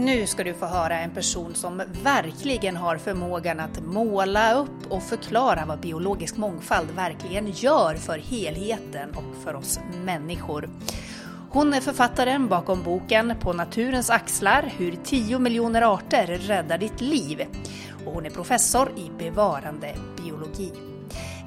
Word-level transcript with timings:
Nu 0.00 0.26
ska 0.26 0.44
du 0.44 0.54
få 0.54 0.66
höra 0.66 0.98
en 0.98 1.10
person 1.10 1.54
som 1.54 1.82
verkligen 2.02 2.76
har 2.76 2.96
förmågan 2.96 3.60
att 3.60 3.84
måla 3.84 4.54
upp 4.54 4.86
och 4.88 5.02
förklara 5.02 5.64
vad 5.66 5.80
biologisk 5.80 6.36
mångfald 6.36 6.90
verkligen 6.90 7.50
gör 7.50 7.94
för 7.94 8.18
helheten 8.18 9.10
och 9.10 9.44
för 9.44 9.54
oss 9.54 9.80
människor. 10.04 10.68
Hon 11.50 11.74
är 11.74 11.80
författaren 11.80 12.48
bakom 12.48 12.82
boken 12.82 13.34
På 13.40 13.52
naturens 13.52 14.10
axlar 14.10 14.72
hur 14.76 14.96
10 15.04 15.38
miljoner 15.38 15.82
arter 15.82 16.26
räddar 16.26 16.78
ditt 16.78 17.00
liv. 17.00 17.46
Och 18.06 18.12
hon 18.12 18.26
är 18.26 18.30
professor 18.30 18.92
i 18.96 19.10
bevarande 19.18 19.94
biologi. 20.22 20.89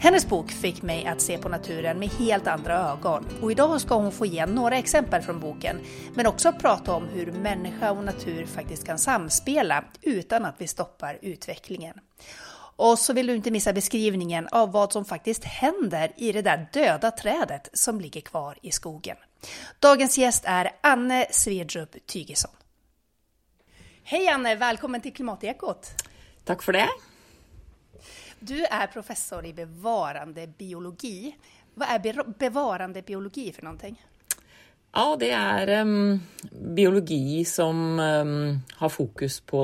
Hennes 0.04 0.28
bok 0.28 0.52
fick 0.52 0.82
mig 0.82 1.06
att 1.06 1.22
se 1.22 1.38
på 1.38 1.50
naturen 1.50 2.00
med 2.00 2.10
helt 2.10 2.48
andra 2.48 2.92
ögon 2.92 3.26
och 3.42 3.52
idag 3.52 3.82
ska 3.82 3.96
hon 3.96 4.12
få 4.12 4.26
ge 4.26 4.46
några 4.46 4.78
exempel 4.78 5.22
från 5.22 5.40
boken 5.40 5.80
men 6.14 6.28
också 6.28 6.54
prata 6.54 6.94
om 6.94 7.08
hur 7.08 7.32
människa 7.32 7.92
och 7.92 8.04
natur 8.04 8.46
faktiskt 8.46 8.86
kan 8.86 9.00
samspela 9.00 9.84
utan 10.02 10.46
att 10.46 10.56
vi 10.58 10.68
stoppar 10.68 11.20
utvecklingen. 11.22 11.96
Och 12.76 13.00
så 13.00 13.14
vill 13.14 13.28
du 13.28 13.36
inte 13.36 13.52
missa 13.52 13.74
beskrivningen 13.74 14.48
av 14.48 14.72
vad 14.72 14.94
som 14.94 15.06
faktiskt 15.06 15.44
händer 15.44 16.12
i 16.18 16.32
det 16.32 16.42
där 16.42 16.68
döda 16.74 17.12
trädet 17.12 17.70
som 17.74 18.02
ligger 18.02 18.22
kvar 18.22 18.58
i 18.62 18.72
skogen. 18.72 19.18
Dagens 19.80 20.18
gäst 20.18 20.44
är 20.46 20.72
Anne 20.82 21.26
Svedrup 21.32 22.08
Tygesson. 22.08 22.52
Hej 24.04 24.28
Anne, 24.28 24.56
välkommen 24.56 25.02
till 25.02 25.14
Klimatekot! 25.14 25.90
Tack 26.44 26.64
för 26.64 26.74
det! 26.74 26.90
Du 28.44 28.58
er 28.60 28.90
professor 28.92 29.46
i 29.48 29.54
bevarende 29.56 30.50
biologi. 30.58 31.32
Hva 31.80 31.94
er 31.96 32.24
bevarende 32.40 33.00
biologi 33.06 33.46
for 33.56 33.70
noe? 33.70 33.92
Ja, 34.94 35.06
det 35.18 35.30
er 35.34 35.70
um, 35.82 36.18
biologi 36.76 37.46
som 37.48 37.78
um, 37.98 38.34
har 38.82 38.92
fokus 38.92 39.40
på 39.48 39.62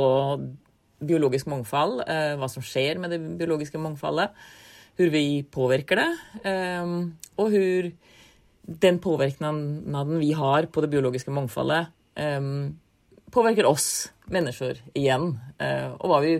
biologisk 0.99 1.49
mangfold, 1.51 2.05
uh, 2.07 2.37
hva 2.39 2.47
som 2.49 2.63
skjer 2.65 3.01
med 3.03 3.11
det 3.13 3.19
biologiske 3.41 3.81
mangfoldet, 3.83 4.31
hvor 4.95 5.11
vi 5.11 5.25
påvirker 5.43 5.99
det 5.99 6.07
um, 6.47 7.11
og 7.35 7.51
hvor 7.51 7.89
den 8.85 8.99
påvirkningen 9.03 10.15
vi 10.21 10.31
har 10.37 10.69
på 10.71 10.83
det 10.85 10.91
biologiske 10.91 11.33
mangfoldet, 11.33 11.89
påvirker 13.33 13.65
oss 13.65 14.09
mennesker 14.29 14.81
igjen, 14.97 15.33
uh, 15.59 15.97
og 15.99 16.05
hva 16.11 16.21
vi 16.23 16.33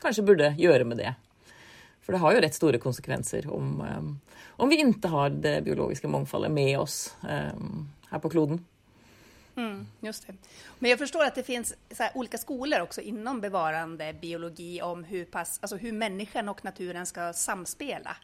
kanskje 0.00 0.26
burde 0.28 0.52
gjøre 0.60 0.86
med 0.86 1.02
det. 1.02 1.14
För 2.00 2.12
det 2.12 2.18
har 2.18 2.32
jo 2.34 2.40
rett 2.40 2.54
store 2.54 2.78
konsekvenser 2.78 3.50
om, 3.52 3.80
um, 3.80 4.20
om 4.56 4.68
vi 4.68 4.80
ikke 4.80 5.08
har 5.08 5.30
det 5.30 5.60
biologiske 5.64 6.08
mångfaldet 6.08 6.50
med 6.50 6.78
oss 6.78 7.16
um, 7.22 7.88
här 8.10 8.18
på 8.18 8.30
kloden. 8.30 8.64
Mm, 9.56 9.86
just 10.00 10.26
det. 10.26 10.34
Men 10.78 10.90
jag 10.90 10.98
förstår 10.98 11.24
att 11.24 11.34
det 11.34 11.42
finns 11.42 11.74
olika 12.14 12.38
skolor 12.38 12.80
också 12.80 13.00
inom 13.00 13.40
bevarande 13.40 14.12
biologi 14.12 14.82
om 14.82 15.04
hur, 15.04 15.24
pass, 15.24 15.58
alltså 15.62 15.76
hur 15.76 15.92
människan 15.92 16.48
och 16.48 16.64
naturen 16.64 17.06
ska 17.06 17.32
samspela. 17.32 18.16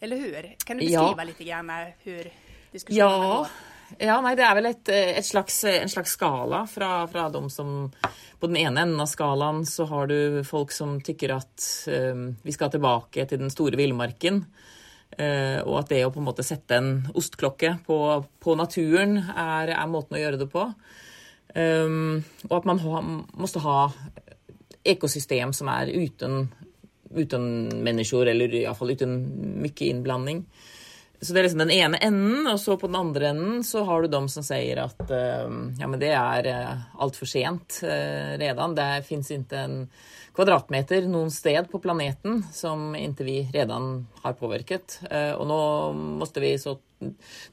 Eller 0.00 0.16
hur? 0.16 0.54
Kan 0.64 0.76
du 0.76 0.80
beskriva 0.80 1.14
ja. 1.16 1.24
lite 1.24 1.44
grann 1.44 1.70
hur 2.02 2.32
diskussionen 2.72 3.10
ja. 3.10 3.36
går? 3.38 3.75
Ja, 3.98 4.18
nei, 4.20 4.34
det 4.34 4.42
er 4.42 4.56
vel 4.58 4.66
et, 4.72 4.88
et 4.90 5.26
slags, 5.26 5.60
en 5.70 5.90
slags 5.90 6.16
skala 6.16 6.64
fra, 6.66 7.06
fra 7.10 7.28
de 7.30 7.42
som 7.52 7.86
På 8.40 8.48
den 8.50 8.58
ene 8.58 8.82
enden 8.82 9.00
av 9.00 9.08
skalaen 9.08 9.62
så 9.68 9.86
har 9.88 10.10
du 10.10 10.42
folk 10.46 10.74
som 10.74 10.98
tykker 11.00 11.36
at 11.36 11.66
um, 11.88 12.28
vi 12.42 12.54
skal 12.54 12.72
tilbake 12.74 13.24
til 13.30 13.40
den 13.40 13.52
store 13.52 13.78
villmarken. 13.78 14.42
Uh, 15.16 15.62
og 15.62 15.78
at 15.80 15.94
det 15.94 16.02
å 16.04 16.10
på 16.12 16.20
en 16.20 16.26
måte 16.26 16.44
sette 16.44 16.76
en 16.76 16.90
ostklokke 17.16 17.76
på, 17.86 17.98
på 18.42 18.56
naturen 18.58 19.16
er, 19.22 19.72
er, 19.72 19.88
måten 19.88 20.18
å 20.18 20.20
gjøre 20.20 20.42
det 20.42 20.50
på. 20.52 20.66
Um, 21.56 22.20
og 22.50 22.58
at 22.58 22.68
man 22.68 22.82
ha, 22.82 23.00
måtte 23.38 23.62
ha 23.64 23.78
ekosystem 24.86 25.54
som 25.56 25.70
er 25.72 25.94
uten, 25.94 26.50
uten 27.14 27.46
mennesker, 27.86 28.34
eller 28.34 28.60
iallfall 28.60 28.92
uten 28.98 29.16
mye 29.62 29.88
innblanding. 29.88 30.44
Så 31.20 31.32
det 31.32 31.40
er 31.40 31.46
liksom 31.46 31.62
den 31.64 31.72
ene 31.72 32.00
enden, 32.04 32.46
og 32.50 32.58
så 32.60 32.76
på 32.76 32.90
den 32.90 32.98
andre 32.98 33.30
enden 33.30 33.62
så 33.64 33.84
har 33.88 34.02
du 34.02 34.10
dem 34.12 34.28
som 34.28 34.44
sier 34.44 34.82
at 34.82 35.00
uh, 35.08 35.48
ja, 35.80 35.88
men 35.88 36.00
det 36.02 36.12
er 36.12 36.48
uh, 36.52 36.84
altfor 37.02 37.30
sent 37.30 37.80
uh, 37.86 38.36
redan. 38.36 38.76
Det 38.76 38.88
fins 39.08 39.32
ikke 39.32 39.62
en 39.62 39.78
kvadratmeter 40.36 41.06
noen 41.08 41.32
sted 41.32 41.70
på 41.72 41.80
planeten 41.80 42.42
som 42.52 42.90
ikke 42.98 43.24
vi 43.24 43.38
redan 43.54 44.04
har 44.22 44.36
påvirket. 44.36 44.98
Uh, 45.08 45.32
og 45.38 45.46
nå 45.48 45.60
måtte 46.20 46.44
vi 46.44 46.52
så 46.60 46.76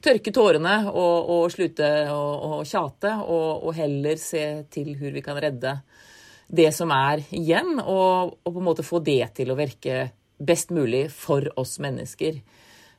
tørke 0.04 0.32
tårene 0.32 0.76
og, 0.90 1.30
og 1.32 1.52
slutte 1.52 1.88
å 2.12 2.60
tjate, 2.68 3.14
og, 3.24 3.64
og, 3.64 3.72
heller 3.76 4.20
se 4.20 4.44
til 4.72 4.94
hvor 5.00 5.14
vi 5.14 5.24
kan 5.24 5.40
redde 5.40 5.78
det 6.48 6.70
som 6.76 6.92
er 6.92 7.24
igjen, 7.34 7.78
og, 7.80 8.36
og, 8.44 8.50
på 8.52 8.60
en 8.60 8.68
måte 8.68 8.86
få 8.86 9.00
det 9.04 9.22
til 9.36 9.52
å 9.52 9.58
virke 9.58 10.10
best 10.38 10.72
mulig 10.74 11.06
for 11.12 11.46
oss 11.60 11.78
mennesker. 11.80 12.40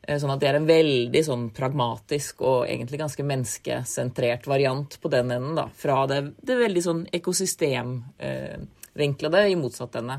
Eh, 0.05 0.19
sånn 0.21 0.33
at 0.33 0.41
det 0.41 0.47
er 0.51 0.57
en 0.59 0.69
veldig 0.69 1.23
sånn 1.25 1.45
pragmatisk 1.55 2.41
og 2.45 2.67
egentlig 2.69 2.99
ganske 3.01 3.23
menneskesentrert 3.25 4.47
variant 4.49 4.91
på 5.01 5.07
den 5.13 5.31
enden. 5.33 5.55
da, 5.57 5.65
Fra 5.73 6.07
det, 6.09 6.19
det 6.45 6.55
veldig 6.61 6.83
sånn 6.85 7.03
ekosystemvinklede 7.19 9.39
eh, 9.41 9.51
i 9.51 9.59
motsatt 9.59 9.95
ende. 10.01 10.17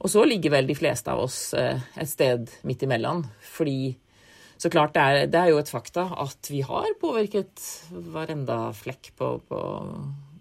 Og 0.00 0.08
så 0.08 0.20
ligger 0.24 0.50
vel 0.54 0.66
de 0.70 0.78
fleste 0.78 1.08
av 1.12 1.18
oss 1.26 1.38
eh, 1.58 1.78
et 2.00 2.08
sted 2.08 2.40
midt 2.68 2.82
imellom. 2.86 3.18
Fordi 3.56 3.80
så 4.60 4.66
klart 4.72 4.94
det 4.94 5.02
er, 5.02 5.14
det 5.32 5.40
er 5.40 5.48
jo 5.52 5.60
et 5.60 5.72
fakta 5.72 6.02
at 6.20 6.42
vi 6.52 6.60
har 6.64 6.98
påvirket 7.00 7.54
hver 7.90 8.30
enda 8.32 8.58
flekk 8.76 9.04
på, 9.16 9.26
på 9.48 9.58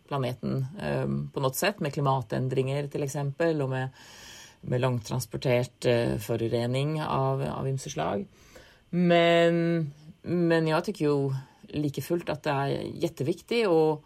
planeten 0.09 0.65
eh, 0.81 1.07
på 1.33 1.43
noe 1.43 1.55
sett, 1.55 1.79
med 1.83 1.93
klimatendringer 1.95 2.89
f.eks., 2.89 3.15
og 3.49 3.69
med, 3.71 3.87
med 4.67 4.83
langtransportert 4.83 5.85
eh, 5.89 6.17
forurening 6.21 6.99
av, 7.05 7.43
av 7.47 7.67
ymse 7.69 7.89
slag. 7.93 8.25
Men, 8.89 9.91
men 10.21 10.67
jag 10.67 10.85
tycker 10.85 11.05
ju 11.05 11.33
like 11.67 12.01
fullt 12.01 12.29
att 12.29 12.43
det 12.43 12.49
är 12.49 12.67
jätteviktigt 12.93 13.67
att, 13.67 14.01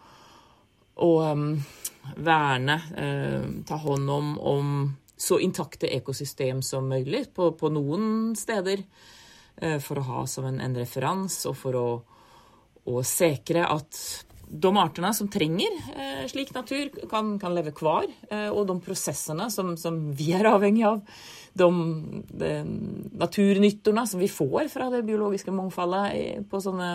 att 0.96 1.32
um, 1.32 1.62
värna, 2.16 2.82
uh, 3.02 3.64
ta 3.68 3.76
hand 3.76 4.10
om, 4.10 4.40
om 4.40 4.96
så 5.18 5.40
intakte 5.40 5.88
ekosystem 5.96 6.62
som 6.62 6.88
mulig 6.88 7.34
på, 7.34 7.52
på 7.52 7.70
noen 7.70 8.36
steder. 8.36 8.84
Uh, 9.64 9.80
for 9.80 10.02
å 10.02 10.08
ha 10.08 10.28
som 10.28 10.46
en, 10.50 10.60
en 10.60 10.76
referanse, 10.76 11.46
og 11.50 11.58
for 11.58 11.78
å, 11.78 11.88
å 12.90 13.04
sikre 13.06 13.68
at 13.70 14.00
de 14.54 14.70
artene 14.78 15.14
som 15.16 15.30
trenger 15.32 15.78
uh, 15.94 16.26
slik 16.30 16.54
natur, 16.56 16.92
kan, 17.10 17.38
kan 17.42 17.56
leve 17.56 17.74
hver. 17.78 18.10
Uh, 18.32 18.50
og 18.52 18.68
de 18.70 18.78
prosessene 18.84 19.50
som, 19.54 19.76
som, 19.80 20.00
vi 20.18 20.34
er 20.36 20.50
avhengig 20.50 20.86
av, 20.90 21.02
de, 21.54 22.24
de 22.34 22.52
naturnyttorna 23.12 24.08
som 24.08 24.20
vi 24.20 24.30
får 24.30 24.68
fra 24.74 24.90
det 24.90 25.04
biologiske 25.06 25.54
mangfoldet 25.54 26.50
sånne, 26.50 26.90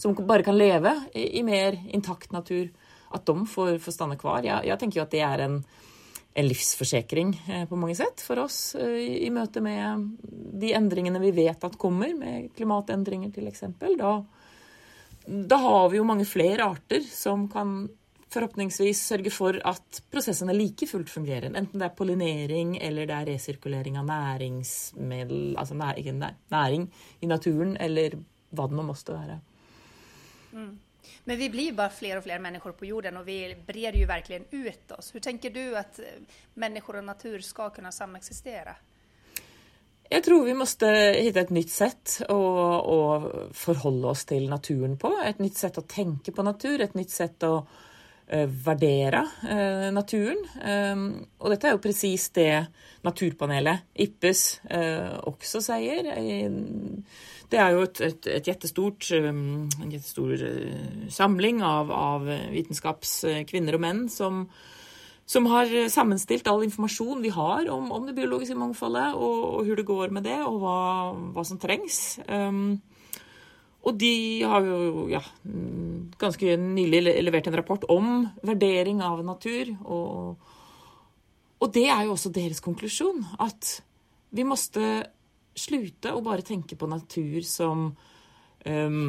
som 0.00 0.16
bare 0.26 0.46
kan 0.46 0.58
leve 0.58 0.94
i, 1.12 1.38
i 1.38 1.42
mer 1.46 1.76
intakt 1.92 2.32
natur, 2.32 2.70
at 3.14 3.26
de 3.26 3.46
får, 3.46 3.78
får 3.78 3.96
stanne 3.96 4.18
kvar. 4.20 4.42
Jeg, 4.46 4.66
jeg, 4.66 4.80
tenker 4.80 5.00
jo 5.00 5.04
at 5.04 5.14
det 5.14 5.22
er 5.26 5.44
en, 5.44 5.58
en 6.34 6.48
livsforsikring 6.48 7.34
eh, 7.46 7.66
på 7.70 7.78
mange 7.78 7.96
sett 7.98 8.24
for 8.24 8.42
oss 8.42 8.74
eh, 8.80 8.96
i, 9.04 9.10
i 9.28 9.32
møte 9.34 9.62
med 9.64 10.08
de 10.64 10.72
endringene 10.74 11.22
vi 11.22 11.34
vet 11.36 11.68
at 11.68 11.78
kommer, 11.80 12.14
med 12.16 12.50
klimatendringer 12.56 13.30
f.eks. 13.36 13.66
Da, 14.00 14.16
da 15.54 15.60
har 15.68 15.92
vi 15.92 16.00
jo 16.00 16.08
mange 16.08 16.26
flere 16.28 16.72
arter 16.72 17.04
som 17.06 17.46
kan 17.52 17.84
forhåpentligvis 18.32 19.02
sørge 19.08 19.32
for 19.32 19.58
at 19.68 20.00
prosessene 20.12 20.54
like 20.56 20.86
fullt 20.90 21.10
fungerer. 21.10 21.50
Enten 21.50 21.80
det 21.80 21.88
er 21.88 21.96
pollinering 21.98 22.76
eller 22.82 23.08
det 23.10 23.16
er 23.16 23.28
resirkulering 23.32 23.98
av 24.00 24.08
næringsmiddel, 24.08 25.54
altså 25.60 25.76
næring 25.76 26.88
i 27.20 27.30
naturen, 27.30 27.76
eller 27.80 28.18
hva 28.54 28.68
det 28.70 28.78
nå 28.78 28.86
måtte 28.86 29.16
være. 29.16 29.38
Mm. 30.54 30.72
Men 31.24 31.38
vi 31.38 31.50
blir 31.52 31.76
bare 31.76 31.92
flere 31.92 32.18
og 32.20 32.24
flere 32.24 32.40
mennesker 32.40 32.74
på 32.78 32.88
jorden 32.88 33.20
og 33.20 33.26
vi 33.26 33.38
breder 33.66 34.00
jo 34.00 34.08
verkligen 34.08 34.48
ut 34.52 34.96
oss. 34.96 35.10
Hvordan 35.12 35.28
tenker 35.28 35.54
du 35.54 35.76
at 35.76 36.00
mennesker 36.60 37.00
og 37.00 37.06
natur 37.06 37.44
skal 37.44 37.72
kunne 37.74 37.92
sameksistere? 37.92 38.74
Jeg 40.10 40.22
tror 40.22 40.44
vi 40.44 40.52
måtte 40.54 40.88
finne 41.16 41.42
et 41.42 41.52
nytt 41.54 41.72
sett 41.72 42.18
å, 42.28 42.36
å, 42.36 42.98
forholde 43.56 44.10
oss 44.12 44.26
til 44.28 44.50
naturen 44.50 44.98
på. 45.00 45.10
Et 45.24 45.40
nytt 45.40 45.56
sett 45.58 45.80
å 45.80 45.86
tenke 45.88 46.32
på 46.34 46.44
natur, 46.44 46.82
et 46.84 46.94
nytt 46.94 47.10
sett 47.10 47.42
att 47.42 47.66
uh, 48.32 48.46
värdera 48.66 49.22
uh, 49.44 49.88
naturen. 49.94 50.40
Og 51.38 51.52
dette 51.52 51.68
er 51.68 51.76
jo 51.76 51.82
presis 51.84 52.30
det 52.36 52.50
Naturpanelet, 53.04 53.84
IPPES, 54.00 54.42
også 55.28 55.60
sier. 55.60 56.06
Det 57.52 57.58
er 57.60 57.74
jo 57.74 57.82
et, 57.84 58.00
et, 58.00 58.28
et 58.38 58.46
jättestort, 58.48 59.10
um, 59.12 59.66
en 59.84 59.90
jettestor 59.92 60.40
samling 61.12 61.60
av, 61.60 61.92
av 61.92 62.24
vitenskapskvinner 62.54 63.76
og 63.76 63.84
menn 63.84 64.06
som 64.08 64.46
som 65.26 65.46
har 65.48 65.70
sammenstilt 65.88 66.48
all 66.48 66.66
informasjon 66.66 67.22
vi 67.24 67.30
har 67.32 67.68
om, 67.72 67.86
om 67.96 68.04
det 68.04 68.12
biologiske 68.16 68.56
mangfoldet, 68.60 69.14
og, 69.16 69.38
og 69.44 69.62
hvordan 69.62 69.80
det 69.80 69.86
går 69.88 70.12
med 70.12 70.26
det, 70.28 70.40
og 70.44 70.58
hva, 70.60 70.80
hva 71.32 71.44
som 71.48 71.60
trengs. 71.60 72.18
Um, 72.28 72.76
Og 73.84 73.96
de 74.00 74.14
har 74.48 74.64
jo 74.64 75.06
ja, 75.12 75.20
ganske 76.20 76.56
nylig 76.60 77.02
levert 77.04 77.50
en 77.50 77.58
rapport 77.58 77.84
om 77.92 78.24
vurdering 78.40 79.02
av 79.04 79.20
natur. 79.26 79.74
Og, 79.84 80.54
og 81.60 81.74
det 81.74 81.84
er 81.92 82.06
jo 82.06 82.14
også 82.14 82.32
deres 82.32 82.64
konklusjon. 82.64 83.20
At 83.44 83.76
vi 84.34 84.46
måtte 84.48 85.04
slutte 85.54 86.14
å 86.14 86.24
bare 86.24 86.46
tenke 86.46 86.78
på 86.80 86.88
natur 86.90 87.44
som 87.46 87.88
um, 88.66 89.06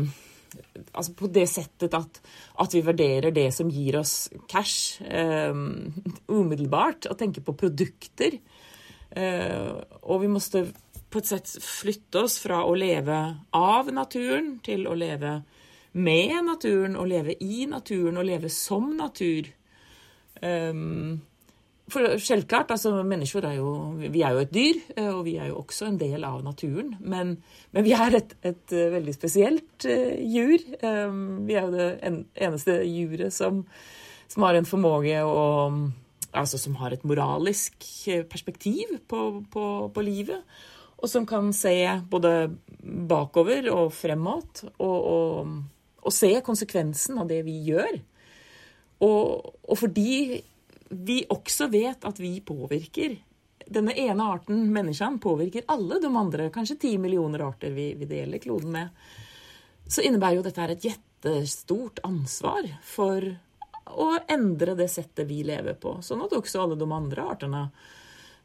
Altså 0.95 1.11
på 1.19 1.27
det 1.35 1.49
settet 1.51 1.91
at, 1.97 2.19
at, 2.63 2.71
vi 2.71 2.79
vurderer 2.85 3.33
det 3.35 3.49
som 3.51 3.67
gir 3.67 3.97
oss 3.99 4.29
cash 4.47 5.01
um, 5.03 5.89
umiddelbart, 6.31 7.09
og 7.11 7.17
tenke 7.19 7.43
på 7.43 7.57
produkter. 7.59 8.37
Uh, 9.11 9.83
og 10.07 10.21
vi 10.21 10.29
måtte 10.31 10.61
på 11.15 11.21
et 11.23 11.29
sett 11.29 11.51
flytte 11.63 12.25
oss 12.25 12.35
fra 12.43 12.65
å 12.67 12.73
leve 12.75 13.19
av 13.55 13.91
naturen 13.95 14.57
til 14.65 14.83
å 14.91 14.97
leve 14.99 15.37
med 15.95 16.33
naturen, 16.43 16.97
å 16.99 17.05
leve 17.07 17.37
i 17.39 17.63
naturen 17.71 18.19
å 18.19 18.25
leve 18.25 18.51
som 18.51 18.89
natur. 18.97 19.47
Um, 20.43 21.21
for 21.87 22.17
selvklart, 22.19 22.73
altså 22.73 22.91
mennesker 23.05 23.45
er 23.45 23.59
jo 23.59 23.71
Vi 24.01 24.23
er 24.25 24.33
jo 24.33 24.41
et 24.41 24.51
dyr, 24.51 24.81
eh, 24.97 25.11
og 25.13 25.23
vi 25.27 25.37
er 25.37 25.51
jo 25.53 25.61
også 25.61 25.87
en 25.87 25.99
del 26.01 26.25
av 26.27 26.43
naturen. 26.43 26.95
Men, 26.99 27.37
men 27.71 27.85
vi 27.85 27.93
er 27.95 28.17
et, 28.19 28.35
et, 28.43 28.65
eh, 28.73 28.91
veldig 28.91 29.13
spesielt 29.15 29.87
uh, 29.87 30.15
jur. 30.19 30.59
Um, 30.81 31.45
vi 31.47 31.55
er 31.55 31.69
jo 31.69 31.75
det 31.77 31.89
en, 32.09 32.23
eneste 32.35 32.81
juret 32.89 33.31
som, 33.33 33.63
som, 34.27 34.43
har 34.43 34.59
en 34.59 34.67
formåge 34.67 35.21
å 35.23 35.45
Altså 36.35 36.57
som 36.59 36.73
har 36.75 36.91
et 36.91 37.03
moralisk 37.07 37.85
perspektiv 38.27 38.89
på, 39.07 39.19
på, 39.47 39.61
på 39.87 40.01
livet 40.03 40.41
og 41.05 41.09
som 41.09 41.25
kan 41.29 41.51
se 41.53 41.77
både 42.09 42.49
bakover 42.81 43.69
og 43.69 43.93
fremåt, 43.93 44.63
og, 44.81 44.97
og, 45.11 45.53
og, 46.01 46.13
se 46.13 46.31
konsekvensen 46.45 47.19
av 47.21 47.29
det 47.29 47.43
vi 47.45 47.59
gjør. 47.67 47.99
Og, 49.05 49.51
og, 49.67 49.75
fordi 49.77 50.41
vi 51.05 51.19
også 51.29 51.69
vet 51.69 52.05
at 52.07 52.21
vi 52.21 52.39
påvirker 52.45 53.17
Denne 53.65 53.95
ene 53.97 54.21
arten, 54.29 54.59
menneskene, 54.69 55.17
påvirker 55.17 55.63
alle 55.73 55.97
de 55.97 56.09
andre, 56.13 56.51
kanskje 56.53 56.75
ti 56.83 56.91
millioner 57.01 57.41
arter 57.47 57.71
vi, 57.73 57.87
vi 57.97 58.05
deler 58.05 58.37
kloden 58.37 58.75
med. 58.75 59.07
Så 59.89 60.03
innebærer 60.05 60.37
jo 60.37 60.43
dette 60.45 60.67
et 60.69 60.85
jettestort 60.85 61.97
ansvar 62.05 62.67
for 62.85 63.25
å 63.89 64.11
endre 64.29 64.75
det 64.77 64.85
settet 64.93 65.25
vi 65.25 65.39
lever 65.49 65.79
på, 65.81 65.95
sånn 66.05 66.21
at 66.27 66.37
også 66.37 66.61
alle 66.61 66.77
de 66.77 66.85
andre 66.93 67.25
artene 67.25 67.63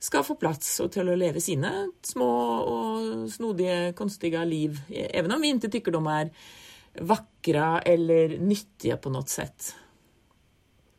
skal 0.00 0.24
få 0.24 0.36
plass 0.40 0.78
og 0.80 0.88
til 0.94 1.10
å 1.12 1.18
leve 1.18 1.42
sine 1.44 1.70
små 2.06 2.30
og 2.64 3.26
snodige, 3.32 3.92
konstige 3.98 4.44
liv. 4.48 4.80
Even 4.88 5.36
om 5.36 5.44
vi 5.44 5.52
ikke 5.52 5.72
tykker 5.76 5.96
de 5.96 6.00
er 6.14 6.32
vakre 7.06 7.66
eller 7.86 8.38
nyttige 8.40 8.96
på 8.96 9.12
noe 9.12 9.28
sett. 9.28 9.74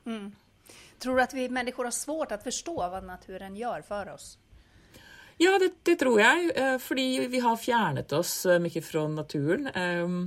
Mm. 0.06 0.30
Tror 1.02 1.18
du 1.18 1.24
at 1.24 1.34
vi 1.34 1.50
mennesker 1.50 1.90
har 1.90 1.96
svårt 1.96 2.36
å 2.36 2.40
forstå 2.42 2.78
hva 2.78 3.02
naturen 3.02 3.58
gjør 3.58 3.82
for 3.88 4.14
oss? 4.14 4.36
Ja, 5.42 5.56
det, 5.58 5.72
det, 5.88 5.98
tror 5.98 6.20
jeg. 6.22 6.52
Eh, 6.54 6.78
fordi 6.82 7.26
vi 7.32 7.42
har 7.42 7.58
fjernet 7.58 8.14
oss 8.14 8.46
eh, 8.46 8.62
mye 8.62 8.84
fra 8.86 9.08
naturen. 9.10 9.66
Um, 9.74 10.20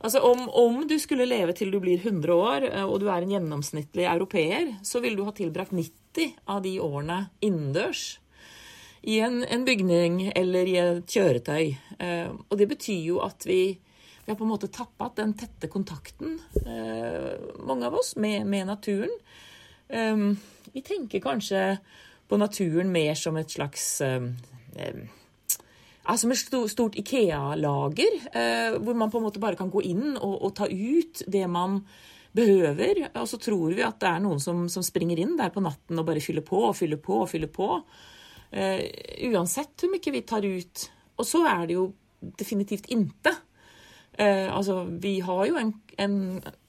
altså 0.00 0.22
om, 0.24 0.46
om, 0.48 0.78
du 0.88 0.96
skulle 1.02 1.28
leve 1.28 1.52
til 1.56 1.74
du 1.74 1.76
blir 1.84 2.00
100 2.00 2.32
år, 2.32 2.68
eh, 2.70 2.86
og 2.86 3.02
du 3.02 3.10
er 3.12 3.20
en 3.20 3.34
gjennomsnittlig 3.36 4.08
europeer, 4.08 4.72
så 4.80 5.04
vil 5.04 5.18
du 5.18 5.26
ha 5.28 5.36
tilbrakt 5.36 5.76
90 5.76 6.05
90 6.16 6.36
av 6.44 6.62
de 6.62 6.78
årene 6.80 7.26
innendørs. 7.40 8.18
I 9.02 9.20
en, 9.20 9.44
en, 9.44 9.64
bygning 9.64 10.32
eller 10.34 10.66
i 10.66 10.76
et 10.80 11.12
kjøretøy. 11.12 11.76
Eh, 12.02 12.30
og 12.48 12.56
det 12.58 12.66
betyr 12.68 13.04
jo 13.06 13.20
at 13.22 13.46
vi, 13.46 13.76
vi 14.24 14.32
har 14.32 14.38
på 14.38 14.46
en 14.46 14.50
måte 14.50 14.70
tappet 14.72 15.20
den 15.20 15.36
tette 15.38 15.70
kontakten, 15.70 16.40
eh, 16.64 17.36
mange 17.62 17.86
av 17.86 17.94
oss, 18.00 18.16
med, 18.16 18.46
med 18.46 18.66
naturen. 18.66 19.12
Eh, 19.88 20.16
vi 20.72 20.82
tenker 20.82 21.22
kanskje 21.22 21.76
på 22.26 22.40
naturen 22.40 22.90
mer 22.90 23.14
som 23.14 23.38
et 23.38 23.52
slags 23.52 24.00
eh, 24.02 24.26
som 26.16 26.32
et 26.32 26.58
stort 26.70 26.98
Ikea-lager, 26.98 28.18
eh, 28.32 28.74
hvor 28.82 28.98
man 28.98 29.10
på 29.10 29.18
en 29.18 29.28
måte 29.28 29.42
bare 29.42 29.58
kan 29.58 29.70
gå 29.70 29.84
inn 29.86 30.16
og, 30.16 30.34
og 30.48 30.54
ta 30.58 30.66
ut 30.66 31.22
det 31.30 31.46
man 31.50 31.84
behøver. 32.36 33.06
Og 33.14 33.28
så 33.30 33.40
tror 33.42 33.74
vi 33.74 33.84
at 33.86 33.98
det 34.02 34.10
er 34.10 34.22
noen 34.24 34.42
som, 34.42 34.66
som, 34.72 34.84
springer 34.86 35.20
inn 35.22 35.36
der 35.38 35.52
på 35.54 35.62
natten 35.64 36.00
og 36.00 36.06
bare 36.08 36.22
fyller 36.24 36.44
på 36.46 36.68
og 36.68 36.76
fyller 36.78 37.00
på 37.02 37.22
og 37.22 37.30
fyller 37.32 37.52
på. 37.52 37.70
Uh, 38.46 38.82
uansett 39.32 39.74
hvor 39.82 39.92
mye 39.92 40.14
vi 40.14 40.22
tar 40.26 40.46
ut. 40.46 40.86
Og 41.16 41.26
så 41.28 41.42
er 41.48 41.66
det 41.68 41.78
jo 41.78 41.88
definitivt 42.38 42.88
inte. 42.94 43.32
Uh, 44.16 44.48
altså, 44.56 44.84
vi 45.02 45.18
har 45.24 45.42
jo 45.48 45.58
en, 45.60 45.72
en, 46.00 46.18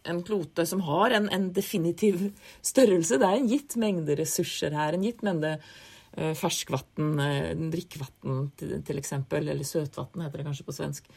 en 0.03 0.23
klote 0.27 0.65
som 0.67 0.81
har 0.87 1.15
en, 1.15 1.29
en, 1.31 1.51
definitiv 1.55 2.29
størrelse. 2.65 3.19
Det 3.19 3.29
er 3.29 3.39
en 3.39 3.51
gitt 3.51 3.77
mengde 3.79 4.17
ressurser 4.19 4.75
her. 4.75 4.97
En 4.97 5.05
gitt 5.05 5.23
mengde 5.25 5.55
uh, 5.59 6.33
ferskvann, 6.35 7.15
uh, 7.21 7.53
drikkevann 7.71 8.51
eksempel. 8.97 9.47
Eller 9.47 9.67
søtvann 9.67 10.25
heter 10.25 10.41
det 10.41 10.49
kanskje 10.49 10.67
på 10.67 10.75
svensk. 10.75 11.09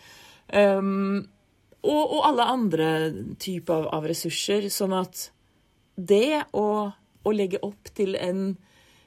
Um, 0.50 1.28
og, 1.80 2.00
og, 2.02 2.20
alle 2.28 2.46
andre 2.52 2.88
typer 3.40 3.74
av, 3.74 3.86
av, 3.96 4.08
ressurser. 4.10 4.68
Sånn 4.72 4.94
at 4.96 5.28
det 5.96 6.42
å, 6.56 6.66
å 6.90 7.34
legge 7.34 7.60
opp 7.64 7.92
til 7.96 8.16
en, 8.20 8.50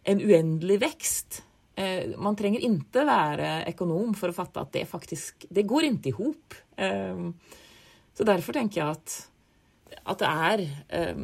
en 0.04 0.22
uendelig 0.22 0.80
vekst 0.84 1.42
eh, 1.80 2.14
Man 2.22 2.38
trenger 2.38 2.66
ikke 2.66 3.06
være 3.08 3.52
økonom 3.72 4.14
for 4.18 4.30
å 4.30 4.36
fatte 4.38 4.62
at 4.62 4.74
det 4.76 4.84
faktisk 4.90 5.48
Det 5.50 5.66
går 5.70 5.90
ikke 5.90 6.12
i 6.12 6.18
hop. 6.18 6.58
Eh, 6.78 7.24
så 8.14 8.28
derfor 8.30 8.58
tenker 8.58 8.82
jeg 8.82 8.98
at, 8.98 9.16
at 10.04 10.22
det 10.22 10.34
er 10.50 10.66
eh, 11.00 11.24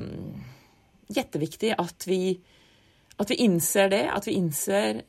jetteviktig 1.18 1.76
at 1.78 2.10
vi, 2.10 2.38
at 3.18 3.30
vi 3.30 3.42
innser 3.46 3.94
det. 3.94 4.06
At 4.14 4.30
vi 4.30 4.38
innser 4.38 5.04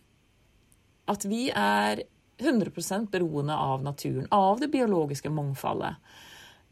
at 1.10 1.25
vi 1.26 1.48
er 1.50 2.04
100% 2.40 3.10
beroende 3.10 3.56
av 3.56 3.82
naturen, 3.82 4.26
av 4.31 4.60
det 4.60 4.70
biologiske 4.72 5.31
mangfoldet. 5.31 5.96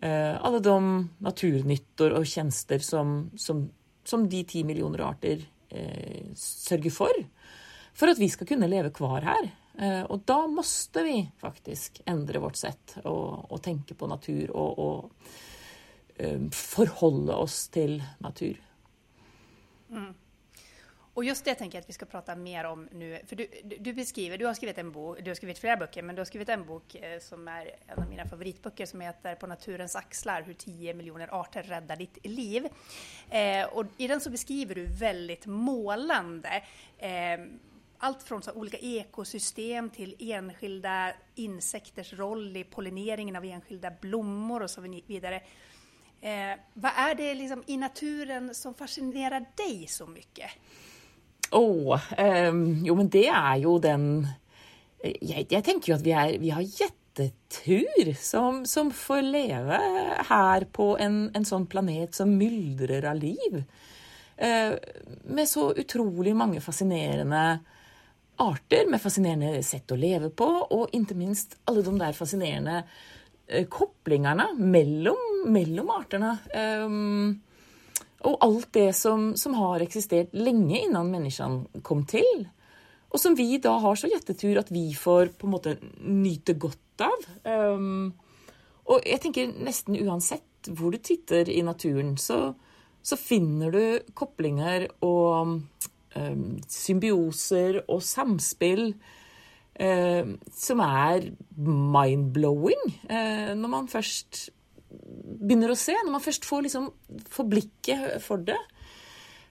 Eh, 0.00 0.34
alle 0.44 0.60
de 0.62 0.76
naturnytter 1.24 2.14
og 2.14 2.26
tjenester 2.28 2.82
som, 2.84 3.30
som, 3.36 3.64
som 4.06 4.28
de 4.30 4.44
ti 4.46 4.62
millioner 4.66 5.02
arter 5.08 5.42
eh, 5.70 6.28
sørger 6.38 6.94
for. 6.94 7.24
For 7.98 8.12
at 8.12 8.20
vi 8.20 8.30
skal 8.30 8.46
kunne 8.46 8.70
leve 8.70 8.92
hver 8.94 9.26
her. 9.26 9.50
Eh, 9.78 10.04
og 10.06 10.22
da 10.26 10.40
måtte 10.50 11.02
vi 11.06 11.20
faktisk 11.42 12.00
endre 12.06 12.42
vårt 12.42 12.58
sett 12.58 12.98
å 13.06 13.58
tenke 13.62 13.94
på 13.98 14.10
natur 14.10 14.54
og, 14.54 14.78
og 14.78 16.16
eh, 16.18 16.46
forholde 16.54 17.34
oss 17.34 17.64
til 17.74 17.98
natur. 18.22 18.58
Mm. 19.90 20.14
Och 21.18 21.24
just 21.24 21.44
det 21.44 21.54
tänker 21.54 21.78
jag 21.78 21.82
att 21.82 21.88
vi 21.88 21.92
ska 21.92 22.06
prata 22.06 22.36
mer 22.36 22.64
om 22.64 22.88
nu. 22.92 23.20
För 23.26 23.36
du, 23.36 23.48
du, 23.80 23.92
beskriver, 23.92 24.38
du 24.38 24.46
har 24.46 24.54
skrivit 24.54 24.78
en 24.78 24.92
bok, 24.92 25.18
du 25.24 25.30
har 25.30 25.34
skrivit 25.34 25.58
flera 25.58 25.76
böcker, 25.76 26.02
men 26.02 26.14
du 26.14 26.20
har 26.20 26.24
skrivit 26.24 26.48
en 26.48 26.66
bok 26.66 26.94
eh, 26.94 27.20
som 27.20 27.48
är 27.48 27.70
en 27.86 28.02
av 28.02 28.08
mina 28.08 28.26
favoritböcker 28.26 28.86
som 28.86 29.00
heter 29.00 29.34
På 29.34 29.46
naturens 29.46 29.96
axlar, 29.96 30.42
hur 30.42 30.54
10 30.54 30.94
miljoner 30.94 31.28
arter 31.40 31.62
räddar 31.62 31.96
ditt 31.96 32.26
liv. 32.26 32.68
Eh, 33.30 33.66
och 33.66 33.86
i 33.96 34.06
den 34.06 34.20
så 34.20 34.30
beskriver 34.30 34.74
du 34.74 34.86
väldigt 34.86 35.46
målande 35.46 36.62
eh, 36.98 37.40
allt 37.98 38.22
från 38.22 38.42
så 38.42 38.52
olika 38.52 38.78
ekosystem 38.78 39.90
till 39.90 40.16
enskilda 40.18 41.12
insekters 41.34 42.12
roll 42.12 42.56
i 42.56 42.64
pollineringen 42.64 43.36
av 43.36 43.44
enskilda 43.44 43.90
blommor 44.00 44.62
och 44.62 44.70
så 44.70 44.80
vidare. 45.06 45.36
Eh, 46.20 46.58
vad 46.74 46.92
är 46.96 47.14
det 47.14 47.34
liksom 47.34 47.62
i 47.66 47.76
naturen 47.76 48.54
som 48.54 48.74
fascinerar 48.74 49.44
dig 49.56 49.86
så 49.86 50.06
mycket? 50.06 50.50
Å, 51.50 51.96
um, 51.96 52.62
jo, 52.84 52.94
men 52.98 53.08
det 53.12 53.28
er 53.32 53.56
jo 53.62 53.78
den 53.80 54.26
Jeg, 55.00 55.46
jeg 55.48 55.62
tenker 55.64 55.92
jo 55.92 55.96
at 55.96 56.04
vi, 56.04 56.12
er, 56.12 56.34
vi 56.42 56.50
har 56.52 56.64
gjettetur 56.64 58.10
som, 58.18 58.64
som, 58.68 58.90
får 58.92 59.22
leve 59.24 59.78
her 60.28 60.66
på 60.74 60.90
en, 61.00 61.28
en 61.38 61.46
sånn 61.46 61.68
planet 61.70 62.18
som 62.18 62.34
myldrer 62.34 63.06
av 63.08 63.22
liv. 63.22 63.62
Uh, 64.38 64.74
med 65.30 65.48
så 65.50 65.70
utrolig 65.78 66.34
mange 66.36 66.60
fascinerende 66.62 67.44
arter, 68.42 68.84
med 68.90 69.02
fascinerende 69.02 69.62
sett 69.66 69.90
å 69.94 69.98
leve 69.98 70.30
på, 70.34 70.46
og 70.46 70.94
ikke 70.94 71.16
minst 71.18 71.56
alle 71.70 71.86
de 71.86 71.94
der 72.02 72.18
fascinerende 72.18 72.82
uh, 72.82 73.64
koblingene 73.70 74.50
mellom, 74.58 75.46
mellom 75.46 75.94
artene. 75.94 76.36
Um, 76.50 77.38
og 78.26 78.38
alt 78.42 78.70
det 78.74 78.90
som, 78.98 79.32
som, 79.38 79.54
har 79.60 79.82
eksistert 79.84 80.32
lenge 80.34 80.80
innan 80.82 81.10
menneskene 81.12 81.82
kom 81.86 82.02
til. 82.08 82.46
Og 83.08 83.20
som 83.22 83.36
vi 83.38 83.60
da 83.62 83.76
har 83.80 83.98
så 83.98 84.10
gjettetur 84.10 84.58
at 84.60 84.72
vi 84.74 84.90
får 84.98 85.32
på 85.38 85.46
en 85.46 85.54
måte 85.54 85.76
nyte 86.02 86.56
godt 86.58 87.04
av. 87.06 87.28
Um, 87.46 88.10
og 88.88 89.06
jeg 89.06 89.22
tenker 89.22 89.54
nesten 89.62 90.00
uansett 90.02 90.70
hvor 90.74 90.92
du 90.92 90.98
titter 90.98 91.48
i 91.52 91.62
naturen, 91.62 92.16
så, 92.18 92.52
så 93.00 93.16
finner 93.20 93.72
du 93.72 94.12
koblinger 94.18 94.88
og 95.06 95.54
um, 96.18 96.42
symbioser 96.66 97.84
og 97.86 98.02
samspill 98.04 98.90
um, 99.78 100.36
som 100.58 100.82
er 100.84 101.30
mind-blowing 101.54 102.84
uh, 103.06 103.54
når 103.54 103.74
man 103.76 103.90
først 103.92 104.48
begynner 104.88 105.72
å 105.72 105.78
se, 105.78 105.94
når 106.04 106.14
man 106.14 106.24
først 106.24 106.46
får, 106.48 106.66
liksom, 106.66 106.90
får 107.32 107.48
blikket 107.52 108.04
for 108.24 108.42
det. 108.44 108.58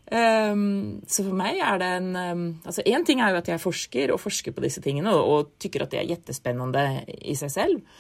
Um, 0.08 1.02
så 1.10 1.26
for 1.26 1.36
meg 1.36 1.58
er 1.60 1.82
det 1.82 1.88
en 1.98 2.14
um, 2.16 2.44
Altså 2.64 2.86
én 2.88 3.04
ting 3.04 3.20
er 3.20 3.34
jo 3.34 3.42
at 3.42 3.50
jeg 3.52 3.60
forsker 3.60 4.14
og 4.14 4.22
forsker 4.24 4.54
på 4.56 4.64
disse 4.64 4.80
tingene 4.80 5.12
og, 5.12 5.26
og 5.28 5.50
tykker 5.60 5.84
at 5.84 5.92
det 5.92 6.00
er 6.00 6.08
jettespennende 6.14 6.84
i 7.28 7.36
seg 7.36 7.52
selv. 7.52 7.98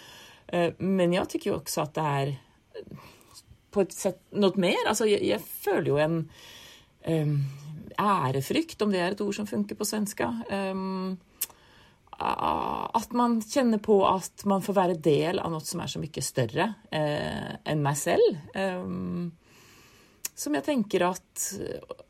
Uh, 0.48 0.72
men 0.80 1.18
jeg 1.18 1.28
tykker 1.34 1.52
jo 1.52 1.58
også 1.60 1.84
at 1.84 1.98
det 1.98 2.06
er 2.22 2.32
på 3.76 3.84
et 3.84 3.94
sett 3.96 4.22
noe 4.40 4.56
mer. 4.62 4.80
Altså 4.88 5.10
jeg, 5.10 5.26
jeg 5.28 5.44
føler 5.44 5.92
jo 5.92 6.00
en 6.00 6.22
um, 7.12 7.36
ærefrykt, 7.98 8.80
om 8.86 8.94
det 8.94 9.04
er 9.04 9.18
et 9.18 9.26
ord 9.26 9.36
som 9.36 9.50
funker 9.50 9.76
på 9.76 9.88
svenska. 9.88 10.32
At 12.18 13.12
man 13.14 13.42
kjenner 13.42 13.78
på 13.84 14.00
at 14.10 14.46
man 14.50 14.64
får 14.66 14.74
være 14.74 15.02
del 15.06 15.42
av 15.42 15.52
noe 15.54 15.66
som 15.66 15.84
er 15.84 15.92
så 15.92 16.02
mye 16.02 16.24
større 16.26 16.66
eh, 16.90 17.52
enn 17.62 17.84
meg 17.86 18.00
selv. 18.00 18.40
Eh, 18.58 18.88
som 20.38 20.54
jeg 20.58 20.66
tenker 20.66 21.06
at 21.08 21.46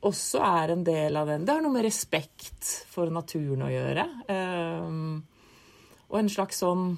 også 0.08 0.42
er 0.44 0.74
en 0.74 0.84
del 0.88 1.16
av 1.20 1.28
den. 1.32 1.44
Det 1.48 1.56
har 1.56 1.64
noe 1.64 1.76
med 1.76 1.86
respekt 1.88 2.72
for 2.92 3.12
naturen 3.12 3.66
å 3.68 3.72
gjøre. 3.72 4.08
Eh, 4.32 4.96
og 6.08 6.20
en 6.22 6.32
slags 6.32 6.64
sånn 6.64 6.94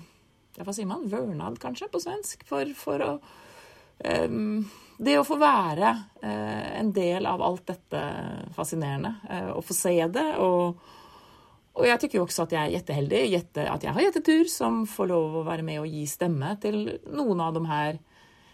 Hva 0.59 0.73
sier 0.75 0.89
man? 0.89 1.07
Vørnad, 1.09 1.57
kanskje, 1.61 1.87
på 1.89 2.01
svensk. 2.03 2.43
For, 2.45 2.69
for 2.77 3.01
å 3.05 3.11
um, 4.27 4.65
Det 4.99 5.15
å 5.17 5.25
få 5.25 5.37
være 5.39 5.93
uh, 6.19 6.65
en 6.81 6.89
del 6.93 7.25
av 7.29 7.41
alt 7.45 7.63
dette 7.71 8.01
fascinerende. 8.57 9.13
Å 9.55 9.61
få 9.65 9.77
se 9.77 9.95
det. 10.11 10.27
Og, 10.43 10.81
og 11.79 11.87
jeg 11.87 12.01
tykker 12.03 12.19
jo 12.19 12.25
også 12.27 12.45
at 12.45 12.53
jeg 12.55 12.61
er 12.61 12.73
jetteheldig. 12.75 13.19
Jette, 13.31 13.65
at 13.71 13.85
jeg 13.85 13.95
har 13.95 14.05
gjettetur, 14.05 14.47
som 14.51 14.81
får 14.89 15.09
lov 15.11 15.37
å 15.39 15.45
være 15.47 15.65
med 15.65 15.81
og 15.81 15.91
gi 15.91 16.03
stemme 16.09 16.51
til 16.63 16.81
noen 17.07 17.43
av 17.43 17.55
de 17.55 17.63
her 17.69 17.99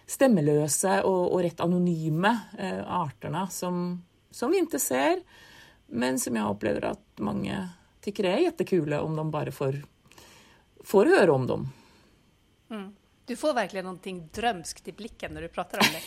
stemmeløse 0.06 1.00
og, 1.08 1.22
og 1.34 1.42
rett 1.46 1.64
anonyme 1.66 2.32
eh, 2.62 2.84
artene 2.84 3.48
som, 3.54 3.88
som, 4.30 4.54
vi 4.54 4.62
ikke 4.62 4.82
ser, 4.82 5.24
men 5.90 6.20
som 6.22 6.38
jeg 6.38 6.46
opplever 6.46 6.92
at 6.92 7.24
mange 7.26 7.58
tykker 8.06 8.30
er 8.30 8.44
jettekule 8.46 9.02
om 9.02 9.18
de 9.18 9.26
bare 9.34 9.54
får, 9.56 9.80
får 10.86 11.12
høre 11.16 11.34
om 11.34 11.50
dem. 11.50 11.66
Mm. 12.70 12.88
Du 13.26 13.36
får 13.40 13.56
virkelig 13.58 13.84
noe 13.86 14.16
drømskt 14.38 14.90
i 14.92 14.96
blikket 14.96 15.34
når 15.34 15.48
du 15.48 15.54
prater 15.54 15.82
om 15.82 15.94
det. 15.96 16.04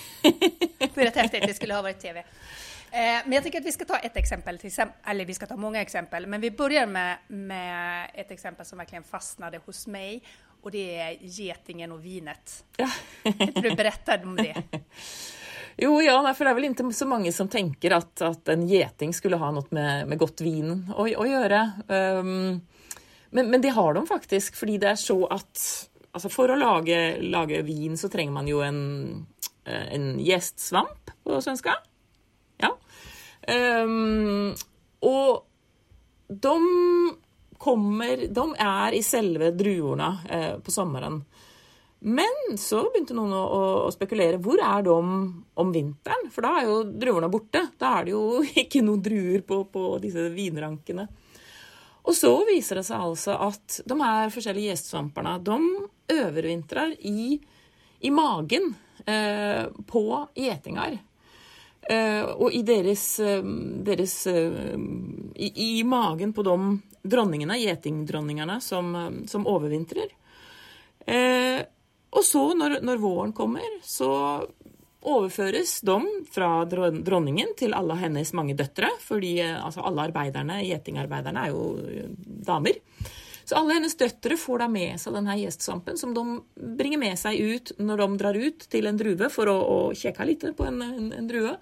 Det 0.79 0.91
er 0.91 1.09
rett 1.09 1.23
heftig. 1.25 1.41
Det 1.47 1.57
skulle 1.57 1.79
ha 1.79 1.83
vært 1.83 2.03
TV. 2.03 2.21
Eh, 2.89 3.19
men 3.25 3.37
jeg 3.37 3.45
tenker 3.45 3.63
at 3.63 3.69
vi 3.69 3.75
skal 3.75 3.89
ta 3.91 3.99
ett 4.07 4.17
eksempel, 4.17 4.59
eller 5.13 5.29
vi 5.29 5.35
skal 5.37 5.51
ta 5.51 5.57
mange 5.61 5.81
eksempel, 5.83 6.27
men 6.31 6.41
vi 6.41 6.53
begynner 6.55 6.87
med, 6.89 7.33
med 7.51 8.15
et 8.15 8.31
eksempel 8.33 8.67
som 8.67 8.81
virkelig 8.81 9.05
fastnet 9.11 9.59
hos 9.67 9.87
meg 9.91 10.23
og 10.63 10.73
det 10.75 10.87
er 10.99 11.19
getingen 11.23 11.93
og 11.95 12.01
vinet. 12.03 12.63
Ja. 12.79 12.89
du 13.25 13.75
berätta 13.75 14.19
om 14.23 14.39
det? 14.39 14.55
Jo, 15.79 16.01
ja, 16.03 16.17
for 16.35 16.43
det 16.43 16.51
er 16.51 16.57
vel 16.57 16.65
ikke 16.73 16.89
så 16.91 17.07
mange 17.07 17.31
som 17.31 17.47
tenker 17.47 17.93
at, 17.95 18.19
at 18.27 18.49
en 18.51 18.65
geting 18.67 19.13
skulle 19.15 19.39
ha 19.39 19.53
noe 19.55 19.71
med, 19.71 20.09
med 20.11 20.19
godt 20.19 20.41
vin 20.43 20.73
å, 20.91 21.05
å 21.07 21.27
gjøre. 21.29 21.61
Um, 21.87 22.57
men, 23.31 23.47
men, 23.53 23.63
det 23.63 23.77
har 23.77 23.95
de 23.95 24.03
faktisk, 24.09 24.59
fordi 24.59 24.75
det 24.83 24.89
er 24.91 24.99
så 24.99 25.21
at 25.31 25.63
altså 26.13 26.31
For 26.33 26.53
å 26.53 26.59
lage, 26.59 27.19
lage 27.23 27.63
vin 27.67 27.99
så 28.01 28.11
trenger 28.13 28.35
man 28.35 28.49
jo 28.51 28.63
en, 28.65 28.81
eh, 29.65 29.87
en 29.95 30.11
gjestsvamp 30.23 31.13
på 31.25 31.41
svenska. 31.45 31.77
Ja. 32.63 32.73
Um, 33.49 34.55
og 35.07 35.45
de 36.29 36.57
kommer 37.59 38.27
De 38.29 38.43
er 38.61 38.95
i 38.95 39.01
selve 39.03 39.51
druene 39.57 40.09
eh, 40.31 40.57
på 40.63 40.71
sommeren. 40.71 41.23
Men 41.99 42.59
så 42.61 42.85
begynte 42.93 43.17
noen 43.17 43.33
å, 43.35 43.43
å, 43.87 43.89
spekulere. 43.91 44.39
Hvor 44.39 44.61
er 44.63 44.85
de 44.87 44.93
om 44.95 45.73
vinteren? 45.75 46.29
For 46.31 46.47
da 46.47 46.53
er 46.61 46.69
jo 46.69 46.77
druene 46.87 47.31
borte. 47.33 47.65
Da 47.81 47.97
er 47.99 48.07
det 48.07 48.15
jo 48.15 48.23
ikke 48.63 48.85
noen 48.87 49.03
druer 49.03 49.43
på, 49.47 49.65
på 49.73 49.89
disse 50.03 50.29
vinrankene. 50.35 51.09
Og 52.09 52.15
så 52.17 52.31
viser 52.49 52.79
det 52.79 52.87
seg 52.87 53.03
altså 53.05 53.35
at 53.49 53.81
de 53.85 53.97
her 54.01 54.31
forskjellige 54.33 54.73
gjestsvampene 54.73 55.35
de 55.45 55.59
overvintrer 56.13 56.97
i, 57.01 57.39
i 58.01 58.11
magen 58.11 58.75
eh, 59.07 59.67
på 59.87 60.05
gjetingar. 60.35 60.99
Eh, 61.89 62.25
og 62.25 62.53
i 62.53 62.63
deres, 62.67 63.05
eh, 63.21 63.45
deres 63.87 64.27
eh, 64.27 64.77
i, 65.35 65.49
i, 65.79 65.85
magen 65.85 66.35
på 66.37 66.45
de 66.45 66.57
dronningene, 67.09 67.57
gjetingdronningene, 67.63 68.61
som, 68.61 68.93
som 69.31 69.47
overvintrer. 69.49 70.13
Eh, 71.07 71.63
og 72.11 72.25
så, 72.25 72.43
når, 72.57 72.81
når, 72.85 73.01
våren 73.01 73.33
kommer, 73.37 73.79
så 73.85 74.11
overføres 75.09 75.79
de 75.87 75.97
fra 76.33 76.65
dronningen 76.69 77.55
til 77.57 77.77
alle 77.77 77.97
hennes 78.01 78.35
mange 78.37 78.57
døtre. 78.59 78.91
Fordi 79.05 79.39
altså, 79.45 79.85
alle 79.87 80.09
arbeiderne, 80.11 80.61
gjetingarbeiderne 80.67 81.47
er 81.47 81.55
jo 81.55 81.65
damer. 82.27 82.81
Så 83.49 83.57
alle 83.57 83.79
hennes 83.79 83.97
døtre 83.97 84.37
får 84.37 84.61
da 84.61 84.67
med 84.69 85.01
seg 85.01 85.15
denne 85.17 85.35
gjestsvampen, 85.41 85.97
som 85.97 86.11
de 86.13 86.25
bringer 86.77 87.01
med 87.01 87.17
seg 87.17 87.39
ut 87.41 87.71
når 87.81 88.03
de 88.03 88.09
drar 88.21 88.37
ut 88.37 88.67
til 88.69 88.91
en 88.91 88.99
druve 89.01 89.31
for 89.33 89.49
å, 89.49 89.55
å 89.57 89.79
kjekke 89.97 90.27
litt 90.29 90.45
på 90.59 90.67
en, 90.69 90.83
en, 90.85 91.07
en 91.17 91.31
drue. 91.31 91.55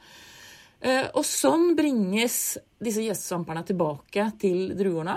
Eh, 0.82 1.06
og 1.14 1.22
sånn 1.22 1.76
bringes 1.78 2.56
disse 2.82 3.06
gjestsvampene 3.06 3.62
tilbake 3.68 4.26
til 4.42 4.74
druene. 4.74 5.14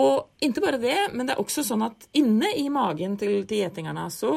Og 0.00 0.40
ikke 0.42 0.64
bare 0.64 0.80
det, 0.80 0.96
men 1.12 1.28
det 1.28 1.36
er 1.36 1.44
også 1.44 1.66
sånn 1.68 1.84
at 1.86 2.08
inne 2.16 2.54
i 2.56 2.64
magen 2.72 3.18
til, 3.20 3.44
til 3.44 3.60
gjetingene 3.66 4.08
så, 4.10 4.32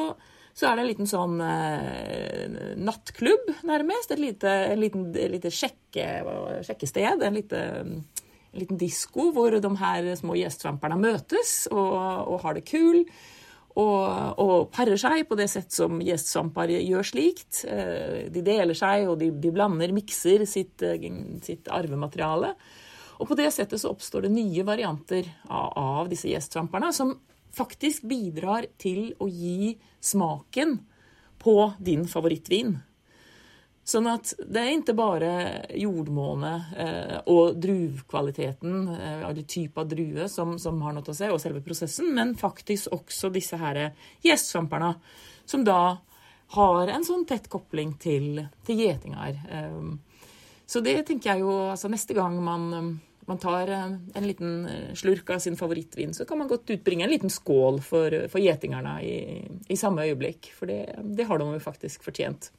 så, 0.52 0.68
er 0.68 0.76
det 0.76 0.84
en 0.84 0.90
liten 0.92 1.08
sånn 1.08 1.40
eh, 1.48 2.44
nattklubb, 2.76 3.54
nærmest. 3.72 4.12
Et 4.12 4.20
lite, 4.20 4.52
en 4.68 4.84
liten, 4.84 5.08
lite 5.16 5.48
sjekke, 5.48 6.10
sjekkested. 6.68 7.24
En 7.24 7.40
liten 7.40 8.02
en 8.52 8.62
liten 8.62 8.80
disko 8.80 9.30
hvor 9.36 9.54
de 9.54 9.72
her 9.80 10.08
små 10.18 10.36
gjestvamperne 10.38 10.98
møtes 11.00 11.66
og, 11.72 11.92
og 12.32 12.40
har 12.44 12.56
det 12.56 12.64
kul. 12.68 13.04
Og, 13.78 14.38
og, 14.42 14.54
parer 14.74 14.98
seg 14.98 15.22
på 15.28 15.36
det 15.38 15.46
sett 15.52 15.70
som 15.74 16.00
gjestsvamper 16.02 16.72
gjør 16.80 17.06
slikt. 17.06 17.62
Eh, 17.70 18.26
de 18.32 18.42
deler 18.42 18.74
seg, 18.74 19.06
og 19.06 19.20
de, 19.20 19.30
de 19.30 19.52
blander, 19.54 19.92
mikser 19.94 20.42
sitt, 20.50 20.82
eh, 20.82 21.06
sitt, 21.44 21.70
arvemateriale. 21.70 22.54
Og 23.18 23.30
på 23.30 23.36
det 23.38 23.52
settet 23.54 23.82
så 23.82 23.92
oppstår 23.92 24.26
det 24.26 24.34
nye 24.34 24.64
varianter 24.66 25.28
av, 25.46 25.70
av 25.78 26.10
disse 26.10 26.30
gjestsvamperne, 26.30 26.90
som 26.94 27.14
faktisk 27.54 28.06
bidrar 28.10 28.66
til 28.82 29.12
å 29.22 29.28
gi 29.30 29.76
smaken 30.02 30.78
på 31.38 31.56
din 31.78 32.06
favorittvin. 32.10 32.74
Sånn 33.88 34.04
at 34.10 34.34
det 34.44 34.60
er 34.60 34.74
ikke 34.74 34.92
bare 34.96 35.28
jordmåne 35.80 36.50
eh, 36.76 37.14
og 37.32 37.56
druvkvaliteten, 37.56 38.74
eh, 38.92 39.22
eller 39.22 39.46
type 39.48 39.80
av 39.80 39.88
drue, 39.88 40.26
som, 40.28 40.58
som, 40.60 40.82
har 40.84 40.92
noe 40.92 41.08
å 41.08 41.16
se, 41.16 41.30
og 41.32 41.40
selve 41.40 41.62
prosessen, 41.64 42.10
men 42.12 42.34
faktisk 42.36 42.92
også 42.92 43.30
disse 43.32 43.56
her 43.56 43.80
gjestsvamperne, 44.26 44.92
som 45.48 45.64
da 45.64 45.80
har 46.58 46.92
en 46.92 47.06
sånn 47.08 47.24
tett 47.28 47.48
kopling 47.48 47.94
til, 48.00 48.42
til 48.68 48.84
gjetingar. 48.84 49.40
Eh, 49.56 50.28
så 50.68 50.84
det 50.84 50.98
tenker 51.08 51.30
jeg 51.32 51.46
jo 51.46 51.54
altså 51.70 51.88
Neste 51.88 52.12
gang 52.12 52.36
man, 52.44 52.68
man 53.24 53.40
tar 53.40 53.72
eh, 53.72 53.88
en 53.88 54.28
liten 54.28 54.68
slurk 55.00 55.32
av 55.32 55.40
sin 55.40 55.56
favorittvin, 55.56 56.12
så 56.12 56.28
kan 56.28 56.42
man 56.42 56.52
godt 56.52 56.76
utbringe 56.76 57.08
en 57.08 57.14
liten 57.16 57.32
skål 57.32 57.80
for, 57.88 58.20
for 58.28 58.44
gjetingerne 58.44 58.98
i, 59.00 59.18
i, 59.64 59.80
samme 59.80 60.04
øyeblikk. 60.04 60.52
For 60.60 60.68
det, 60.68 60.82
det 61.16 61.30
har 61.32 61.40
de 61.40 61.48
jo 61.56 61.66
faktisk 61.70 62.04
fortjent. 62.04 62.52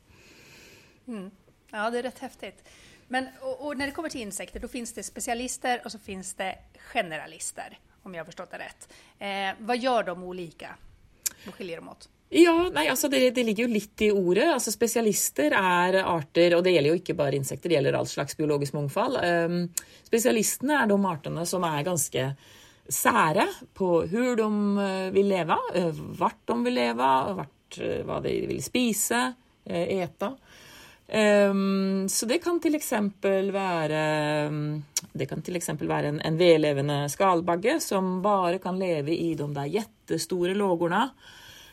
Mm. 1.09 1.31
Ja, 1.71 1.89
det 1.89 1.99
är 1.99 2.03
rätt 2.03 2.19
häftigt. 2.19 2.63
Men, 3.07 3.27
och, 3.41 3.65
och, 3.65 3.77
när 3.77 3.85
det 3.85 3.91
kommer 3.91 4.09
till 4.09 4.21
insekter, 4.21 4.59
då 4.59 4.67
finns 4.67 4.93
det 4.93 5.03
specialister 5.03 5.81
och 5.85 5.91
så 5.91 5.99
finns 5.99 6.33
det 6.33 6.55
generalister, 6.93 7.79
om 8.03 8.13
jag 8.13 8.19
har 8.19 8.25
förstått 8.25 8.51
det 8.51 8.57
rätt. 8.57 8.93
Eh, 9.19 9.65
vad 9.65 9.77
gör 9.77 10.03
de 10.03 10.23
olika? 10.23 10.75
Vad 11.45 11.55
skiljer 11.55 11.77
de 11.77 11.89
åt? 11.89 12.09
Ja, 12.29 12.69
nei, 12.69 12.85
altså 12.87 13.09
det, 13.09 13.31
det, 13.33 13.43
ligger 13.43 13.65
jo 13.65 13.73
litt 13.73 14.01
i 14.05 14.11
ordet. 14.13 14.45
Altså 14.53 14.69
Spesialister 14.71 15.55
er 15.57 15.97
arter, 16.03 16.53
og 16.53 16.61
det 16.65 16.75
gjelder 16.75 16.93
jo 16.93 16.99
ikke 16.99 17.17
bare 17.17 17.39
insekter, 17.39 17.71
det 17.71 17.79
gjelder 17.79 17.97
all 17.97 18.09
slags 18.09 18.37
biologisk 18.37 18.75
mangfold. 18.77 19.17
Um, 19.17 19.63
spesialistene 20.05 20.77
er 20.77 20.91
de 20.91 20.99
artene 21.09 21.45
som 21.49 21.65
er 21.65 21.87
ganske 21.87 22.27
sære 22.89 23.47
på 23.77 23.89
hvor 24.11 24.37
de 24.37 24.49
eh, 24.85 25.09
vil 25.13 25.29
leve, 25.29 25.57
hvor 26.17 26.37
de 26.45 26.59
vil 26.67 26.77
leve, 26.77 27.09
hvert, 27.39 27.81
hva 28.05 28.21
de 28.25 28.35
vil 28.49 28.61
spise, 28.65 29.23
ete. 29.65 30.31
Um, 31.09 32.05
så 32.09 32.27
det 32.29 32.37
kan 32.43 32.59
eksempel 32.77 33.47
være 33.49 34.01
Det 35.17 35.25
kan 35.25 35.41
til 35.41 35.57
være 35.89 36.11
en, 36.11 36.19
en 36.21 36.37
vedlevende 36.37 37.09
skalbagge 37.09 37.79
som 37.81 38.21
bare 38.21 38.59
kan 38.61 38.77
leve 38.77 39.15
i 39.15 39.33
de 39.33 39.47
der 39.55 39.65
jettestore 39.65 40.53
lågorna 40.53 41.09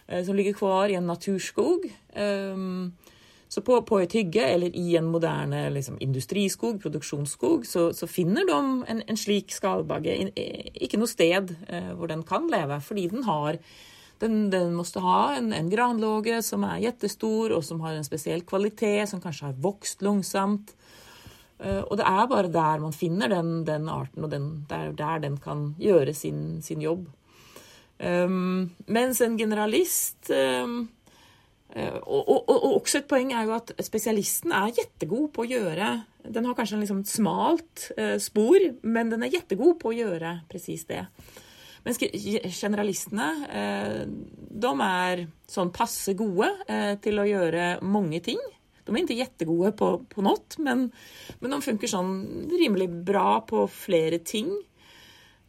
uh, 0.08 0.24
som 0.24 0.34
ligger 0.34 0.56
kvar 0.56 0.88
i 0.88 0.96
en 0.96 1.06
naturskog. 1.06 1.84
Um, 2.16 2.94
Så 3.48 3.60
på, 3.62 3.76
på, 3.82 4.00
et 4.02 4.12
hygge 4.12 4.42
eller 4.42 4.74
i 4.74 4.96
en 4.98 5.06
moderne 5.06 5.68
liksom, 5.70 5.98
industriskog, 6.00 6.80
produksjonsskog, 6.82 7.66
så, 7.66 7.92
så 7.94 8.06
finner 8.10 8.42
de 8.48 8.56
en, 8.90 9.02
en 9.06 9.16
slik 9.16 9.54
skalbagge 9.54 10.16
ikke 10.74 10.98
noe 10.98 11.06
sted 11.06 11.52
uh, 11.70 11.92
hvor 11.94 12.10
den 12.10 12.24
kan 12.26 12.48
leve, 12.50 12.80
fordi 12.82 13.06
den 13.12 13.22
har 13.22 13.60
den, 14.22 14.48
den 14.50 14.74
måtte 14.76 15.02
ha 15.04 15.34
en, 15.36 15.52
en 15.52 15.68
granlåge 15.70 16.40
som 16.44 16.64
er 16.68 16.82
jettestor, 16.86 17.52
og 17.56 17.64
som 17.64 17.82
har 17.84 17.96
en 17.96 18.06
spesiell 18.06 18.44
kvalitet, 18.48 19.10
som 19.10 19.22
kanskje 19.22 19.50
har 19.50 19.60
vokst 19.62 20.04
langsomt. 20.06 20.72
Uh, 21.56 21.82
og 21.86 21.96
det 22.00 22.08
er 22.08 22.26
bare 22.28 22.52
der 22.52 22.82
man 22.82 22.96
finner 22.96 23.32
den, 23.32 23.62
den 23.68 23.88
arten, 23.88 24.24
og 24.24 24.32
den, 24.32 24.50
der, 24.68 24.90
der, 24.96 25.22
den 25.24 25.38
kan 25.40 25.70
gjøre 25.80 26.14
sin, 26.14 26.60
sin 26.62 26.84
jobb. 26.84 27.06
Um, 27.96 28.74
mens 28.92 29.22
en 29.24 29.38
generalist 29.40 30.28
um, 30.28 30.82
og, 31.76 32.28
og, 32.28 32.42
og, 32.48 32.66
også 32.76 33.00
et 33.00 33.08
poeng 33.08 33.32
er 33.32 33.46
jo 33.48 33.54
at 33.56 33.72
spesialisten 33.84 34.52
er 34.52 34.74
jettegod 34.76 35.30
på 35.34 35.42
å 35.42 35.48
gjøre 35.48 35.88
Den 36.32 36.44
har 36.46 36.54
kanskje 36.56 36.76
en 36.76 36.84
liksom 36.84 37.00
smalt 37.08 37.86
uh, 37.96 38.18
spor, 38.22 38.60
men 38.84 39.10
den 39.12 39.24
er 39.24 39.32
jettegod 39.32 39.78
på 39.80 39.90
å 39.90 39.96
gjøre 39.96 40.38
presis 40.52 40.84
det. 40.88 41.06
Mens 41.86 42.00
generalistene, 42.02 43.26
eh, 43.46 44.00
de 44.06 44.70
er 44.82 45.22
sånn 45.46 45.70
passe 45.74 46.16
gode 46.18 46.48
eh, 46.66 46.96
til 47.02 47.20
å 47.22 47.26
gjøre 47.28 47.76
mange 47.86 48.18
ting. 48.26 48.40
De 48.86 48.94
er 48.94 49.02
ikke 49.04 49.18
jettegode 49.18 49.70
på, 49.78 49.90
på 50.10 50.22
noe, 50.26 50.42
men, 50.62 50.88
men, 51.38 51.54
de 51.54 51.58
funker 51.62 51.90
sånn 51.90 52.12
rimelig 52.50 52.88
bra 53.06 53.40
på 53.46 53.68
flere 53.70 54.18
ting. 54.26 54.50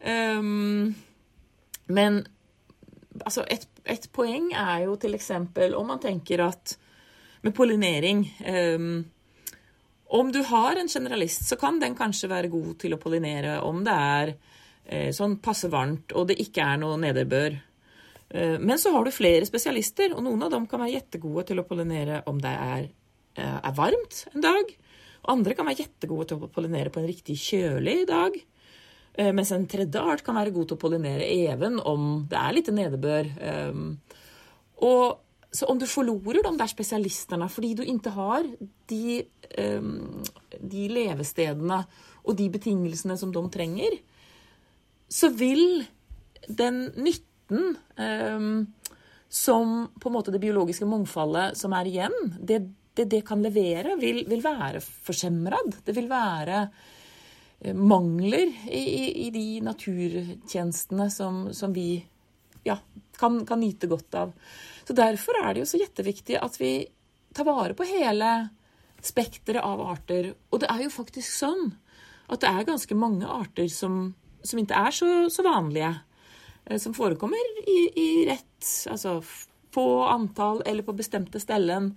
Um, 0.01 0.93
men 1.89 2.19
altså 3.23 3.41
et, 3.49 3.65
et, 3.89 4.05
poeng 4.13 4.51
er 4.53 4.83
jo 4.85 4.97
til 5.01 5.17
eksempel 5.17 5.73
om 5.77 5.89
man 5.89 6.01
tenker 6.03 6.43
at 6.45 6.75
med 7.41 7.55
pollinering 7.57 8.21
um, 8.45 8.99
Om 10.13 10.29
du 10.31 10.43
har 10.45 10.77
en 10.77 10.87
generalist, 10.87 11.47
så 11.49 11.57
kan 11.59 11.81
den 11.81 11.97
kanskje 11.97 12.29
være 12.29 12.51
god 12.53 12.77
til 12.79 12.93
å 12.93 13.01
pollinere 13.01 13.57
om 13.65 13.81
det 13.83 13.97
er 13.97 14.35
sånn 15.11 15.33
passe 15.43 15.67
varmt, 15.67 16.13
og 16.15 16.29
det 16.29 16.37
ikke 16.39 16.63
er 16.63 16.77
noe 16.79 16.99
nederbør. 17.01 17.57
Eh, 18.29 18.59
men 18.59 18.79
så 18.79 18.91
har 18.91 19.05
du 19.05 19.13
flere 19.15 19.47
spesialister, 19.47 20.13
og 20.15 20.23
noen 20.25 20.43
av 20.43 20.51
dem 20.53 20.67
kan 20.67 20.81
være 20.83 20.97
jettegode 20.97 21.47
til 21.49 21.61
å 21.61 21.67
pollinere 21.67 22.23
om 22.27 22.39
det 22.43 22.51
er, 22.51 22.89
eh, 23.35 23.59
er 23.63 23.77
varmt 23.77 24.25
en 24.33 24.41
dag. 24.41 24.75
Og 25.23 25.31
andre 25.31 25.55
kan 25.55 25.65
være 25.65 25.85
jettegode 25.85 26.27
til 26.27 26.37
å 26.37 26.51
pollinere 26.51 26.89
på 26.91 26.99
en 26.99 27.07
riktig 27.07 27.35
kjølig 27.35 28.07
dag. 28.07 28.31
Mens 29.17 29.51
en 29.51 29.65
tredje 29.65 29.97
art 29.97 30.23
kan 30.23 30.35
være 30.35 30.53
god 30.53 30.67
til 30.67 30.77
å 30.77 30.79
pollinere 30.79 31.25
even 31.25 31.79
om 31.79 32.27
det 32.29 32.37
er 32.37 32.53
litt 32.53 32.67
nedbør. 32.67 33.25
Og 34.77 35.17
så 35.51 35.65
om 35.65 35.79
du 35.79 35.87
forlorer 35.87 36.43
de 36.43 36.51
der 36.55 36.67
spesialistene 36.67 37.49
fordi 37.49 37.73
du 37.73 37.81
ikke 37.81 38.11
har 38.11 38.45
de, 38.85 39.25
de 40.61 40.87
levestedene 40.87 41.87
og 42.23 42.37
de 42.37 42.47
betingelsene 42.47 43.17
som 43.17 43.31
de 43.31 43.41
trenger, 43.49 43.97
så 45.07 45.29
vil 45.33 45.85
den 46.47 46.87
nytten 46.95 47.77
um, 47.97 48.65
som 49.29 49.87
på 49.99 50.09
en 50.09 50.15
måte 50.15 50.31
det 50.31 50.41
biologiske 50.43 50.87
mangfoldet 50.87 51.57
som 51.59 51.73
er 51.75 51.89
igjen, 51.89 52.15
det 52.39 52.61
det, 52.97 53.05
det 53.05 53.21
kan 53.21 53.41
levere, 53.45 53.95
vil, 54.01 54.23
vil 54.29 54.41
være 54.43 54.81
forsemrad. 54.81 55.79
Det 55.85 55.93
vil 55.95 56.09
være 56.09 56.61
eh, 56.65 57.75
mangler 57.77 58.49
i, 58.65 58.81
i, 58.81 59.03
i 59.27 59.31
de 59.33 59.45
naturtjenestene 59.65 61.09
som, 61.13 61.43
som 61.53 61.75
vi 61.75 61.91
ja, 62.65 62.79
kan, 63.19 63.43
kan, 63.45 63.61
nyte 63.61 63.89
godt 63.91 64.17
av. 64.17 64.33
Så 64.87 64.97
Derfor 64.97 65.37
er 65.43 65.53
det 65.53 65.63
jo 65.63 65.69
så 65.69 65.81
jetteviktig 65.81 66.39
at 66.41 66.57
vi 66.61 66.71
tar 67.37 67.45
vare 67.45 67.77
på 67.77 67.85
hele 67.85 68.31
spekteret 69.03 69.61
av 69.61 69.83
arter. 69.85 70.31
Og 70.49 70.63
det 70.63 70.71
er 70.73 70.87
jo 70.87 70.93
faktisk 70.97 71.29
sånn 71.37 71.69
at 72.27 72.41
det 72.41 72.49
er 72.49 72.67
ganske 72.67 72.97
mange 72.97 73.29
arter 73.29 73.69
som 73.71 74.15
som 74.47 74.61
ikke 74.61 74.79
er 74.87 74.95
så, 74.95 75.11
så 75.33 75.45
vanlige. 75.45 75.93
Eh, 76.65 76.79
som 76.81 76.95
forekommer 76.97 77.61
i, 77.67 77.79
i, 77.95 78.09
rett 78.29 78.45
Altså 78.89 79.19
få 79.71 80.03
antall 80.09 80.63
eller 80.65 80.83
på 80.83 80.95
bestemte 80.97 81.39
steder. 81.39 81.91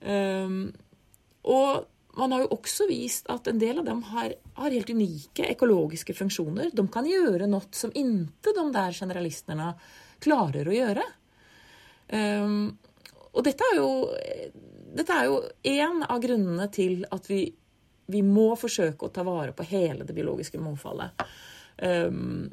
Um, 0.00 0.72
og 1.46 1.84
man 2.18 2.32
har 2.32 2.42
jo 2.42 2.56
også 2.56 2.88
vist 2.88 3.28
at 3.30 3.46
en 3.50 3.60
del 3.60 3.78
av 3.78 3.86
dem 3.86 4.00
har, 4.08 4.32
har, 4.56 4.70
helt 4.74 4.90
unike 4.90 5.46
ekologiske 5.52 6.16
funksjoner. 6.16 6.72
De 6.74 6.84
kan 6.90 7.06
gjøre 7.06 7.46
noe 7.50 7.68
som 7.76 7.92
ikke 7.94 8.54
de 8.56 8.64
der 8.74 8.96
generalistene 8.96 9.70
klarer 10.24 10.68
å 10.68 10.74
gjøre. 10.74 11.04
Um, 12.08 12.74
og 13.34 13.46
dette 13.46 13.70
er 13.70 13.78
jo 13.78 13.90
dette 14.94 15.20
en 15.74 16.04
av 16.06 16.20
grunnene 16.22 16.68
til 16.74 17.02
at 17.10 17.30
vi, 17.30 17.46
vi 18.06 18.22
må 18.26 18.52
forsøke 18.58 19.06
å 19.06 19.14
ta 19.14 19.24
vare 19.26 19.54
på 19.56 19.66
hele 19.70 20.06
det 20.06 20.14
biologiske 20.16 20.60
mangfoldet. 20.62 21.24
Um, 21.82 22.52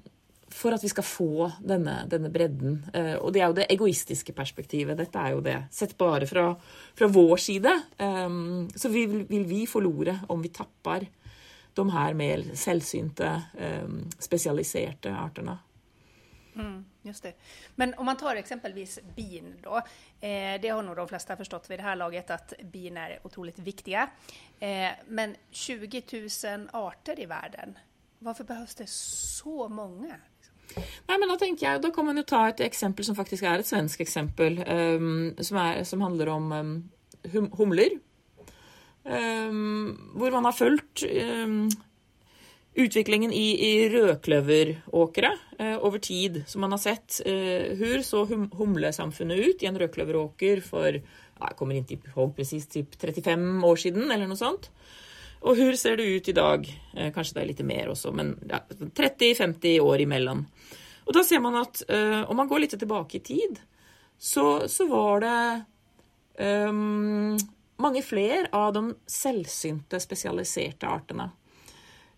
for 0.51 0.75
at 0.75 0.83
vi 0.83 0.89
skal 0.91 1.05
få 1.07 1.47
denne, 1.63 2.01
denne 2.11 2.29
bredden. 2.33 2.81
Uh, 2.91 3.15
og 3.21 3.31
det 3.33 3.41
er 3.41 3.47
jo 3.47 3.57
det 3.61 3.69
egoistiske 3.71 4.35
perspektivet. 4.35 4.99
Dette 4.99 5.21
er 5.21 5.35
jo 5.35 5.43
det. 5.45 5.57
Sett 5.71 5.95
bare 5.99 6.27
fra, 6.27 6.49
fra 6.97 7.09
vår 7.11 7.41
side, 7.41 7.73
um, 8.01 8.67
så 8.75 8.91
vil, 8.91 9.21
vil, 9.29 9.47
vi 9.47 9.65
forlore 9.69 10.19
om 10.29 10.43
vi 10.43 10.53
tapper 10.53 11.07
de 11.73 11.85
her 11.93 12.15
mer 12.19 12.43
selvsynte, 12.59 13.29
um, 13.55 14.01
spesialiserte 14.19 15.13
artene. 15.15 15.55
Mm, 16.55 16.85
just 17.01 17.23
det. 17.23 17.33
Men 17.75 17.93
om 17.93 18.05
man 18.05 18.17
tar 18.17 18.35
eksempelvis 18.35 18.99
bin, 19.15 19.55
da. 19.63 19.77
Eh, 20.19 20.61
det 20.61 20.69
har 20.69 20.83
nå 20.83 20.95
de 20.95 21.07
fleste 21.07 21.37
forstått 21.37 21.69
ved 21.69 21.79
det 21.79 21.85
her 21.85 21.95
laget 21.95 22.33
at 22.35 22.53
bin 22.71 22.97
er 22.97 23.19
utrolig 23.23 23.53
viktige. 23.55 24.07
Eh, 24.59 24.91
men 25.07 25.35
20 25.51 26.01
000 26.11 26.67
arter 26.73 27.19
i 27.19 27.25
verden 27.25 27.77
Hvorfor 28.21 28.45
behøves 28.45 28.75
det 28.77 28.89
så 28.89 29.67
mange? 29.71 30.13
Nei, 30.71 31.17
men 31.17 31.27
Da 31.27 31.35
tenker 31.41 31.67
jeg, 31.67 31.81
da 31.83 31.91
kan 31.91 32.05
man 32.07 32.19
jo 32.21 32.23
ta 32.27 32.45
et 32.47 32.61
eksempel 32.63 33.05
som 33.05 33.17
faktisk 33.17 33.43
er 33.43 33.59
et 33.59 33.67
svensk 33.67 34.03
eksempel, 34.05 34.61
um, 34.63 35.33
som, 35.41 35.57
er, 35.59 35.83
som, 35.83 36.03
handler 36.05 36.31
om 36.31 36.51
um, 36.55 36.73
humler. 37.57 37.97
Um, 39.03 40.13
hvor 40.15 40.31
man 40.31 40.45
har 40.45 40.53
fulgt 40.53 41.03
utviklingen 42.77 43.33
i, 43.33 43.47
i 43.57 43.71
rødkløveråkre 43.91 45.31
uh, 45.59 45.77
over 45.81 45.97
tid. 45.99 46.43
Så 46.47 46.61
man 46.61 46.71
har 46.71 46.79
sett 46.79 47.19
uh, 47.25 47.73
hur 47.81 48.05
så 48.05 48.23
hum 48.29 48.47
humlesamfunnet 48.55 49.41
ut 49.41 49.63
i 49.63 49.67
en 49.67 49.79
rødkløveråker 49.81 50.63
for 50.63 51.01
jeg 51.41 51.57
kommer 51.57 51.77
inn 51.77 51.87
til, 51.89 51.97
precis, 52.37 52.67
til 52.69 52.85
35 52.85 53.65
år 53.65 53.79
siden, 53.81 54.11
eller 54.13 54.29
noe 54.29 54.37
sånt. 54.37 54.69
Og 55.41 55.57
hur 55.57 55.75
ser 55.79 55.97
det 55.97 56.05
ut 56.05 56.29
i 56.29 56.37
dag? 56.37 56.67
Eh, 56.93 57.09
kanskje 57.13 57.37
det 57.37 57.43
er 57.43 57.49
litt 57.49 57.63
mer 57.65 57.91
også, 57.93 58.13
men 58.13 58.35
ja, 58.49 58.61
30-50 58.69 59.79
år 59.81 60.03
imellom. 60.03 60.45
Og 61.07 61.15
da 61.17 61.23
ser 61.25 61.41
man 61.43 61.57
at 61.59 61.81
uh, 61.89 62.29
om 62.29 62.37
man 62.37 62.47
går 62.47 62.61
litt 62.63 62.75
tilbake 62.77 63.17
i 63.17 63.23
tid, 63.25 63.57
så, 64.21 64.67
så 64.69 64.85
var 64.87 65.23
det 65.23 65.37
um, 66.69 67.33
mange 67.81 68.03
flere 68.05 68.51
av 68.53 68.69
de 68.77 68.83
selvsynte, 69.09 69.97
spesialiserte 69.99 70.87
artene. 70.87 71.31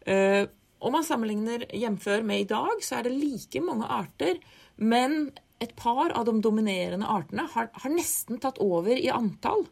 Uh, 0.04 0.44
om 0.84 0.92
man 0.98 1.08
sammenligner 1.08 1.64
hjemfør 1.72 2.28
med 2.28 2.44
i 2.44 2.50
dag, 2.50 2.84
så 2.84 3.00
er 3.00 3.08
det 3.08 3.16
like 3.16 3.64
mange 3.64 3.88
arter, 3.88 4.42
men 4.76 5.32
et 5.64 5.72
par 5.80 6.12
av 6.12 6.28
de 6.28 6.36
dominerende 6.44 7.08
artene 7.08 7.48
har, 7.56 7.72
har 7.72 7.94
nesten 7.94 8.42
tatt 8.44 8.60
over 8.60 8.92
i 9.00 9.08
antall. 9.16 9.64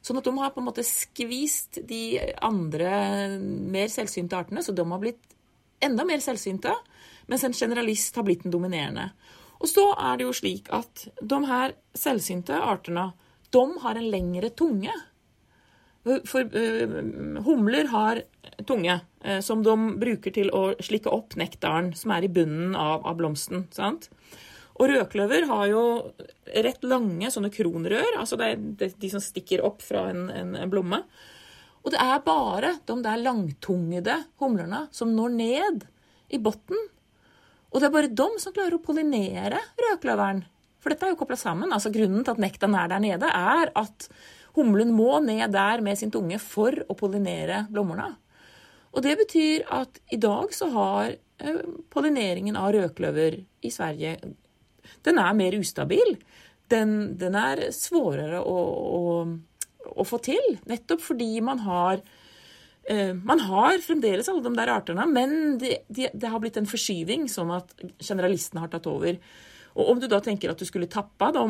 Sånn 0.00 0.16
at 0.20 0.24
de 0.24 0.32
har 0.38 0.52
på 0.54 0.62
en 0.62 0.68
måte 0.70 0.84
skvist 0.86 1.82
de 1.88 2.20
andre 2.40 2.92
mer 3.40 3.90
selvsynte 3.92 4.38
artene, 4.38 4.64
så 4.64 4.72
de 4.72 4.86
har 4.88 5.02
blitt 5.02 5.36
enda 5.84 6.06
mer 6.08 6.22
selvsynte, 6.24 6.72
mens 7.28 7.44
en 7.44 7.56
generalist 7.56 8.16
har 8.16 8.24
blitt 8.26 8.46
den 8.46 8.54
dominerende. 8.54 9.10
Og 9.60 9.68
så 9.68 9.90
er 9.92 10.16
det 10.16 10.26
jo 10.26 10.36
slik 10.36 10.70
at 10.72 11.06
de 11.20 11.38
her 11.48 11.76
selvsynte 11.96 12.56
artene, 12.56 13.10
de 13.52 13.64
har 13.82 13.98
en 13.98 14.10
lengre 14.12 14.50
tunge. 14.56 14.92
For 16.30 16.48
uh, 16.48 16.94
humler 17.44 17.90
har 17.92 18.22
tunge 18.64 18.94
uh, 19.26 19.40
som 19.44 19.64
de 19.66 19.74
bruker 20.00 20.32
til 20.32 20.48
å 20.56 20.70
slikke 20.80 21.12
opp 21.12 21.36
nektaren 21.36 21.90
som 21.98 22.14
er 22.16 22.24
i 22.24 22.32
bunnen 22.32 22.72
av, 22.72 23.04
av 23.04 23.18
blomsten. 23.20 23.66
sant? 23.74 24.08
Og 24.80 24.88
rødkløver 24.88 25.44
har 25.50 25.66
jo 25.68 25.82
rett 26.64 26.86
lange 26.88 27.28
sånne 27.32 27.50
kronrør, 27.52 28.16
altså 28.16 28.38
det 28.40 28.46
er 28.48 28.94
de 28.96 29.10
som 29.12 29.20
stikker 29.20 29.60
opp 29.66 29.84
fra 29.84 30.06
en, 30.08 30.30
en, 30.32 30.54
en 30.56 30.72
blomme. 30.72 31.02
Og 31.84 31.92
det 31.92 32.00
er 32.00 32.22
bare 32.24 32.74
de 32.88 32.96
der 33.04 33.20
langtungede 33.20 34.16
humlerne 34.40 34.86
som 34.96 35.12
når 35.16 35.36
ned 35.36 35.84
i 36.32 36.40
bunnen. 36.40 36.88
Og 37.70 37.78
det 37.78 37.88
er 37.88 37.94
bare 37.94 38.14
de 38.22 38.28
som 38.42 38.54
klarer 38.56 38.76
å 38.76 38.82
pollinere 38.82 39.60
rødkløveren. 39.78 40.42
For 40.80 40.92
dette 40.92 41.06
er 41.06 41.12
jo 41.12 41.20
kobla 41.20 41.36
sammen. 41.38 41.72
altså 41.72 41.92
Grunnen 41.92 42.24
til 42.24 42.34
at 42.34 42.42
nekten 42.42 42.74
er 42.74 42.88
der 42.90 43.02
nede, 43.04 43.28
er 43.28 43.70
at 43.76 44.08
humlen 44.56 44.92
må 44.96 45.20
ned 45.22 45.52
der 45.54 45.84
med 45.84 46.00
sin 46.00 46.12
tunge 46.12 46.40
for 46.42 46.74
å 46.88 46.96
pollinere 46.98 47.66
blommerne. 47.70 48.14
Og 48.90 49.04
det 49.04 49.14
betyr 49.20 49.68
at 49.70 50.00
i 50.10 50.18
dag 50.18 50.50
så 50.56 50.70
har 50.74 51.12
eh, 51.12 51.60
pollineringen 51.94 52.58
av 52.58 52.72
rødkløver 52.74 53.38
i 53.38 53.70
Sverige 53.70 54.16
den 55.06 55.20
er 55.22 55.36
mer 55.36 55.56
ustabil. 55.58 56.16
Den, 56.70 57.16
den 57.18 57.36
er 57.38 57.66
svårere 57.74 58.42
å, 58.46 58.56
å, 59.00 59.84
å 59.90 60.06
få 60.06 60.20
til. 60.22 60.58
Nettopp 60.70 61.02
fordi 61.02 61.32
man 61.44 61.62
har 61.64 62.02
eh, 62.84 63.12
man 63.16 63.42
har 63.48 63.80
fremdeles 63.84 64.30
alle 64.30 64.44
de 64.46 64.54
der 64.58 64.72
artene, 64.76 65.06
men 65.10 65.58
det, 65.62 65.82
det, 65.88 66.12
det 66.14 66.30
har 66.30 66.42
blitt 66.42 66.60
en 66.60 66.70
forskyving, 66.70 67.26
sånn 67.32 67.52
at 67.56 67.74
generalistene 67.98 68.62
har 68.64 68.72
tatt 68.72 68.88
over. 68.90 69.18
Og 69.74 69.92
om 69.94 70.00
du 70.02 70.08
da 70.10 70.20
tenker 70.22 70.52
at 70.52 70.60
du 70.60 70.68
skulle 70.68 70.90
tappa 70.90 71.30
de 71.34 71.46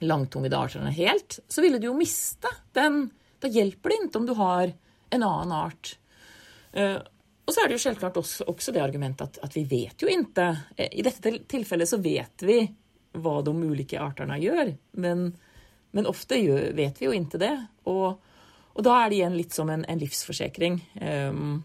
langtungede 0.00 0.58
artene 0.58 0.92
helt, 0.96 1.40
så 1.48 1.62
ville 1.62 1.80
du 1.80 1.90
jo 1.90 1.96
miste 1.98 2.50
den. 2.76 3.08
Da 3.40 3.50
hjelper 3.50 3.92
det 3.92 3.98
ikke 4.00 4.20
om 4.20 4.28
du 4.28 4.36
har 4.38 4.72
en 5.10 5.24
annen 5.26 5.54
art. 5.56 5.94
Og 7.46 7.54
så 7.54 7.62
er 7.62 7.70
det 7.70 7.78
jo 7.78 7.82
selvklart 7.82 8.18
også, 8.20 8.46
også 8.50 8.72
det 8.74 8.82
argumentet 8.84 9.26
at, 9.26 9.40
at, 9.46 9.56
vi 9.56 9.64
vet 9.66 10.02
jo 10.02 10.10
ikke 10.10 10.48
I 10.78 11.02
dette 11.02 11.32
tilfellet 11.50 11.88
så 11.90 11.98
vet 12.02 12.44
vi 12.46 12.60
hva 13.18 13.40
de 13.42 13.50
ulike 13.50 13.98
artene 13.98 14.36
gjør, 14.38 14.68
men, 15.02 15.30
men 15.90 16.06
ofte 16.06 16.38
gjør, 16.38 16.68
vet 16.78 17.00
vi 17.00 17.08
jo 17.08 17.14
ikke 17.16 17.40
det. 17.42 17.54
Og, 17.90 18.20
og, 18.70 18.82
da 18.86 19.00
er 19.00 19.10
det 19.10 19.18
igjen 19.18 19.38
litt 19.38 19.56
som 19.56 19.72
en, 19.72 19.82
en 19.82 19.98
livsforsikring. 19.98 20.78
Um, 21.02 21.56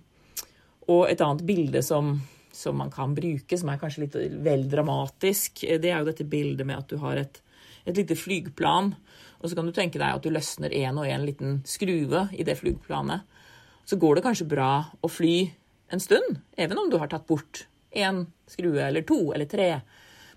og 0.89 1.03
et 1.09 1.21
annet 1.21 1.43
bilde 1.45 1.83
som, 1.85 2.15
som, 2.49 2.79
man 2.81 2.89
kan 2.93 3.13
bruke, 3.17 3.59
som 3.61 3.69
er 3.69 3.81
kanskje 3.81 4.07
litt 4.07 4.17
vel 4.45 4.65
dramatisk, 4.71 5.61
det 5.65 5.91
er 5.91 5.99
jo 5.99 6.09
dette 6.09 6.25
bildet 6.29 6.65
med 6.65 6.81
at 6.81 6.89
du 6.89 6.97
har 7.03 7.21
et, 7.21 7.37
et 7.85 8.01
lite 8.01 8.17
flygplan, 8.17 8.95
og 9.37 9.49
så 9.49 9.57
kan 9.57 9.69
du 9.69 9.73
tenke 9.75 10.01
deg 10.01 10.17
at 10.17 10.25
du 10.25 10.33
løsner 10.33 10.73
en 10.81 11.01
og 11.01 11.09
en 11.09 11.25
liten 11.27 11.59
skrue 11.69 12.25
i 12.33 12.45
det 12.47 12.57
flygplanet. 12.57 13.25
Så 13.85 13.99
går 14.01 14.17
det 14.17 14.25
kanskje 14.25 14.49
bra 14.49 14.69
å 15.05 15.11
fly 15.11 15.37
en 15.93 16.01
stund, 16.01 16.39
even 16.57 16.79
om 16.81 16.89
du 16.89 16.97
har 17.01 17.11
tatt 17.11 17.27
bort 17.27 17.67
én 17.95 18.25
skrue 18.49 18.81
eller 18.83 19.05
to 19.07 19.33
eller 19.33 19.45
tre. 19.49 19.69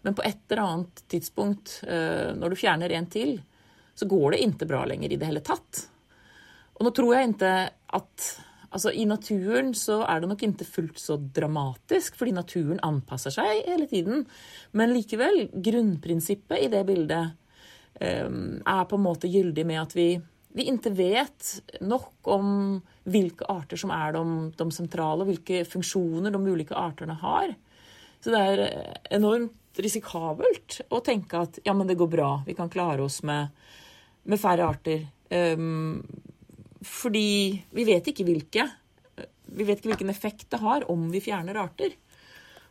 Men 0.02 0.14
på 0.14 0.22
et 0.22 0.40
eller 0.48 0.62
annet 0.62 1.04
tidspunkt, 1.10 1.80
eh, 1.88 2.34
når 2.36 2.50
du 2.50 2.60
fjerner 2.60 2.92
en 2.94 3.08
til, 3.10 3.38
så 3.94 4.06
går 4.06 4.34
det 4.34 4.42
ikke 4.44 4.68
bra 4.70 4.84
lenger 4.86 5.12
i 5.12 5.18
det 5.18 5.30
hele 5.30 5.42
tatt. 5.44 5.88
Og 6.78 6.86
nå 6.86 6.94
tror 6.94 7.16
jeg 7.16 7.34
ikke 7.34 7.56
at 7.98 8.28
Altså, 8.68 8.90
I 8.92 9.06
naturen 9.08 9.70
så 9.72 10.02
er 10.04 10.20
det 10.20 10.28
nok 10.28 10.42
ikke 10.44 10.66
fullt 10.68 10.98
så 11.00 11.16
dramatisk, 11.16 12.18
fordi 12.20 12.34
naturen 12.36 12.80
anpasser 12.84 13.32
seg 13.32 13.62
hele 13.64 13.86
tiden. 13.88 14.26
Men 14.76 14.92
likevel, 14.92 15.46
grunnprinsippet 15.54 16.66
i 16.66 16.68
det 16.72 16.82
bildet 16.84 17.30
um, 17.96 18.58
er 18.60 18.84
på 18.90 18.98
en 18.98 19.06
måte 19.06 19.30
gyldig 19.32 19.64
med 19.68 19.80
at 19.80 19.96
vi, 19.96 20.08
vi 20.56 20.68
ikke 20.70 20.92
vet 20.96 21.80
nok 21.84 22.28
om 22.32 22.50
hvilke 23.08 23.46
arter 23.52 23.80
som 23.80 23.92
er 23.94 24.14
de, 24.16 24.22
de 24.56 24.66
sentrale, 24.74 25.24
og 25.24 25.30
hvilke 25.30 25.64
funksjoner 25.68 26.34
de 26.34 26.40
ulike 26.44 26.76
artene 26.76 27.16
har. 27.20 27.52
Så 28.18 28.32
det 28.34 28.40
er 28.40 28.62
enormt 29.14 29.54
risikabelt 29.78 30.80
å 30.90 31.00
tenke 31.04 31.44
at 31.44 31.60
ja, 31.66 31.74
men 31.76 31.86
det 31.88 31.98
går 31.98 32.10
bra, 32.10 32.30
vi 32.46 32.56
kan 32.58 32.70
klare 32.72 33.04
oss 33.04 33.20
med, 33.26 33.54
med 34.26 34.40
færre 34.40 34.66
arter. 34.72 35.04
Um, 35.30 36.00
fordi 36.82 37.60
vi 37.74 37.86
vet 37.86 38.10
ikke 38.10 38.26
hvilke. 38.26 38.66
Vi 39.48 39.64
vet 39.66 39.78
ikke 39.78 39.92
hvilken 39.92 40.12
effekt 40.12 40.48
det 40.52 40.62
har 40.62 40.86
om 40.90 41.08
vi 41.12 41.22
fjerner 41.22 41.60
arter. 41.60 41.94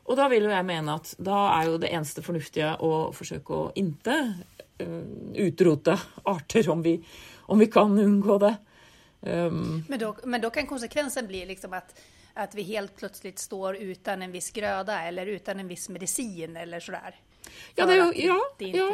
Og 0.07 0.15
da 0.19 0.27
vil 0.31 0.47
jo 0.47 0.53
jeg 0.53 0.67
mene 0.67 0.97
at 0.99 1.13
da 1.19 1.39
er 1.57 1.67
jo 1.67 1.79
det 1.83 1.91
eneste 1.91 2.23
fornuftige 2.23 2.75
å 2.83 3.09
forsøke 3.15 3.55
å 3.55 3.71
inte 3.79 4.15
uh, 4.83 5.01
utrote 5.43 5.97
arter, 6.27 6.69
om 6.71 6.83
vi, 6.83 6.97
om 7.47 7.59
vi, 7.59 7.67
kan 7.71 7.97
unngå 7.99 8.37
det. 8.43 8.55
Um, 9.21 9.83
men, 9.89 9.99
da, 9.99 10.13
men 10.23 10.49
kan 10.53 10.67
konsekvensen 10.67 11.27
bli 11.27 11.45
liksom 11.49 11.73
at, 11.73 11.95
at 12.33 12.55
vi 12.55 12.67
helt 12.69 12.95
plutselig 12.95 13.39
står 13.39 13.79
uten 13.81 14.21
en 14.21 14.31
viss 14.31 14.51
grøde 14.53 14.93
eller 15.07 15.25
uten 15.25 15.59
en 15.59 15.67
viss 15.67 15.89
medisin 15.89 16.57
eller 16.57 16.79
sådär? 16.79 17.15
Ja, 17.75 17.85
det 17.85 17.95
er 17.95 18.13
ja, 18.19 18.37
ja 18.59 18.87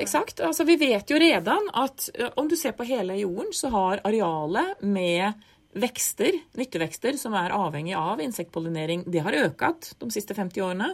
eksakt. 0.00 0.40
Altså, 0.40 0.64
vi 0.64 0.78
vet 0.80 1.10
jo 1.10 1.18
redan 1.20 1.68
at 1.76 2.08
om 2.34 2.48
du 2.48 2.56
ser 2.56 2.72
på 2.72 2.86
hele 2.88 3.18
jorden, 3.20 3.52
så 3.52 3.68
har 3.74 4.00
arealet 4.04 4.80
med 4.80 5.44
vekster, 5.76 6.38
nyttevekster, 6.56 7.18
som 7.20 7.36
er 7.36 7.54
avhengig 7.54 7.94
av 7.98 8.20
insektpollinering, 8.24 9.04
det 9.12 9.22
har 9.26 9.36
økt 9.44 9.92
de 10.00 10.10
siste 10.14 10.34
50 10.34 10.64
årene. 10.64 10.92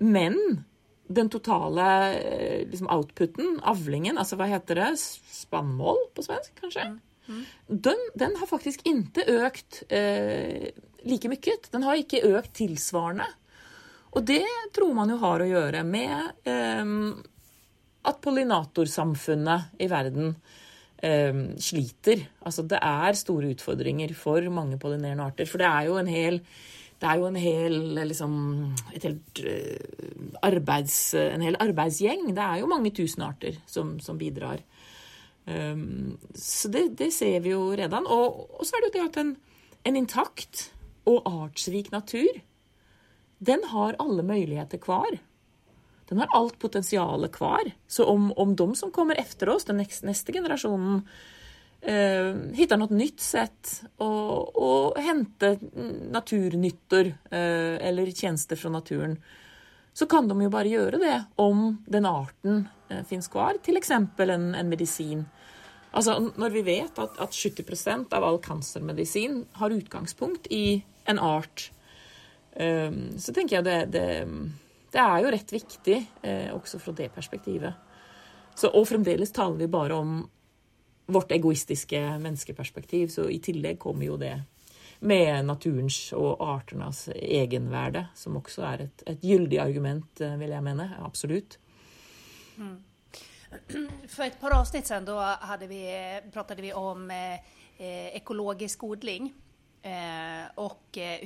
Men 0.00 0.38
den 1.10 1.30
totale 1.32 1.84
liksom, 2.70 2.86
outputen, 2.92 3.56
avlingen, 3.66 4.18
altså 4.20 4.38
hva 4.38 4.46
heter 4.50 4.78
det, 4.78 4.90
spannmål 5.34 5.98
på 6.14 6.22
svensk, 6.26 6.54
kanskje, 6.62 6.86
mm. 6.92 6.98
Mm. 7.30 7.42
Den, 7.66 8.00
den, 8.18 8.36
har 8.40 8.48
faktisk 8.50 8.86
ikke 8.88 9.26
økt 9.44 9.82
eh, 9.92 10.70
like 11.06 11.30
mye. 11.30 11.58
Den 11.70 11.86
har 11.86 12.00
ikke 12.00 12.24
økt 12.26 12.56
tilsvarende. 12.58 13.28
Og 14.10 14.24
det 14.26 14.42
tror 14.74 14.96
man 14.96 15.12
jo 15.12 15.20
har 15.22 15.42
å 15.42 15.50
gjøre 15.50 15.84
med 15.86 16.48
eh, 16.50 16.94
at 18.10 18.18
pollinatorsamfunnet 18.24 19.78
i 19.78 19.88
verden 19.90 20.34
eh, 20.96 21.44
sliter. 21.62 22.26
Altså 22.42 22.66
det 22.66 22.82
er 22.82 23.20
store 23.20 23.54
utfordringer 23.54 24.16
for 24.18 24.50
mange 24.50 24.80
pollinerende 24.82 25.30
arter. 25.30 25.46
For 25.50 25.62
det 25.62 25.70
er 25.70 25.86
jo 25.90 26.00
en 26.00 26.10
hel 26.10 26.42
det 27.00 27.08
er 27.08 27.20
jo 27.20 27.28
en 27.30 27.38
hel, 27.40 27.76
liksom, 28.04 28.34
helt, 28.92 29.40
uh, 29.40 30.26
arbeids, 30.44 30.98
en 31.16 31.44
hel 31.44 31.56
arbeidsgjeng. 31.60 32.28
Det 32.36 32.44
er 32.44 32.60
jo 32.60 32.68
mange 32.70 32.92
tusen 32.96 33.24
arter 33.24 33.56
som, 33.70 33.96
som 34.04 34.20
bidrar. 34.20 34.60
Um, 35.46 36.18
så 36.36 36.68
det, 36.68 36.90
det, 37.00 37.10
ser 37.16 37.40
vi 37.44 37.54
jo 37.54 37.70
redan. 37.72 38.04
Og, 38.04 38.44
og, 38.52 38.66
så 38.68 38.76
er 38.76 38.84
det 38.84 38.90
jo 38.90 38.96
det 38.98 39.08
at 39.08 39.18
en, 39.22 39.34
en 39.88 39.98
intakt 39.98 40.68
og 41.08 41.24
artsrik 41.24 41.90
natur 41.94 42.42
den 43.40 43.62
har 43.70 43.96
alle 43.98 44.22
muligheter 44.22 44.78
kvar. 44.78 45.16
Den 46.10 46.18
har 46.20 46.28
alt 46.36 46.58
potensialet 46.58 47.32
kvar. 47.32 47.70
Så 47.88 48.04
om, 48.04 48.32
om 48.36 48.52
de 48.56 48.66
som 48.76 48.92
kommer 48.92 49.16
etter 49.16 49.48
oss, 49.48 49.64
den 49.64 49.80
neste, 49.80 50.04
neste 50.04 50.34
generasjonen, 50.34 51.04
eh, 51.82 52.30
hittar 52.56 52.80
noe 52.80 52.96
nytt 52.96 53.22
sett 53.24 53.72
å, 54.02 54.08
å 54.08 54.70
hente 55.00 55.56
naturnytter 56.12 57.12
eh, 57.30 57.76
eller 57.90 58.12
tjenester 58.14 58.60
fra 58.60 58.72
naturen, 58.74 59.18
så 59.92 60.06
kan 60.06 60.28
de 60.30 60.36
jo 60.44 60.52
bare 60.52 60.70
gjøre 60.70 61.00
det 61.02 61.16
om 61.42 61.74
den 61.90 62.06
arten 62.08 62.64
eh, 62.88 63.02
fins 63.08 63.28
kvar. 63.28 63.58
F.eks. 63.62 63.90
En, 63.90 64.54
en 64.54 64.70
medisin. 64.70 65.26
Altså, 65.90 66.16
når 66.38 66.54
vi 66.54 66.62
vet 66.68 67.02
at, 67.02 67.18
at 67.18 67.34
70 67.34 68.08
av 68.14 68.24
all 68.24 68.38
cancermedisin 68.42 69.42
har 69.58 69.74
utgangspunkt 69.74 70.46
i 70.54 70.80
en 71.10 71.18
art 71.18 71.70
Ehm, 72.52 73.18
så 73.18 73.32
tenker 73.34 73.58
jeg 73.58 73.66
det, 73.66 73.78
det, 73.94 74.06
det 74.92 75.02
er 75.02 75.22
jo 75.22 75.32
rett 75.34 75.54
viktig 75.54 75.96
eh, 76.22 76.50
også 76.54 76.80
fra 76.82 76.94
det 76.96 77.10
perspektivet. 77.14 77.88
Så, 78.54 78.68
og 78.68 78.88
fremdeles 78.90 79.32
taler 79.32 79.60
vi 79.60 79.70
bare 79.70 79.96
om 79.96 80.20
vårt 81.12 81.32
egoistiske 81.32 82.00
menneskeperspektiv, 82.22 83.08
så 83.14 83.28
i 83.30 83.40
tillegg 83.42 83.78
kommer 83.82 84.06
jo 84.06 84.18
det 84.20 84.34
med 85.00 85.46
naturens 85.48 85.98
og 86.16 86.42
artenes 86.44 87.06
egenverde, 87.14 88.06
som 88.14 88.36
også 88.36 88.66
er 88.68 88.86
et, 88.86 89.04
et 89.08 89.24
gyldig 89.24 89.60
argument, 89.62 90.20
eh, 90.20 90.36
vil 90.40 90.52
jeg 90.52 90.66
mene. 90.66 90.90
Absolutt. 91.00 91.58
Mm. 92.60 92.78
For 94.06 94.26
et 94.26 94.36
par 94.38 94.54
avsnitt 94.60 94.86
siden 94.86 95.08
da 95.08 95.56
vi, 95.64 95.82
pratet 96.30 96.60
vi 96.62 96.74
om 96.76 97.08
eh, 97.10 97.40
ekologisk 98.14 98.84
odling. 98.86 99.30
Eh, 99.80 100.44
og 100.60 101.00
eh, 101.00 101.24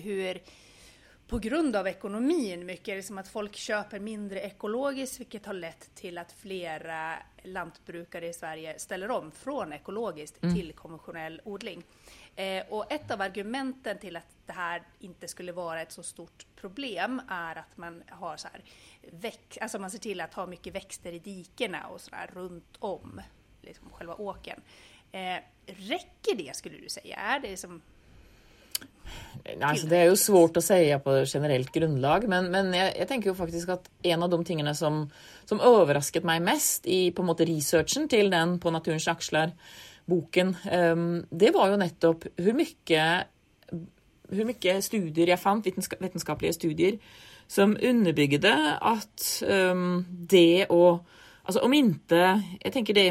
på 1.26 1.38
grund 1.38 1.76
av 1.76 1.86
ekonomin 1.86 2.66
mycket, 2.66 2.96
liksom 2.96 3.18
att 3.18 3.28
folk 3.28 3.56
köper 3.56 4.00
mindre 4.00 4.40
ekologiskt 4.40 5.20
vilket 5.20 5.46
har 5.46 5.54
lett 5.54 5.94
till 5.94 6.18
att 6.18 6.32
flera 6.32 7.14
lantbrukare 7.42 8.28
i 8.28 8.32
Sverige 8.32 8.78
ställer 8.78 9.10
om 9.10 9.30
från 9.30 9.72
ekologiskt 9.72 10.42
mm. 10.42 10.54
till 10.54 10.72
konventionell 10.72 11.40
odling. 11.44 11.84
Eh, 12.36 12.64
och 12.68 12.92
ett 12.92 13.10
av 13.10 13.20
argumenten 13.20 13.98
till 13.98 14.16
att 14.16 14.36
det 14.46 14.52
här 14.52 14.82
inte 14.98 15.28
skulle 15.28 15.52
vara 15.52 15.82
ett 15.82 15.92
så 15.92 16.02
stort 16.02 16.46
problem 16.56 17.22
är 17.28 17.56
att 17.56 17.76
man 17.76 18.02
har 18.08 18.36
så 18.36 18.48
här, 18.52 18.62
väx, 19.12 19.58
alltså 19.58 19.78
man 19.78 19.90
ser 19.90 19.98
till 19.98 20.20
att 20.20 20.34
ha 20.34 20.46
mycket 20.46 20.74
växter 20.74 21.12
i 21.12 21.18
dikena 21.18 21.86
och 21.86 22.00
så 22.00 22.10
runt 22.32 22.76
om 22.78 23.20
liksom 23.62 23.90
själva 23.90 24.14
åken. 24.14 24.60
Eh, 25.12 25.38
räcker 25.66 26.36
det 26.36 26.56
skulle 26.56 26.78
du 26.78 26.88
säga? 26.88 27.16
Är 27.16 27.40
det 27.40 27.50
liksom 27.50 27.82
Altså, 29.60 29.88
det 29.90 29.98
er 29.98 30.06
jo 30.08 30.16
svårt 30.16 30.56
å 30.56 30.62
si 30.64 30.78
på 31.04 31.14
generelt 31.28 31.68
grunnlag, 31.72 32.24
men, 32.32 32.46
men 32.52 32.70
jeg, 32.72 32.94
jeg, 32.96 33.08
tenker 33.10 33.28
jo 33.28 33.36
faktisk 33.36 33.74
at 33.74 33.90
en 34.14 34.24
av 34.24 34.30
de 34.32 34.38
tingene 34.46 34.72
som, 34.76 35.02
som 35.44 35.60
overrasket 35.60 36.24
meg 36.24 36.40
mest 36.46 36.88
i 36.88 37.10
på 37.12 37.20
en 37.20 37.28
måte 37.28 37.44
researchen 37.48 38.08
til 38.08 38.32
den 38.32 38.56
På 38.62 38.72
naturens 38.72 39.08
aksler-boken, 39.12 40.54
um, 40.72 41.04
det 41.28 41.52
var 41.56 41.74
jo 41.74 41.80
nettopp 41.82 42.24
hvor 42.40 42.56
mye, 42.56 43.04
hvor 44.32 44.48
mye 44.48 44.78
studier 44.86 45.34
jeg 45.34 45.42
fant, 45.42 45.68
vitenskapelige 45.68 46.56
studier, 46.56 46.96
som 47.44 47.76
underbygde 47.76 48.54
at 48.80 49.28
um, 49.44 50.00
det 50.08 50.70
å 50.72 50.86
Altså 51.44 51.60
om 51.60 51.74
ikke 51.76 52.40
Jeg 52.64 52.72
tenker 52.72 52.96
det 52.96 53.08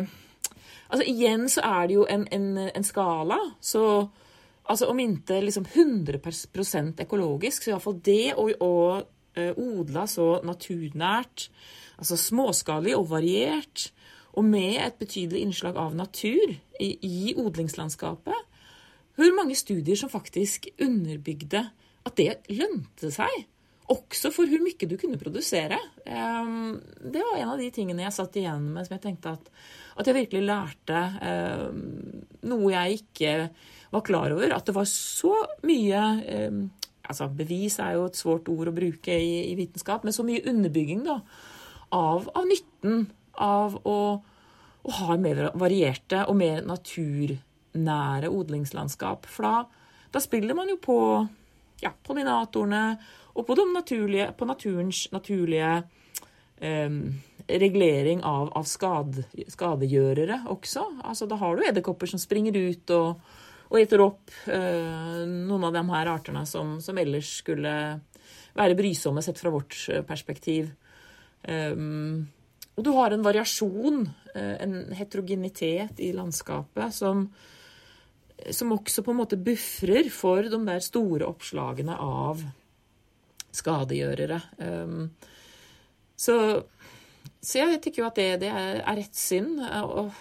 Altså 0.89 1.05
igjen 1.05 1.45
så 1.49 1.61
er 1.61 1.87
det 1.87 1.95
jo 1.99 2.05
en, 2.09 2.23
en, 2.31 2.57
en 2.69 2.85
skala. 2.85 3.37
Så 3.61 4.09
Altså 4.71 4.87
om 4.87 4.99
ikke 5.03 5.41
liksom 5.43 5.65
100% 5.67 7.03
økologisk, 7.03 7.65
så 7.65 7.73
iallfall 7.73 7.97
det 8.05 8.33
å, 8.39 8.47
å 8.47 8.73
odle 9.59 10.05
så 10.07 10.27
naturnært, 10.45 11.49
altså 11.97 12.17
småskalig 12.19 12.95
og 12.95 13.09
variert, 13.11 13.89
og 14.33 14.47
med 14.47 14.79
et 14.81 14.97
betydelig 14.97 15.43
innslag 15.45 15.77
av 15.77 15.95
natur 15.97 16.55
i, 16.81 16.89
i 17.05 17.33
odlingslandskapet, 17.37 18.53
hvor 19.13 19.33
mange 19.37 19.57
studier 19.57 19.97
som 19.99 20.09
faktisk 20.09 20.71
underbygde 20.81 21.67
at 22.03 22.15
det 22.17 22.31
lønte 22.49 23.11
seg. 23.13 23.43
Også 23.93 24.31
for 24.33 24.49
hvor 24.49 24.63
mye 24.63 24.87
du 24.89 24.95
kunne 24.97 25.19
produsere. 25.19 25.77
Ehm, 26.07 26.79
det 27.03 27.21
var 27.21 27.37
en 27.37 27.51
av 27.53 27.61
de 27.61 27.67
tingene 27.75 28.05
jeg 28.05 28.15
satt 28.15 28.39
igjen 28.39 28.69
med 28.73 28.87
som 28.87 28.95
jeg 28.95 29.03
tenkte 29.03 29.35
at, 29.35 29.51
at 29.99 30.09
jeg 30.09 30.17
virkelig 30.17 30.43
lærte 30.47 31.01
ehm, 31.29 31.83
noe 32.49 32.71
jeg 32.73 33.03
ikke 33.03 33.33
var 33.93 34.05
klar 34.05 34.33
over. 34.35 34.55
At 34.55 34.67
det 34.67 34.75
var 34.75 34.87
så 34.89 35.35
mye 35.67 36.01
ehm, 36.27 36.63
altså 37.03 37.27
Bevis 37.35 37.79
er 37.83 37.97
jo 37.97 38.07
et 38.07 38.19
svårt 38.19 38.49
ord 38.51 38.71
å 38.71 38.75
bruke 38.75 39.15
i, 39.15 39.33
i 39.51 39.55
vitenskap, 39.59 40.05
men 40.05 40.15
så 40.15 40.25
mye 40.25 40.43
underbygging 40.49 41.03
da, 41.07 41.19
av, 41.93 42.29
av 42.33 42.47
nytten 42.49 43.07
av 43.43 43.75
å, 43.89 43.97
å, 44.83 44.93
ha 44.99 45.17
mer 45.19 45.49
varierte 45.59 46.23
og 46.29 46.37
mer 46.39 46.63
naturnære 46.67 48.31
odlingslandskap. 48.31 49.27
For 49.29 49.47
da, 49.47 49.83
da 50.13 50.23
spiller 50.23 50.57
man 50.57 50.71
jo 50.71 50.79
på 50.81 50.97
ja, 51.83 51.91
pollinatorene 52.05 52.85
og 53.33 53.45
på, 53.47 53.57
naturlige, 53.73 54.29
på 54.37 54.47
naturens 54.47 55.07
naturlige 55.11 55.75
eh, 56.63 56.99
regulering 57.49 58.21
av, 58.23 58.51
av 58.55 58.67
skade, 58.69 59.25
skadegjørere 59.51 60.43
også. 60.53 60.85
Altså, 61.03 61.27
da 61.27 61.39
har 61.41 61.57
du 61.57 61.65
edderkopper 61.65 62.13
som 62.13 62.21
springer 62.21 62.55
ut 62.55 62.93
og, 62.95 63.25
og 63.73 63.79
eter 63.81 64.03
opp 64.03 64.29
eh, 64.53 65.23
noen 65.25 65.63
av 65.65 65.73
de 65.73 65.81
her 65.89 66.09
artene 66.11 66.45
som, 66.45 66.75
som, 66.83 66.97
ellers 67.01 67.31
skulle 67.39 67.73
være 68.53 68.77
brysomme 68.77 69.23
sett 69.25 69.41
fra 69.41 69.49
vårt 69.53 69.79
eh, 69.89 70.03
perspektiv. 70.05 70.69
Um, 71.41 72.27
og 72.77 72.85
du 72.85 72.91
har 72.93 73.13
en 73.13 73.25
variasjon, 73.25 74.05
eh, 74.35 74.53
en 74.61 74.77
heterogenitet 74.93 75.97
i 76.05 76.11
landskapet, 76.13 76.93
som, 76.93 77.25
som 78.53 78.75
også 78.77 79.01
på 79.01 79.13
en 79.13 79.21
måte 79.23 79.41
bufrer 79.41 80.09
for 80.13 80.45
de 80.45 80.61
der 80.69 80.85
store 80.85 81.25
oppslagene 81.33 81.97
av 81.97 82.45
skadegjørere. 83.53 84.37
Um, 84.61 85.09
så, 86.13 86.37
så, 87.41 87.57
jeg 87.57 87.81
tenker 87.81 88.03
jo 88.03 88.09
at 88.11 88.21
det, 88.21 88.29
det 88.45 88.53
er, 88.53 88.83
er 88.85 89.01
rett 89.01 89.17
synd. 89.17 89.65
Og, 89.81 90.13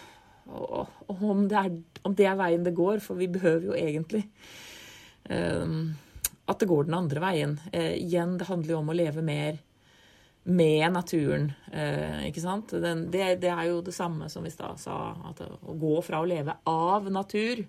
og, 0.48 1.00
og 1.12 1.24
om, 1.28 1.44
det 1.48 1.60
er, 1.60 1.76
om, 2.02 2.14
det 2.18 2.26
er, 2.28 2.38
veien 2.38 2.64
det 2.66 2.74
går, 2.76 3.02
for 3.04 3.18
vi 3.18 3.30
behøver 3.32 3.70
jo 3.70 3.76
egentlig 3.78 4.24
um, 5.30 5.92
at 6.50 6.58
det 6.58 6.68
går 6.70 6.88
den 6.88 6.98
andre 6.98 7.22
veien. 7.22 7.58
Uh, 7.74 7.94
igjen, 7.94 8.36
det 8.40 8.48
handler 8.50 8.74
jo 8.74 8.80
om 8.80 8.90
å 8.92 8.98
leve 8.98 9.24
mer 9.26 9.60
med 10.42 10.92
naturen. 10.92 11.52
Eh, 11.72 12.26
ikke 12.26 12.42
sant? 12.42 12.72
Det, 12.74 13.22
er 13.22 13.66
jo 13.68 13.80
det 13.84 13.94
samme 13.94 14.28
som 14.30 14.42
vi 14.42 14.50
sa, 14.50 14.72
at 14.74 15.42
å 15.46 15.76
gå 15.78 15.94
fra 16.02 16.22
å 16.22 16.26
leve 16.26 16.56
av 16.66 17.06
natur 17.12 17.62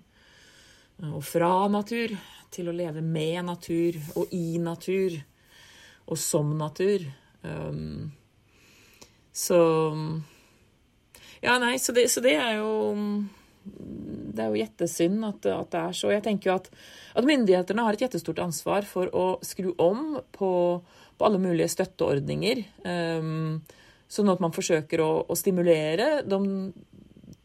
og 1.12 1.22
fra 1.26 1.68
natur 1.70 2.14
til 2.54 2.70
å 2.70 2.74
leve 2.74 3.02
med 3.02 3.44
natur 3.46 3.98
og 4.18 4.34
i 4.34 4.58
natur 4.62 5.16
og 6.04 6.18
som 6.18 6.54
natur. 6.58 7.06
Um, 7.42 8.12
så 9.32 9.60
Ja, 11.44 11.58
nei, 11.60 11.76
så 11.78 11.92
det, 11.92 12.08
så 12.08 12.22
det, 12.24 12.38
er 12.40 12.58
jo 12.62 12.70
Det 13.64 14.42
er 14.42 14.50
jo 14.50 14.60
jettesynd 14.60 15.24
at, 15.24 15.46
at, 15.46 15.70
det 15.72 15.80
er 15.80 15.96
så. 15.96 16.10
Jeg 16.12 16.24
tenker 16.26 16.50
jo 16.50 16.56
at, 16.58 16.68
at 17.16 17.28
myndighetene 17.28 17.86
har 17.86 17.96
et 17.96 18.04
jettestort 18.04 18.42
ansvar 18.44 18.86
for 18.88 19.08
å 19.14 19.26
skru 19.46 19.72
om 19.80 20.18
på 20.34 20.50
på 21.16 21.26
alle 21.26 21.40
mulige 21.42 21.70
støtteordninger. 21.72 22.62
Um, 22.86 23.60
sånn 24.10 24.30
at 24.32 24.42
man 24.42 24.54
forsøker 24.54 25.02
å, 25.02 25.10
å 25.30 25.36
stimulere 25.38 26.22
de, 26.26 26.40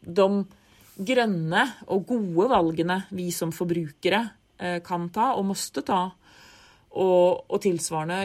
de, 0.06 0.28
grønne 1.00 1.62
og 1.88 2.02
gode 2.10 2.48
valgene 2.50 2.98
vi 3.16 3.30
som 3.32 3.54
forbrukere 3.56 4.20
uh, 4.60 4.78
kan 4.84 5.08
ta 5.14 5.32
og 5.38 5.46
måtte 5.52 5.84
ta. 5.86 6.02
Og, 6.90 7.46
og, 7.46 7.58
tilsvarende 7.62 8.24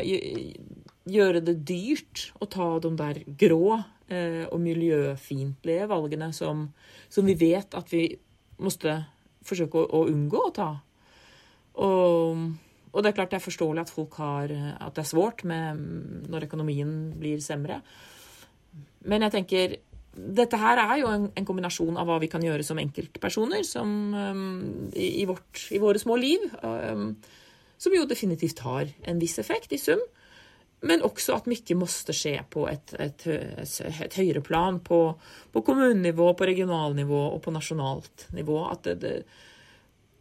gjøre 1.06 1.44
det 1.46 1.60
dyrt 1.70 2.32
å 2.42 2.48
ta 2.50 2.72
de 2.82 2.90
der 2.98 3.22
grå 3.38 3.78
og 4.06 4.60
miljøfiendtlige 4.62 5.88
valgene 5.90 6.28
som, 6.36 6.68
som, 7.10 7.26
vi 7.26 7.34
vet 7.40 7.74
at 7.74 7.90
vi 7.90 8.04
måtte 8.62 9.00
forsøke 9.42 9.82
å, 9.82 9.88
å 9.98 10.12
unngå 10.12 10.44
å 10.46 10.52
ta. 10.54 10.68
Og 11.82 12.44
og 12.96 13.04
det 13.04 13.10
er 13.10 13.16
klart 13.18 13.34
det 13.34 13.42
er 13.42 13.44
forståelig 13.44 13.82
at 13.84 13.92
folk 13.92 14.14
har 14.22 14.52
at 14.56 14.94
det 14.96 15.02
er 15.04 15.10
svårt 15.10 15.42
når 15.44 16.46
økonomien 16.48 16.94
blir 17.20 17.42
semre. 17.44 17.82
Men 19.04 19.26
jeg 19.26 19.34
tenker 19.34 19.76
dette 20.16 20.60
her 20.60 20.80
er 20.80 21.02
jo 21.02 21.10
en, 21.12 21.26
en, 21.36 21.48
kombinasjon 21.48 21.98
av 22.00 22.08
hva 22.08 22.22
vi 22.24 22.30
kan 22.32 22.44
gjøre 22.44 22.64
som 22.64 22.80
enkeltpersoner 22.80 23.66
som, 23.68 23.90
um, 24.16 24.92
i, 24.96 25.10
i, 25.22 25.26
vårt, 25.28 25.66
i, 25.76 25.82
våre 25.82 26.00
små 26.00 26.16
liv, 26.16 26.46
um, 26.64 27.10
som 27.76 27.96
jo 27.96 28.06
definitivt 28.08 28.62
har 28.64 28.88
en 29.04 29.20
viss 29.20 29.36
effekt 29.44 29.76
i 29.76 29.82
sum. 29.82 30.00
Men 30.86 31.04
også 31.06 31.40
at 31.40 31.50
mye 31.50 31.78
måtte 31.80 32.14
skje 32.14 32.38
på 32.54 32.68
et, 32.70 32.94
et, 33.02 33.26
et 33.28 34.18
høyere 34.20 34.44
plan, 34.46 34.78
på, 34.86 35.00
på 35.52 35.64
kommunenivå, 35.66 36.32
på 36.38 36.48
regionalnivå 36.50 37.22
og 37.32 37.42
på 37.42 37.54
nasjonalt 37.56 38.28
nivå. 38.38 38.60
Det, 38.86 38.96
det, 39.02 39.16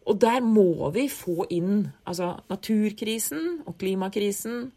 og 0.09 0.20
der 0.20 0.40
må 0.44 0.90
vi 0.94 1.07
få 1.12 1.44
inn 1.53 1.85
altså 2.05 2.35
naturkrisen 2.53 3.64
og 3.68 3.77
klimakrisen 3.81 4.70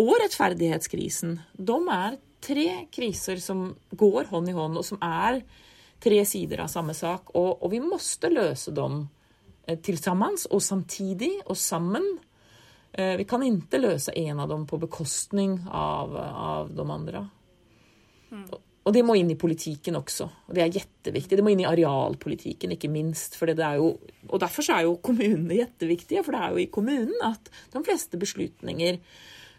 og 0.00 0.14
rettferdighetskrisen. 0.22 1.38
De 1.54 1.78
er 1.94 2.18
tre 2.44 2.68
kriser 2.92 3.40
som 3.42 3.68
går 3.94 4.30
hånd 4.30 4.50
i 4.50 4.56
hånd, 4.56 4.78
og 4.78 4.86
som 4.86 5.00
er 5.02 5.40
tre 6.02 6.20
sider 6.28 6.64
av 6.64 6.70
samme 6.72 6.94
sak. 6.96 7.32
Og, 7.38 7.62
og 7.62 7.72
vi 7.72 7.80
måtte 7.82 8.30
løse 8.32 8.74
dem 8.74 9.04
eh, 9.66 9.78
til 9.78 9.98
sammen 10.00 10.36
og 10.50 10.62
samtidig 10.62 11.32
og 11.46 11.56
sammen. 11.58 12.06
Eh, 12.94 13.16
vi 13.18 13.26
kan 13.26 13.42
ikke 13.42 13.80
løse 13.80 14.14
en 14.14 14.40
av 14.40 14.48
dem 14.52 14.68
på 14.70 14.78
bekostning 14.78 15.58
av, 15.66 16.14
av 16.16 16.70
de 16.74 16.86
andre. 16.90 17.24
Mm. 18.30 18.46
Og 18.84 18.92
det 18.92 19.02
må 19.06 19.16
inn 19.16 19.32
i 19.32 19.38
politikken 19.40 19.96
også. 19.96 20.26
Og 20.48 20.56
det 20.56 20.62
er 20.62 20.74
jetteviktig. 20.76 21.38
Det 21.38 21.44
må 21.44 21.54
inn 21.54 21.62
i 21.64 21.68
arealpolitikken, 21.68 22.74
ikke 22.76 22.90
minst. 22.92 23.38
For 23.40 23.48
det 23.48 23.64
er 23.64 23.80
jo, 23.80 23.94
og 24.28 24.42
derfor 24.42 24.68
er 24.74 24.84
jo 24.84 24.98
kommunene 25.02 25.56
jetteviktige, 25.56 26.22
for 26.24 26.36
det 26.36 26.42
er 26.44 26.52
jo 26.52 26.60
i 26.62 26.72
kommunen 26.72 27.24
at 27.24 27.48
de 27.72 27.82
fleste 27.86 28.20
beslutninger 28.20 29.00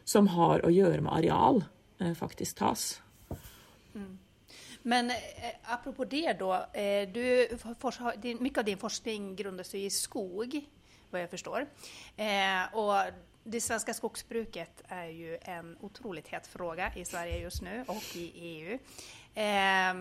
som 0.06 0.30
har 0.36 0.62
å 0.62 0.70
gjøre 0.70 1.02
med 1.02 1.14
areal, 1.18 1.64
eh, 2.00 2.14
faktisk 2.14 2.62
tas. 2.62 3.02
Mm. 3.96 4.14
Men 4.86 5.10
eh, 5.10 5.58
apropos 5.74 6.06
det, 6.06 6.38
da. 6.38 6.68
Eh, 6.70 7.10
du, 7.10 7.26
mye 8.38 8.60
av 8.62 8.68
din 8.68 8.78
forskning 8.78 9.32
grunner 9.40 9.66
seg 9.66 9.88
i 9.88 9.94
skog, 9.94 10.60
hva 11.16 11.24
jeg 11.24 11.32
forstår. 11.32 11.66
Eh, 12.18 12.76
och 12.76 13.14
det 13.44 13.62
svenska 13.62 13.94
skogsbruket 13.94 14.84
är 14.88 15.08
ju 15.08 15.38
en 15.42 15.78
otroligt 15.82 16.28
het 16.28 16.48
fråga 16.48 16.92
i 16.96 17.06
Sverige 17.06 17.38
just 17.38 17.62
nu 17.62 17.84
och 17.88 18.16
i 18.16 18.32
EU. 18.36 18.80
Eh, 19.36 19.94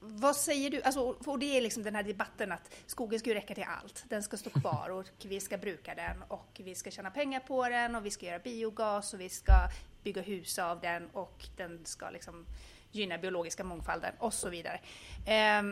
vad 0.00 0.36
säger 0.36 0.70
du? 0.70 0.82
Alltså, 0.82 1.00
och 1.26 1.38
det 1.38 1.56
är 1.56 1.60
liksom 1.60 1.82
den 1.82 1.94
här 1.94 2.02
debatten 2.02 2.52
att 2.52 2.74
skogen 2.86 3.18
ska 3.18 3.30
ju 3.30 3.34
räcka 3.34 3.54
till 3.54 3.66
allt. 3.68 4.04
Den 4.08 4.22
ska 4.22 4.36
stå 4.36 4.50
kvar 4.50 4.90
och 4.90 5.06
vi 5.24 5.40
ska 5.40 5.58
bruka 5.58 5.94
den 5.94 6.22
och 6.28 6.60
vi 6.64 6.74
ska 6.74 6.90
tjäna 6.90 7.10
pengar 7.10 7.40
på 7.40 7.68
den 7.68 7.94
och 7.94 8.06
vi 8.06 8.10
ska 8.10 8.26
göra 8.26 8.38
biogas 8.38 9.14
och 9.14 9.20
vi 9.20 9.28
ska 9.28 9.52
bygga 10.02 10.22
hus 10.22 10.58
av 10.58 10.80
den 10.80 11.10
och 11.12 11.44
den 11.56 11.84
ska 11.84 12.10
liksom 12.10 12.46
gynna 12.92 13.18
biologiska 13.18 13.64
mångfalden 13.64 14.14
och 14.18 14.34
så 14.34 14.48
vidare. 14.48 14.80
Eh, 15.26 15.62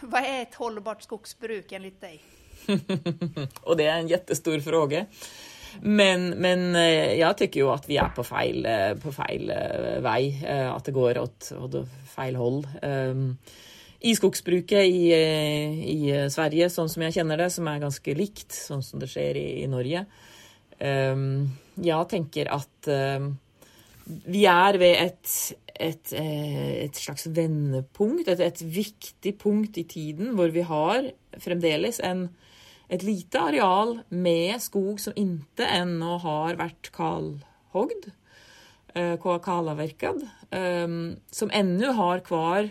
vad 0.00 0.22
är 0.22 0.42
ett 0.42 0.54
hållbart 0.54 1.02
skogsbruk 1.02 1.72
enligt 1.72 2.00
dig? 2.00 2.24
och 3.60 3.76
det 3.76 3.86
är 3.86 3.98
en 3.98 4.08
jättestor 4.08 4.60
fråga. 4.60 5.06
Men, 5.82 6.28
men, 6.38 6.74
eh, 6.76 7.16
jeg 7.18 7.38
tykker 7.38 7.64
jo 7.64 7.70
at 7.74 7.86
vi 7.88 7.98
er 8.00 8.10
på 8.14 8.24
feil, 8.26 8.64
eh, 8.68 8.92
på 9.00 9.12
feil 9.14 9.50
eh, 9.50 10.00
vei. 10.04 10.22
At 10.44 10.86
det 10.86 10.94
går 10.94 11.20
åt, 11.22 11.50
åt 11.58 11.78
feil 12.14 12.38
hold. 12.38 12.68
I 14.04 14.12
skogsbruket 14.12 14.84
i, 14.84 15.08
i, 15.14 16.00
Sverige, 16.28 16.68
sånn 16.68 16.90
som 16.92 17.06
jeg 17.06 17.16
kjenner 17.16 17.40
det, 17.40 17.48
som 17.54 17.68
er 17.70 17.80
ganske 17.80 18.14
likt 18.16 18.52
sånn 18.52 18.82
som 18.84 19.00
det 19.00 19.08
skjer 19.08 19.38
i, 19.40 19.46
i 19.62 19.68
Norge. 19.70 20.02
Jeg 20.76 22.08
tenker 22.10 22.50
at 22.52 22.90
vi 24.04 24.42
er 24.50 24.76
ved 24.82 25.00
et, 25.06 25.32
et, 25.72 26.12
et 26.20 27.00
slags 27.00 27.30
vendepunkt, 27.32 28.28
et, 28.28 28.44
et 28.44 28.60
viktig 28.60 29.32
punkt 29.40 29.80
i 29.80 29.86
tiden 29.88 30.34
hvor 30.36 30.52
vi 30.52 30.66
har 30.68 31.08
fremdeles 31.40 32.02
en 32.04 32.26
et 32.94 33.04
lite 33.06 33.40
areal 33.40 33.98
med 34.14 34.62
skog 34.62 35.00
som 35.02 35.16
ikke 35.18 35.66
ennå 35.66 36.18
har 36.22 36.58
vært 36.60 36.92
kalhogd, 36.94 38.10
kalaverkad, 38.94 40.22
eh, 40.54 40.96
som 41.34 41.50
ennå 41.50 41.92
har 41.98 42.22
kvar 42.26 42.68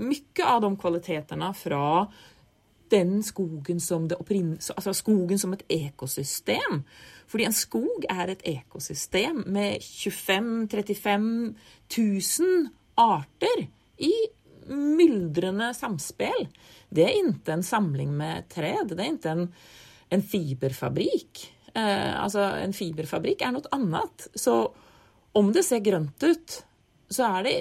mye 0.00 0.46
av 0.46 0.62
de 0.64 0.70
kvalitetene 0.80 1.50
fra 1.58 2.06
den 2.92 3.22
skogen 3.24 3.80
som, 3.80 4.06
altså 4.10 4.92
skogen 4.96 5.40
som 5.40 5.54
et 5.56 5.64
ekosystem. 5.72 6.82
Fordi 7.30 7.46
en 7.48 7.56
skog 7.56 8.06
er 8.10 8.34
et 8.34 8.44
ekosystem 8.58 9.44
med 9.52 9.80
25 9.82 10.68
000-35 10.68 11.54
000 11.96 12.68
arter 13.00 13.66
i 13.98 14.12
myldrende 14.68 15.72
samspill. 15.76 16.46
Det 16.92 17.06
er 17.06 17.18
ikke 17.18 17.56
en 17.56 17.66
samling 17.66 18.12
med 18.16 18.48
tred. 18.52 18.92
Det 18.92 19.00
er 19.00 19.14
ikke 19.16 19.34
en, 19.36 19.46
en 20.12 20.24
fiberfabrikk. 20.24 21.44
Eh, 21.74 22.12
altså, 22.22 22.50
en 22.60 22.74
fiberfabrikk 22.76 23.44
er 23.46 23.56
noe 23.56 23.72
annet. 23.74 24.28
Så 24.34 24.56
om 25.38 25.52
det 25.54 25.64
ser 25.66 25.84
grønt 25.84 26.24
ut, 26.24 26.58
så 27.12 27.28
er 27.38 27.46
det 27.46 27.54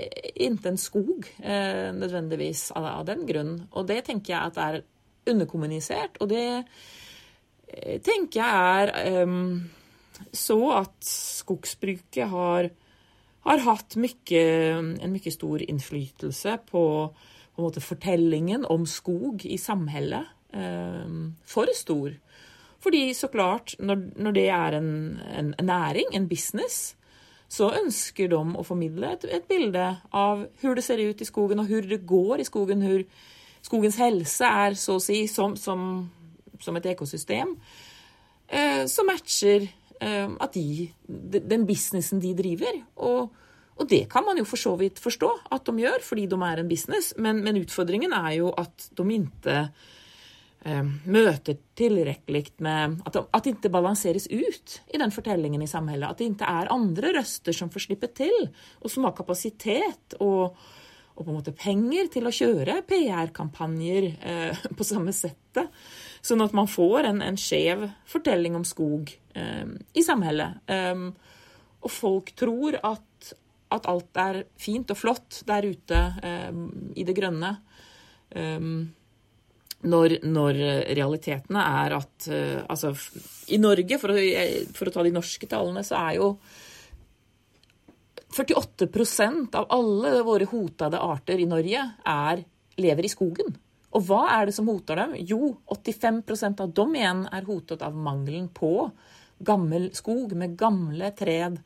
ikke 0.47 0.71
en 0.71 0.79
skog 0.79 1.27
eh, 1.43 1.91
nødvendigvis 1.95 2.69
av, 2.75 2.87
av, 2.99 3.05
den 3.07 3.25
grunn. 3.27 3.53
Og 3.75 3.87
det 3.89 4.03
tenker 4.07 4.35
jeg 4.35 4.51
at 4.51 4.59
er 4.63 4.81
underkommunisert. 5.31 6.19
Og 6.23 6.31
det 6.31 6.45
eh, 6.57 7.99
tenker 8.03 8.41
jeg 8.41 8.91
er 8.91 9.25
um, 9.25 9.61
så 10.35 10.59
at 10.75 10.95
skogsbruket 11.07 12.29
har 12.31 12.69
har 13.45 13.63
hatt 13.65 13.97
mye, 13.97 14.43
en 15.01 15.13
mye 15.13 15.33
stor 15.33 15.63
innflytelse 15.65 16.57
på, 16.69 16.83
på 17.55 17.65
måte, 17.65 17.83
fortellingen 17.83 18.67
om 18.69 18.85
skog 18.89 19.45
i 19.45 19.57
samfunnet. 19.61 20.37
Eh, 20.53 21.13
for 21.47 21.71
stor. 21.75 22.13
Fordi 22.81 23.13
så 23.13 23.29
klart, 23.31 23.75
når, 23.79 24.07
når 24.19 24.31
det 24.35 24.47
er 24.49 24.77
en, 24.77 25.19
en, 25.37 25.53
næring, 25.61 26.11
en 26.13 26.27
business, 26.27 26.95
så 27.51 27.69
ønsker 27.77 28.31
de 28.31 28.39
å 28.39 28.63
formidle 28.63 29.11
et, 29.13 29.27
et 29.27 29.45
bilde 29.47 29.83
av 30.11 30.45
hvordan 30.61 30.79
det 30.79 30.85
ser 30.85 31.03
ut 31.03 31.21
i 31.21 31.27
skogen, 31.27 31.59
og 31.59 31.69
hvordan 31.69 31.91
det 31.91 32.05
går 32.07 32.41
i 32.41 32.47
skogen. 32.47 32.81
Hvordan 32.81 33.05
skogens 33.61 33.99
helse 34.01 34.47
er, 34.65 34.77
så 34.79 34.97
å 34.97 35.03
si, 35.03 35.25
som, 35.29 35.55
som, 35.59 36.09
som 36.59 36.79
et 36.79 36.89
ekosystem 36.93 37.53
eh, 38.51 38.85
som 38.89 39.07
matcher 39.07 39.67
at 40.01 40.55
de, 40.57 40.89
den 41.05 41.67
businessen 41.69 42.21
de 42.23 42.33
driver. 42.37 42.81
Og, 42.97 43.31
og, 43.77 43.87
det 43.89 44.07
kan 44.09 44.25
man 44.25 44.39
jo 44.39 44.47
for 44.49 44.57
så 44.57 44.75
vidt 44.79 44.99
forstå 45.01 45.29
at 45.53 45.65
de 45.67 45.83
gjør, 45.83 46.01
fordi 46.05 46.27
de 46.31 46.39
er 46.47 46.61
en 46.61 46.69
business. 46.69 47.13
Men, 47.17 47.43
men 47.45 47.59
utfordringen 47.61 48.13
er 48.17 48.31
jo 48.39 48.49
at 48.57 48.89
de 48.97 49.05
ikke 49.19 49.57
eh, 50.65 50.91
møter 51.05 51.59
tilrekkelig 51.77 52.43
med 52.65 52.99
at, 53.05 53.15
de, 53.15 53.23
at 53.29 53.45
det 53.45 53.55
ikke 53.55 53.73
balanseres 53.73 54.27
ut 54.31 54.77
i 54.93 55.01
den 55.01 55.13
fortellingen 55.13 55.61
i 55.63 55.69
samfunnet. 55.69 56.09
At 56.09 56.21
det 56.21 56.31
ikke 56.33 56.49
er 56.49 56.73
andre 56.73 57.15
røster 57.19 57.55
som 57.55 57.71
får 57.73 57.87
slippe 57.87 58.11
til, 58.17 58.47
og 58.81 58.93
som 58.93 59.07
har 59.07 59.17
kapasitet 59.17 60.17
og, 60.19 60.57
og 61.15 61.25
på 61.25 61.29
en 61.29 61.37
måte 61.37 61.55
penger 61.55 62.09
til 62.13 62.27
å 62.27 62.35
kjøre 62.35 62.81
PR-kampanjer 62.89 64.11
eh, 64.17 64.65
på 64.77 64.87
samme 64.87 65.13
settet. 65.15 65.69
Sånn 66.21 66.43
at 66.45 66.53
man 66.53 66.69
får 66.69 67.07
en, 67.09 67.21
en 67.25 67.37
skjev 67.39 67.87
fortelling 68.09 68.55
om 68.59 68.65
skog 68.67 69.09
um, 69.33 69.75
i 69.97 70.03
samhället. 70.05 70.61
Um, 70.69 71.07
og 71.81 71.89
folk 71.89 72.33
tror 72.37 72.77
at, 72.77 73.31
at, 73.73 73.87
alt 73.89 74.19
er 74.21 74.43
fint 74.61 74.93
og 74.93 74.99
flott 74.99 75.41
der 75.49 75.65
ute 75.65 76.01
um, 76.21 76.67
i 76.93 77.05
det 77.07 77.15
grønne. 77.17 77.55
Når, 79.81 80.13
når, 80.23 80.57
realitetene 80.95 81.63
er 81.81 81.95
at 81.97 82.27
uh, 82.31 82.61
Altså, 82.69 82.93
i 83.51 83.57
Norge, 83.59 83.97
for 83.99 84.13
å, 84.13 84.21
for 84.77 84.87
å, 84.87 84.93
ta 84.93 85.03
de 85.03 85.11
norske 85.11 85.49
tallene, 85.51 85.83
så 85.83 85.97
er 85.99 86.19
jo 86.21 86.29
48% 88.31 89.57
av 89.59 89.67
alle 89.73 90.21
våre 90.23 90.47
hotede 90.47 91.01
arter 91.01 91.41
i 91.41 91.49
Norge 91.49 91.83
er, 92.07 92.45
lever 92.79 93.09
i 93.09 93.11
skogen. 93.11 93.57
Og 93.91 94.05
hva 94.07 94.21
er 94.37 94.47
det 94.47 94.55
som 94.55 94.69
hoter 94.71 94.99
dem? 95.01 95.17
Jo, 95.27 95.55
85% 95.67 96.63
av 96.63 96.71
dem 96.75 96.95
igjen 96.95 97.25
er 97.31 97.47
hotet 97.47 97.83
av 97.83 97.95
mangelen 97.95 98.47
på 98.55 98.89
gammel 99.43 99.89
skog 99.97 100.35
med 100.37 100.55
gamle 100.59 101.11
tred 101.17 101.59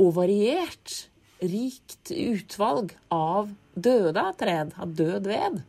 og 0.00 0.14
variert, 0.16 1.06
rikt 1.40 2.12
utvalg 2.12 2.92
av 3.14 3.52
døde 3.72 4.24
tred, 4.40 4.74
av 4.76 4.92
død 4.96 5.28
ved. 5.30 5.60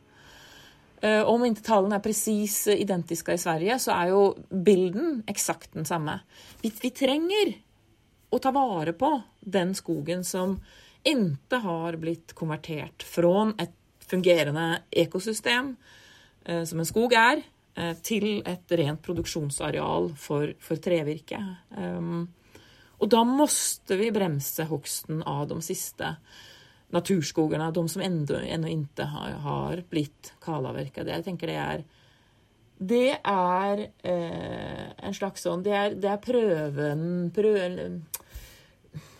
Eh, 1.01 1.23
om 1.25 1.43
ikke 1.47 1.65
tallene 1.65 1.97
er 1.97 2.05
presis 2.05 2.65
identiske 2.73 3.35
i 3.35 3.41
Sverige, 3.41 3.77
så 3.81 3.95
er 3.95 4.11
jo 4.11 4.21
bilden 4.51 5.21
eksakt 5.31 5.73
den 5.77 5.87
samme. 5.87 6.19
Vi, 6.61 6.73
vi, 6.81 6.91
trenger 6.93 7.55
å 8.31 8.39
ta 8.41 8.51
vare 8.55 8.93
på 8.93 9.15
den 9.41 9.73
skogen 9.77 10.25
som 10.27 10.59
ikke 11.07 11.61
har 11.63 11.97
blitt 12.01 12.35
konvertert 12.37 13.03
fra 13.07 13.47
et 13.61 13.73
fungerende 14.11 14.83
ekosystem 14.91 15.73
som 16.65 16.81
en 16.81 16.87
skog 16.89 17.13
er, 17.17 17.43
eh, 17.75 17.95
til 18.03 18.41
et 18.45 18.75
rent 18.79 19.01
produksjonsareal 19.01 20.11
for, 20.17 20.53
for 20.59 20.81
trevirke. 20.81 21.39
Um, 21.77 22.29
og 23.01 23.09
da 23.09 23.23
måtte 23.25 23.97
vi 23.97 24.11
bremse 24.13 24.67
hogsten 24.69 25.23
av 25.25 25.47
de 25.49 25.57
siste 25.65 26.15
naturskogene, 26.91 27.71
de 27.73 27.83
som 27.89 28.03
ennå 28.03 28.69
ikke 28.69 29.07
har, 29.09 29.37
har 29.45 29.81
blitt 29.89 30.33
kalavverket. 30.43 31.07
Jeg 31.07 31.25
det 31.25 31.57
er 31.57 31.83
det 32.81 33.11
er 33.13 33.81
eh, 34.09 34.85
en 35.05 35.13
slags 35.13 35.43
sånn 35.45 35.61
Det 35.61 35.73
er, 35.77 35.95
det 36.01 36.09
er 36.09 36.21
prøven, 36.21 37.03
prøven 37.33 37.99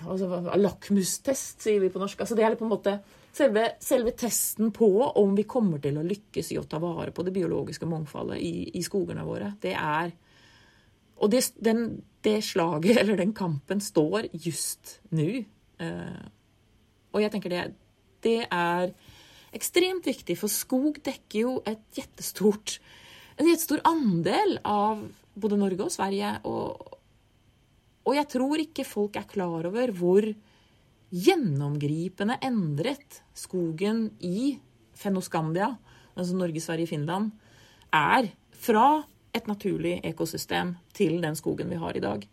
altså, 0.02 0.40
Lakmustest, 0.58 1.62
sier 1.62 1.82
vi 1.84 1.92
på 1.94 2.02
norsk. 2.02 2.24
Altså, 2.24 2.38
det 2.38 2.46
er 2.48 2.58
på 2.58 2.66
en 2.66 2.74
måte 2.74 2.96
selve, 3.36 3.65
selve, 3.84 4.13
testen 4.17 4.72
på 4.76 4.89
om 5.20 5.36
vi 5.38 5.48
kommer 5.50 5.82
til 5.84 6.00
å 6.00 6.06
lykkes 6.08 6.52
i 6.54 6.60
å 6.60 6.65
ta 6.70 6.80
vare 6.84 7.13
på 7.15 7.26
det 7.28 7.34
biologiske 7.36 7.88
mangfoldet 7.89 8.41
i, 8.44 8.70
i 8.78 8.84
skogene 8.86 9.26
våre, 9.28 9.54
det 9.62 9.76
er 9.78 10.13
Og 11.22 11.30
det, 11.30 11.44
den, 11.62 12.02
det, 12.26 12.39
slaget, 12.41 12.98
eller 13.02 13.17
den 13.17 13.34
kampen, 13.34 13.82
står 13.82 14.32
just 14.34 15.00
nå. 15.13 15.44
Eh, 15.78 16.24
og 17.13 17.22
jeg 17.22 17.32
tenker 17.32 17.54
det, 17.54 17.65
det 18.26 18.39
er 18.48 18.96
ekstremt 19.54 20.08
viktig, 20.08 20.38
for 20.39 20.50
skog 20.50 20.98
dekker 21.06 21.39
jo 21.44 21.54
et 21.67 21.84
jettestort 21.94 22.80
en 23.41 23.50
jettestor 23.50 23.82
andel 23.88 24.60
av 24.67 25.02
både 25.34 25.58
Norge 25.60 25.88
og 25.88 25.94
Sverige. 25.94 26.36
Og, 26.48 26.98
og 28.06 28.17
jeg 28.17 28.30
tror 28.32 28.63
ikke 28.63 28.88
folk 28.88 29.17
er 29.20 29.30
klar 29.30 29.70
over 29.70 29.94
hvor 29.98 30.28
gjennomgripende 31.12 32.38
endret 32.43 33.21
skogen 33.36 34.08
i 34.24 34.56
Fennoskandia, 34.95 35.74
altså 36.15 36.38
Norge, 36.38 36.62
Sverige, 36.63 36.88
Finland, 36.88 37.32
er 37.91 38.32
fra 38.56 39.02
et 39.36 39.47
naturlig 39.47 40.00
ekosystem 40.08 40.76
til 40.95 41.19
den 41.24 41.36
skogen 41.39 41.71
vi 41.71 41.80
har 41.80 41.97
i 41.97 42.04
dag. 42.04 42.24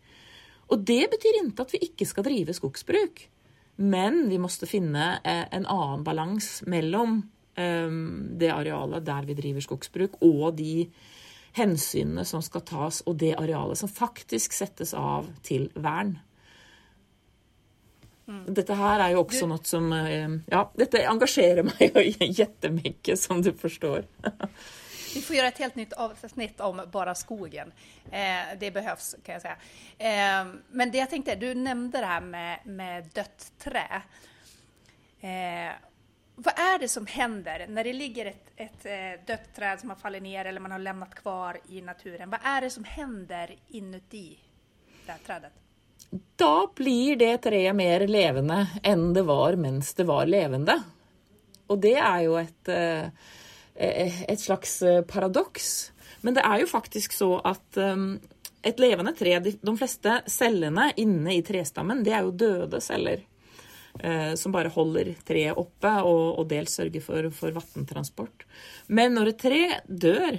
Og 0.69 0.85
det 0.85 1.09
betyr 1.11 1.41
ikke 1.41 1.65
at 1.65 1.73
vi 1.73 1.83
ikke 1.89 2.07
skal 2.07 2.27
drive 2.27 2.55
skogsbruk, 2.55 3.23
men 3.79 4.27
vi 4.29 4.39
måtte 4.41 4.67
finne 4.67 5.19
eh, 5.23 5.45
en 5.55 5.65
annen 5.65 6.03
balanse 6.03 6.67
mellom 6.69 7.21
eh, 7.55 7.89
det 8.39 8.51
arealet 8.53 9.07
der 9.07 9.27
vi 9.27 9.37
driver 9.39 9.65
skogsbruk, 9.65 10.19
og 10.21 10.57
de 10.59 10.89
hensynene 11.57 12.25
som 12.27 12.43
skal 12.45 12.63
tas, 12.67 13.01
og 13.07 13.17
det 13.19 13.33
arealet 13.39 13.79
som 13.79 13.91
faktisk 13.91 14.53
settes 14.53 14.93
av 14.93 15.31
til 15.43 15.69
vern. 15.75 16.19
Dette 18.29 18.75
her 18.77 19.01
er 19.03 19.15
jo 19.15 19.23
også 19.23 19.47
du... 19.47 19.53
noe 19.53 19.65
som 19.65 19.93
eh, 19.95 20.35
Ja, 20.51 20.65
dette 20.77 21.01
engasjerer 21.09 21.65
meg 21.65 21.81
jo 21.95 22.03
jättemycket, 22.27 23.19
som 23.19 23.41
du 23.41 23.51
forstår. 23.57 24.05
Vi 25.09 25.21
får 25.25 25.35
gjøre 25.35 25.49
et 25.49 25.61
helt 25.63 25.77
nytt 25.79 25.93
avsnitt 25.97 26.59
om 26.61 26.81
bare 26.93 27.15
skogen. 27.17 27.71
Eh, 28.11 28.53
det 28.61 28.69
behøves, 28.75 29.15
kan 29.25 29.39
jeg 29.39 29.41
si. 29.41 29.75
Eh, 30.05 30.51
men 30.69 30.91
det 30.93 31.01
jeg 31.01 31.11
tenkte, 31.15 31.37
du 31.41 31.47
nevnte 31.57 32.01
det 32.03 32.11
her 32.11 32.25
med, 32.25 32.67
med 32.69 33.09
dødt 33.15 33.47
tre. 33.63 33.85
Eh, 35.25 35.71
hva 36.39 36.53
er 36.55 36.77
det 36.83 36.87
som 36.93 37.07
hender 37.09 37.65
når 37.67 37.89
det 37.89 37.95
ligger 37.97 38.29
et, 38.29 38.51
et 38.55 38.85
eh, 38.87 39.15
dødt 39.27 39.49
tre 39.55 39.73
som 39.81 39.91
har 39.91 39.99
fallet 39.99 40.23
ned, 40.23 40.45
eller 40.45 40.63
man 40.63 40.77
har 40.77 40.83
levnet 40.83 41.17
kvar 41.17 41.57
i 41.73 41.81
naturen? 41.81 42.29
Hva 42.29 42.39
er 42.53 42.67
det 42.67 42.71
som 42.77 42.85
hender 42.87 43.55
inuti 43.75 44.27
det 45.07 45.17
treet? 45.25 45.57
Da 46.09 46.71
blir 46.75 47.15
det 47.19 47.35
treet 47.45 47.75
mer 47.75 48.05
levende 48.09 48.63
enn 48.87 49.11
det 49.13 49.25
var 49.27 49.57
mens 49.61 49.93
det 49.93 50.07
var 50.09 50.29
levende. 50.29 50.79
Og 51.69 51.77
det 51.83 51.95
er 52.01 52.23
jo 52.25 52.35
et, 52.39 52.69
eh, 52.73 54.21
et 54.25 54.41
slags 54.41 54.81
eh, 54.81 55.01
paradoks. 55.05 55.91
Men 56.25 56.35
det 56.35 56.45
er 56.45 56.63
jo 56.63 56.71
faktisk 56.71 57.13
så 57.13 57.35
at 57.45 57.77
eh, 57.77 58.05
et 58.65 58.81
levende 58.81 59.13
tre 59.15 59.37
De 59.39 59.75
fleste 59.77 60.17
cellene 60.27 60.89
inne 60.99 61.35
i 61.37 61.43
trestammen, 61.45 62.01
det 62.03 62.15
er 62.15 62.25
jo 62.25 62.35
døde 62.35 62.81
celler. 62.81 63.25
Som 64.37 64.53
bare 64.53 64.69
holder 64.69 65.09
treet 65.25 65.57
oppe 65.57 65.89
og, 66.05 66.37
og 66.39 66.45
dels 66.47 66.75
sørger 66.77 67.01
for, 67.01 67.25
for 67.35 67.55
vanntransport. 67.55 68.45
Men 68.87 69.15
når 69.17 69.31
et 69.31 69.39
tre 69.41 69.61
dør, 69.89 70.37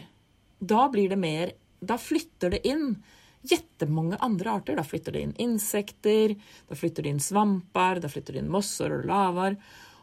da 0.60 0.84
blir 0.88 1.10
det 1.10 1.18
mer 1.18 1.52
Da 1.82 1.96
flytter 2.00 2.54
det 2.54 2.60
inn 2.70 2.94
jättemånga 3.42 4.16
andre 4.20 4.50
arter. 4.50 4.76
Da 4.76 4.84
flytter 4.84 5.12
det 5.12 5.22
inn 5.26 5.36
insekter, 5.38 6.34
da 6.68 6.74
flytter 6.74 7.02
det 7.02 7.14
inn 7.14 7.22
svamper, 7.22 8.00
da 8.00 8.08
flytter 8.08 8.36
det 8.36 8.44
inn 8.44 8.52
mosser 8.52 8.92
og 8.98 9.06
lavaer. 9.08 9.56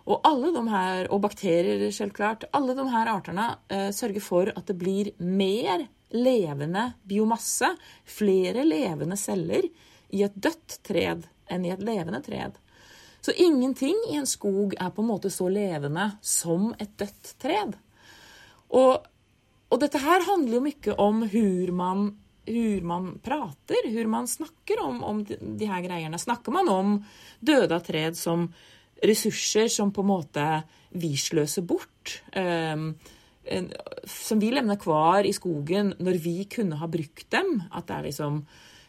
Og 0.07 0.23
og 0.23 1.21
bakterier, 1.21 1.91
selvklart. 1.91 2.47
Alle 2.55 2.73
de 2.77 2.85
her 2.93 3.09
artene 3.11 3.47
eh, 3.67 3.89
sørger 3.91 4.23
for 4.23 4.51
at 4.55 4.67
det 4.69 4.77
blir 4.79 5.11
mer 5.19 5.83
levende 6.15 6.93
biomasse, 7.03 7.73
flere 8.05 8.63
levende 8.63 9.17
celler, 9.19 9.67
i 10.09 10.23
et 10.23 10.35
dødt 10.35 10.79
tred 10.87 11.25
enn 11.51 11.65
i 11.67 11.73
et 11.73 11.83
levende 11.83 12.21
tred. 12.23 12.55
Så 13.21 13.33
ingenting 13.35 13.97
i 14.09 14.15
en 14.15 14.27
skog 14.29 14.77
er 14.79 14.93
på 14.95 15.03
en 15.03 15.09
måte 15.09 15.29
så 15.33 15.49
levende 15.51 16.13
som 16.21 16.69
et 16.79 16.93
dødt 16.95 17.33
tred. 17.41 17.75
Og, 18.71 19.03
og 19.67 19.81
dette 19.81 19.99
her 19.99 20.23
handler 20.29 20.55
jo 20.55 20.63
mye 20.63 20.95
om 21.03 21.25
hur 21.33 21.73
man, 21.75 22.07
hvor 22.47 22.87
man 22.87 23.11
prater, 23.23 23.89
hvor 23.93 24.09
man 24.11 24.29
snakker 24.29 24.81
om, 24.83 25.03
om 25.03 25.21
de, 25.27 25.67
her 25.67 25.83
greiene. 25.85 26.19
Snakker 26.21 26.55
man 26.55 26.71
om 26.71 26.95
døde 27.39 27.75
av 27.75 27.85
tred 27.85 28.17
som 28.17 28.47
ressurser 29.03 29.69
som 29.69 29.91
på 29.93 30.05
en 30.05 30.11
måte 30.13 30.47
vi 30.97 31.13
sløser 31.19 31.65
bort? 31.67 32.21
Um, 32.33 32.93
som 34.07 34.39
vi 34.41 34.49
levner 34.51 34.79
hver 34.81 35.27
i 35.27 35.35
skogen 35.35 35.93
når 36.03 36.17
vi 36.23 36.39
kunne 36.51 36.79
ha 36.81 36.89
brukt 36.91 37.29
dem. 37.31 37.61
At 37.71 37.87
det 37.87 37.99
er 37.99 38.09
liksom 38.09 38.41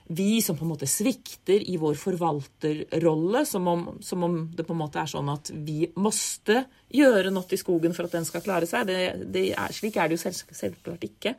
vi 0.08 0.40
som 0.40 0.56
på 0.56 0.64
en 0.64 0.70
måte 0.72 0.88
svikter 0.88 1.60
i 1.68 1.76
vår 1.76 1.98
forvalterrolle, 2.00 3.42
som 3.46 3.66
om, 3.68 3.82
som 4.00 4.22
om 4.24 4.38
det 4.56 4.64
på 4.64 4.72
en 4.72 4.80
måte 4.80 5.02
er 5.02 5.10
sånn 5.10 5.28
at 5.28 5.50
vi 5.52 5.82
måtte 6.00 6.62
gjøre 6.96 7.32
noe 7.34 7.52
i 7.52 7.60
skogen 7.60 7.96
for 7.96 8.08
at 8.08 8.16
den 8.16 8.24
skal 8.24 8.44
klare 8.44 8.68
seg. 8.68 8.88
Det, 8.88 9.28
det 9.28 9.50
er, 9.52 9.74
slik 9.76 9.98
er 10.00 10.08
det 10.08 10.16
jo 10.16 10.22
selv, 10.22 10.54
selvklart 10.56 11.04
ikke. 11.10 11.34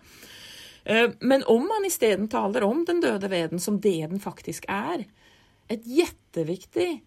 Eh, 0.89 1.09
men 1.19 1.43
om 1.43 1.67
man 1.67 1.85
isteden 1.85 2.27
taler 2.27 2.63
om 2.63 2.85
den 2.85 3.01
døde 3.01 3.29
veden 3.29 3.59
som 3.61 3.77
det 3.79 4.07
den 4.09 4.19
faktisk 4.19 4.65
er, 4.73 5.03
et 5.69 5.85
jetteviktig 5.85 7.03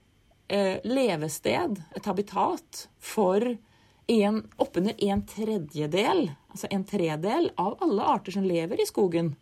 eh, 0.46 0.78
levested, 0.86 1.80
et 1.96 2.06
habitat, 2.06 2.86
for 3.02 3.42
en, 4.06 4.36
oppunder 4.62 4.94
en 5.02 5.24
tredjedel, 5.26 6.28
altså 6.54 6.70
en 6.70 6.84
tredel, 6.86 7.50
av 7.58 7.74
alle 7.82 8.06
arter 8.06 8.36
som 8.36 8.46
lever 8.46 8.78
i 8.82 8.86
skogen, 8.86 9.32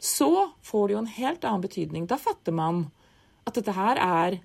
så 0.00 0.30
får 0.64 0.88
det 0.88 0.96
jo 0.96 1.02
en 1.02 1.14
helt 1.18 1.44
annen 1.44 1.64
betydning. 1.64 2.06
Da 2.08 2.16
fatter 2.16 2.56
man 2.56 2.86
at 3.44 3.58
dette 3.58 3.74
her 3.76 4.00
er, 4.00 4.38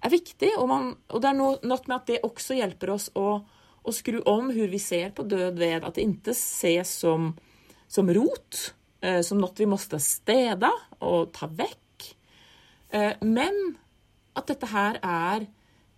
er 0.00 0.14
viktig, 0.14 0.54
og, 0.56 0.70
man, 0.72 0.88
og, 1.12 1.20
det 1.20 1.34
er 1.34 1.36
noe, 1.36 1.60
med 1.68 1.98
at 1.98 2.08
det 2.08 2.24
også 2.24 2.56
hjelper 2.56 2.94
oss 2.96 3.10
å, 3.12 3.42
å 3.84 3.92
skru 3.92 4.22
om 4.24 4.48
hvor 4.56 4.72
vi 4.72 4.80
ser 4.80 5.12
på 5.12 5.28
død 5.28 5.60
ved. 5.60 5.84
At 5.84 6.00
det 6.00 6.08
ikke 6.08 6.32
ses 6.36 6.96
som, 7.04 7.34
som 7.88 8.10
rot, 8.14 8.74
eh, 9.00 9.20
som 9.20 9.40
noe 9.40 9.54
vi 9.56 9.68
måtte 9.68 10.00
stede 10.02 10.70
og 11.00 11.32
ta 11.36 11.48
vekk, 11.48 12.08
eh, 12.90 13.14
men 13.22 13.76
at 14.36 14.50
dette 14.50 14.68
her 14.70 14.98
er 15.02 15.46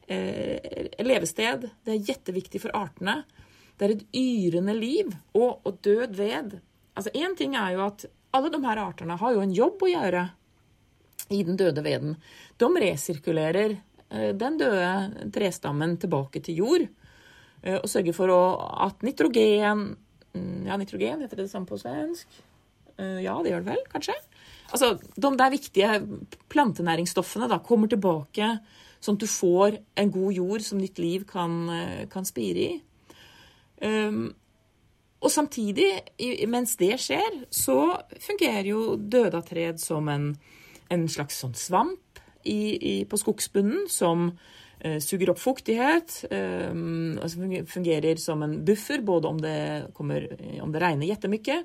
eh, 0.06 0.90
levested. 1.04 1.68
Det 1.84 1.94
er 1.94 2.12
jetteviktig 2.12 2.62
for 2.62 2.76
artene. 2.76 3.22
Det 3.78 3.86
er 3.86 3.94
et 3.96 4.06
yrende 4.16 4.74
liv. 4.76 5.12
Og, 5.34 5.60
og 5.64 5.82
død 5.82 6.16
ved 6.18 6.58
Altså 6.98 7.12
Én 7.14 7.36
ting 7.38 7.52
er 7.54 7.76
jo 7.76 7.84
at 7.84 8.08
alle 8.34 8.48
de 8.50 8.58
her 8.64 8.78
artene 8.82 9.14
har 9.20 9.34
jo 9.34 9.42
en 9.44 9.52
jobb 9.54 9.84
å 9.86 9.90
gjøre 9.92 10.22
i 11.30 11.44
den 11.46 11.54
døde 11.60 11.84
veden. 11.84 12.16
De 12.58 12.66
resirkulerer 12.82 13.76
den 14.34 14.56
døde 14.58 15.28
trestammen 15.30 15.94
tilbake 16.02 16.42
til 16.42 16.58
jord. 16.58 16.86
Og 17.62 17.86
sørger 17.86 18.16
for 18.16 18.32
å, 18.34 18.40
at 18.88 19.06
nitrogen 19.06 19.84
Ja, 20.36 20.76
nitrogen 20.76 21.22
heter 21.24 21.38
det 21.38 21.46
det 21.46 21.52
samme 21.52 21.68
på 21.68 21.78
svensk? 21.80 22.28
Eh, 22.98 23.20
ja, 23.24 23.36
det 23.42 23.52
gjør 23.52 23.64
det 23.64 23.72
vel, 23.72 23.86
kanskje? 23.92 24.16
Altså, 24.68 24.98
De 25.16 25.30
der 25.38 25.54
viktige 25.54 26.02
plantenæringsstoffene 26.52 27.48
da, 27.48 27.62
kommer 27.64 27.88
tilbake 27.88 28.58
Sånn 28.98 29.14
at 29.14 29.22
du 29.22 29.30
får 29.30 29.78
en 29.94 30.10
god 30.10 30.34
jord 30.34 30.64
som 30.66 30.80
nytt 30.82 30.98
liv 30.98 31.24
kan, 31.28 31.52
eh, 31.70 32.06
kan 32.10 32.24
spire 32.26 32.58
i. 32.58 32.80
Um, 33.78 34.34
og 35.22 35.30
samtidig, 35.30 36.02
mens 36.50 36.76
det 36.76 36.96
skjer, 36.98 37.44
så 37.50 38.02
fungerer 38.18 38.66
jo 38.66 38.96
dødatred 38.96 39.78
som 39.78 40.08
en, 40.10 40.32
en 40.90 41.06
slags 41.06 41.38
sånn 41.38 41.54
svamp 41.54 42.18
i, 42.42 42.74
i, 42.74 43.04
på 43.04 43.18
skogsbunnen 43.18 43.86
som 43.90 44.32
suger 45.02 45.32
opp 45.32 45.40
fuktighet. 45.42 46.20
Og 46.30 47.24
som 47.32 47.54
fungerer 47.66 48.20
som 48.22 48.44
en 48.46 48.58
buffer, 48.66 49.02
både 49.02 49.30
om 49.30 49.40
det, 49.42 49.58
kommer, 49.96 50.28
om 50.62 50.70
det 50.74 50.82
regner 50.84 51.10
jettemye, 51.10 51.56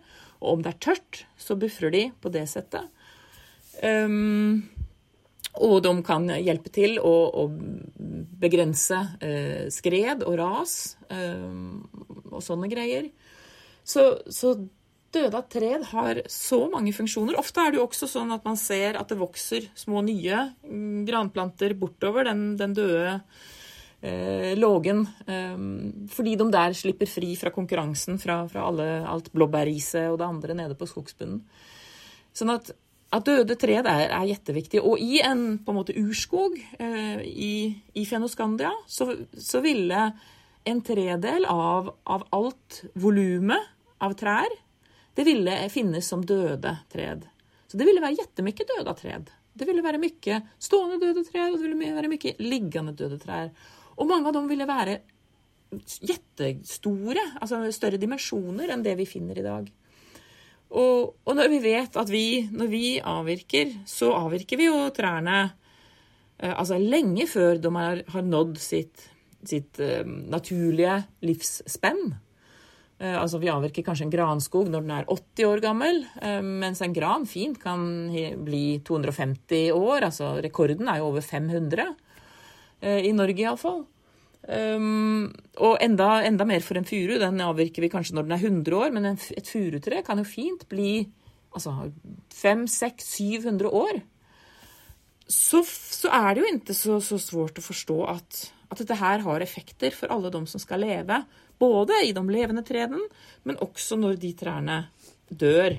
og 0.41 0.55
om 0.55 0.64
det 0.66 0.74
er 0.74 0.80
tørt, 0.88 1.20
så 1.38 1.57
buffer 1.59 1.93
de 1.93 2.07
på 2.24 2.32
det 2.34 2.47
settet. 2.49 2.89
Og 5.61 5.76
de 5.86 5.91
kan 6.05 6.26
hjelpe 6.41 6.72
til 6.74 6.97
å, 6.97 7.14
å 7.43 7.43
begrense 8.41 8.97
eh, 9.22 9.66
skred 9.74 10.24
og 10.26 10.38
ras 10.39 10.95
eh, 11.14 11.51
og 12.32 12.41
sånne 12.41 12.70
greier. 12.72 13.11
Så, 13.86 14.07
så 14.34 14.55
døde 15.14 15.41
tred 15.51 15.88
har 15.91 16.22
så 16.32 16.64
mange 16.72 16.93
funksjoner. 16.95 17.38
Ofte 17.39 17.64
er 17.64 17.74
det 17.74 17.80
jo 17.80 17.88
også 17.88 18.09
sånn 18.09 18.34
at 18.36 18.45
man 18.47 18.59
ser 18.59 18.99
at 18.99 19.11
det 19.11 19.20
vokser 19.22 19.70
små 19.78 20.03
nye 20.05 20.45
mm, 20.64 21.03
granplanter 21.07 21.76
bortover 21.80 22.28
den, 22.30 22.45
den 22.59 22.76
døde 22.78 23.18
eh, 24.01 24.53
lågen. 24.59 25.05
Eh, 25.28 25.57
fordi 26.14 26.38
de 26.39 26.49
der 26.53 26.78
slipper 26.78 27.09
fri 27.09 27.34
fra 27.39 27.53
konkurransen 27.55 28.22
fra, 28.22 28.43
fra 28.51 28.68
alle, 28.70 28.89
alt 29.09 29.32
blåbærriset 29.34 30.09
og 30.11 30.20
det 30.22 30.30
andre 30.30 30.57
nede 30.64 30.80
på 30.80 30.89
skogsbunnen. 30.89 31.43
Sånn 32.34 32.55
at 32.55 32.74
at 33.14 33.28
døde 33.28 33.55
trær 33.61 33.86
er, 33.86 34.07
er 34.09 34.26
jetteviktig. 34.26 34.82
Og 34.82 35.01
i 35.01 35.20
en 35.22 35.59
på 35.61 35.74
en 35.74 35.78
måte 35.78 35.95
urskog 35.99 36.57
eh, 36.82 37.22
i, 37.22 37.53
i 37.93 38.05
Fenoskandia 38.09 38.72
så, 38.89 39.11
så, 39.38 39.61
ville 39.61 40.07
en 40.66 40.82
tredel 40.86 41.45
av, 41.49 41.91
av 42.09 42.26
alt 42.34 42.80
volumet 42.97 43.70
av 44.03 44.16
trær 44.20 44.49
det 45.14 45.26
ville 45.28 45.55
finnes 45.70 46.07
som 46.09 46.24
døde 46.26 46.78
tred. 46.91 47.28
Så 47.68 47.78
det 47.78 47.88
ville 47.89 48.01
være 48.03 48.18
jettemykke 48.20 48.66
døde 48.70 48.93
tred. 48.97 49.30
Det 49.53 49.68
ville 49.70 49.86
være 49.86 50.01
mye 50.01 50.39
stående 50.61 50.99
døde 51.01 51.24
trær, 51.28 51.51
og 51.51 51.59
det 51.59 51.68
ville 51.68 51.95
være 51.95 52.09
mye 52.09 52.36
liggende 52.41 52.95
døde 52.97 53.20
trær. 53.22 53.51
Og 53.97 54.09
mange 54.09 54.30
av 54.30 54.38
dem 54.38 54.49
ville 54.49 54.68
være 54.70 54.99
jettestore, 55.74 57.24
altså 57.41 57.64
større 57.74 58.01
dimensjoner 58.01 58.74
enn 58.74 58.86
det 58.86 58.95
vi 58.99 59.09
finner 59.09 59.39
i 59.39 59.45
dag. 59.45 59.70
Og, 60.74 61.14
og, 61.22 61.34
når 61.38 61.49
vi 61.51 61.59
vet 61.61 61.97
at 62.01 62.09
vi, 62.09 62.26
når 62.49 62.70
vi 62.72 62.86
avvirker, 62.97 63.74
så 63.89 64.09
avvirker 64.18 64.57
vi 64.57 64.70
jo 64.72 64.88
trærne 64.95 65.38
eh, 65.45 66.53
altså 66.53 66.80
lenge 66.82 67.28
før 67.30 67.61
de 67.61 67.74
har, 67.78 68.01
har 68.09 68.26
nådd 68.26 68.57
sitt, 68.61 69.05
sitt 69.45 69.78
uh, 69.82 70.01
naturlige 70.05 70.95
livsspenn. 71.26 72.16
Uh, 73.04 73.18
altså 73.20 73.41
Vi 73.43 73.51
avvirker 73.51 73.84
kanskje 73.84 74.08
en 74.08 74.14
granskog 74.14 74.72
når 74.72 74.86
den 74.86 74.93
er 74.95 75.10
80 75.12 75.49
år 75.49 75.64
gammel, 75.66 76.04
uh, 76.24 76.39
mens 76.39 76.82
en 76.82 76.95
gran 76.95 77.28
fint 77.30 77.60
kan 77.60 77.84
bli 78.45 78.80
250 78.88 79.74
år. 79.76 80.08
altså 80.10 80.38
Rekorden 80.43 80.88
er 80.88 81.01
jo 81.01 81.12
over 81.12 81.22
500 81.22 81.93
i 82.84 83.14
Norge 83.16 83.39
iallfall. 83.39 83.86
Um, 84.43 85.30
og 85.64 85.78
enda, 85.80 86.18
enda, 86.28 86.43
mer 86.43 86.64
for 86.66 86.76
en 86.76 86.88
furu. 86.88 87.16
Den 87.22 87.39
avvirker 87.39 87.86
vi 87.86 87.91
kanskje 87.93 88.18
når 88.18 88.26
den 88.28 88.36
er 88.36 88.43
100 88.43 88.76
år, 88.76 88.89
men 88.91 89.08
et 89.14 89.47
furutre 89.47 90.01
kan 90.04 90.20
jo 90.20 90.28
fint 90.28 90.66
bli 90.68 91.06
altså 91.56 91.91
500-600-700 92.41 93.72
år. 93.72 94.01
Så, 95.28 95.64
så, 95.64 96.12
er 96.12 96.34
det 96.34 96.43
jo 96.43 96.49
ikke 96.51 96.76
så, 96.76 96.99
så 96.99 97.20
svårt 97.22 97.60
å 97.62 97.64
forstå 97.64 97.97
at, 98.12 98.41
at, 98.74 98.82
dette 98.82 98.98
her 99.00 99.24
har 99.26 99.46
effekter 99.46 99.96
for 99.96 100.12
alle 100.14 100.32
de 100.34 100.44
som 100.50 100.62
skal 100.62 100.84
leve. 100.84 101.22
Både 101.62 102.02
i 102.04 102.12
de 102.16 102.24
levende 102.28 102.66
trærne, 102.66 103.02
men 103.48 103.62
også 103.64 103.98
når 104.00 104.18
de 104.22 104.34
trærne 104.38 104.80
dør. 105.30 105.78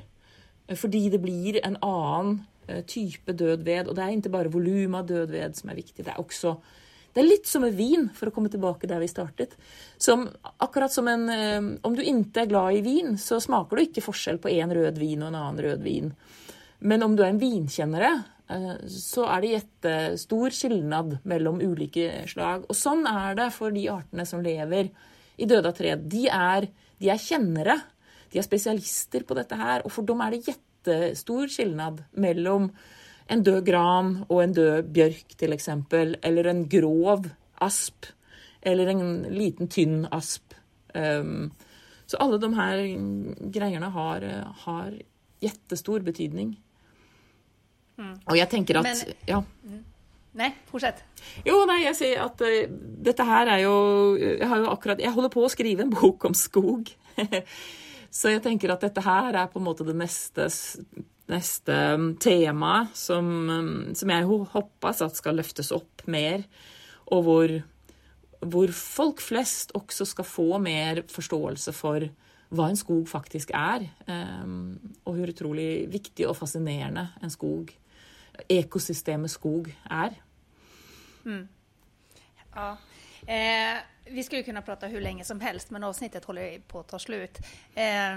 Fordi 0.72 1.02
det 1.12 1.20
blir 1.20 1.60
en 1.60 1.76
annen 1.84 2.38
eh, 2.68 2.80
type 2.88 3.34
død 3.36 3.66
ved. 3.66 3.90
Og 3.90 3.98
det 3.98 4.06
er 4.06 4.16
ikke 4.16 4.32
bare 4.32 4.54
volumet 4.54 5.02
av 5.02 5.10
død 5.10 5.34
ved 5.34 5.60
som 5.60 5.70
er 5.70 5.82
viktig, 5.82 6.06
det 6.06 6.14
er 6.14 6.22
også 6.22 6.56
det 7.14 7.22
er 7.22 7.28
litt 7.28 7.46
som 7.46 7.62
med 7.62 7.76
vin, 7.78 8.08
for 8.10 8.26
å 8.26 8.34
komme 8.34 8.50
tilbake 8.50 8.88
der 8.90 8.98
vi 8.98 9.06
startet. 9.06 9.52
Som, 10.02 10.24
akkurat 10.58 10.90
som 10.90 11.06
en 11.06 11.28
eh, 11.30 11.68
Om 11.86 11.94
du 11.94 12.02
ikke 12.02 12.42
er 12.42 12.50
glad 12.50 12.80
i 12.80 12.82
vin, 12.82 13.14
så 13.22 13.38
smaker 13.38 13.78
du 13.78 13.84
ikke 13.84 14.02
forskjell 14.02 14.40
på 14.42 14.50
én 14.50 14.74
rød 14.74 14.98
vin 14.98 15.22
og 15.22 15.30
en 15.30 15.38
annen 15.38 15.62
rød 15.62 15.84
vin. 15.86 16.10
Men 16.82 17.06
om 17.06 17.14
du 17.14 17.22
er 17.22 17.30
en 17.30 17.38
vinkjennere, 17.38 18.10
så 18.44 19.24
er 19.32 19.40
det 19.40 19.52
jettestor 19.54 20.52
skilnad 20.52 21.18
mellom 21.24 21.62
ulike 21.64 22.24
slag. 22.28 22.66
Og 22.68 22.76
sånn 22.76 23.06
er 23.08 23.38
det 23.38 23.48
for 23.56 23.72
de 23.72 23.86
artene 23.88 24.26
som 24.28 24.42
lever 24.44 24.90
i 25.40 25.48
døde 25.48 25.72
tre. 25.76 25.94
De 25.96 26.26
er, 26.28 26.68
de 27.00 27.10
er 27.10 27.22
kjennere. 27.22 27.78
De 28.32 28.40
er 28.40 28.46
spesialister 28.46 29.24
på 29.24 29.36
dette 29.38 29.56
her. 29.56 29.84
Og 29.84 29.94
for 29.94 30.06
dem 30.06 30.20
er 30.20 30.34
det 30.34 30.44
jettestor 30.50 31.48
skilnad 31.48 32.04
mellom 32.20 32.68
en 33.32 33.44
død 33.44 33.62
gran 33.64 34.10
og 34.28 34.42
en 34.42 34.52
død 34.52 34.90
bjørk, 34.92 35.36
til 35.40 35.56
eksempel, 35.56 36.18
eller 36.22 36.50
en 36.50 36.66
grov 36.68 37.30
asp, 37.64 38.10
eller 38.60 38.92
en 38.92 39.24
liten, 39.32 39.70
tynn 39.72 40.04
asp. 40.12 40.52
Um, 40.92 41.54
så 42.04 42.20
alle 42.20 42.36
de 42.38 42.50
her 42.52 42.82
greiene 43.54 43.88
har, 43.94 44.26
har 44.66 44.92
jettestor 45.40 46.04
betydning. 46.04 46.58
Mm. 48.00 48.14
Og 48.26 48.38
jeg 48.38 48.50
tenker 48.50 48.80
at 48.80 48.88
Men, 48.88 49.16
Ja. 49.30 49.42
Mm. 49.62 49.82
Nei, 50.34 50.50
fortsett. 50.66 51.04
Jo, 51.46 51.60
nei, 51.70 51.84
jeg 51.84 51.94
sier 51.94 52.24
at 52.24 52.40
uh, 52.42 52.54
dette 53.06 53.26
her 53.28 53.52
er 53.54 53.60
jo 53.62 53.74
Jeg 54.18 54.48
har 54.50 54.64
jo 54.64 54.70
akkurat 54.72 54.98
Jeg 54.98 55.14
holder 55.14 55.30
på 55.30 55.44
å 55.46 55.50
skrive 55.52 55.86
en 55.86 55.94
bok 56.00 56.26
om 56.26 56.34
skog. 56.34 56.90
Så 58.14 58.30
jeg 58.30 58.42
tenker 58.42 58.74
at 58.74 58.82
dette 58.82 59.02
her 59.02 59.34
er 59.34 59.50
på 59.50 59.60
en 59.62 59.68
måte 59.68 59.86
det 59.86 59.94
neste 59.98 60.48
neste 61.30 61.76
tema 62.20 62.86
som, 62.92 63.28
som 63.96 64.10
jeg 64.12 64.26
håper 64.28 65.04
at 65.06 65.16
skal 65.16 65.38
løftes 65.40 65.70
opp 65.72 66.04
mer, 66.10 66.44
og 67.08 67.22
hvor, 67.24 67.54
hvor 68.44 68.74
folk 68.76 69.22
flest 69.24 69.72
også 69.76 70.06
skal 70.08 70.28
få 70.28 70.60
mer 70.62 71.00
forståelse 71.08 71.72
for 71.76 72.04
hva 72.54 72.68
en 72.70 72.78
skog 72.78 73.08
faktisk 73.10 73.54
er, 73.56 73.86
og 74.06 75.16
hvor 75.16 75.32
utrolig 75.32 75.86
viktig 75.90 76.28
og 76.28 76.36
fascinerende 76.38 77.08
en 77.24 77.32
skog, 77.32 77.72
ekosystemet 78.48 79.30
skog, 79.30 79.74
er. 79.90 80.22
Mm. 81.24 81.48
Ja. 82.54 82.76
Eh, 83.26 83.78
vi 84.04 84.22
skulle 84.22 84.42
kunna 84.42 84.62
prata 84.62 84.86
hur 84.86 85.00
länge 85.00 85.24
som 85.24 85.40
helst, 85.40 85.70
men 85.70 85.84
avsnittet 85.84 86.24
håller 86.24 86.58
på 86.58 86.80
att 86.80 86.88
ta 86.88 86.98
slut. 86.98 87.38
Eh, 87.74 88.16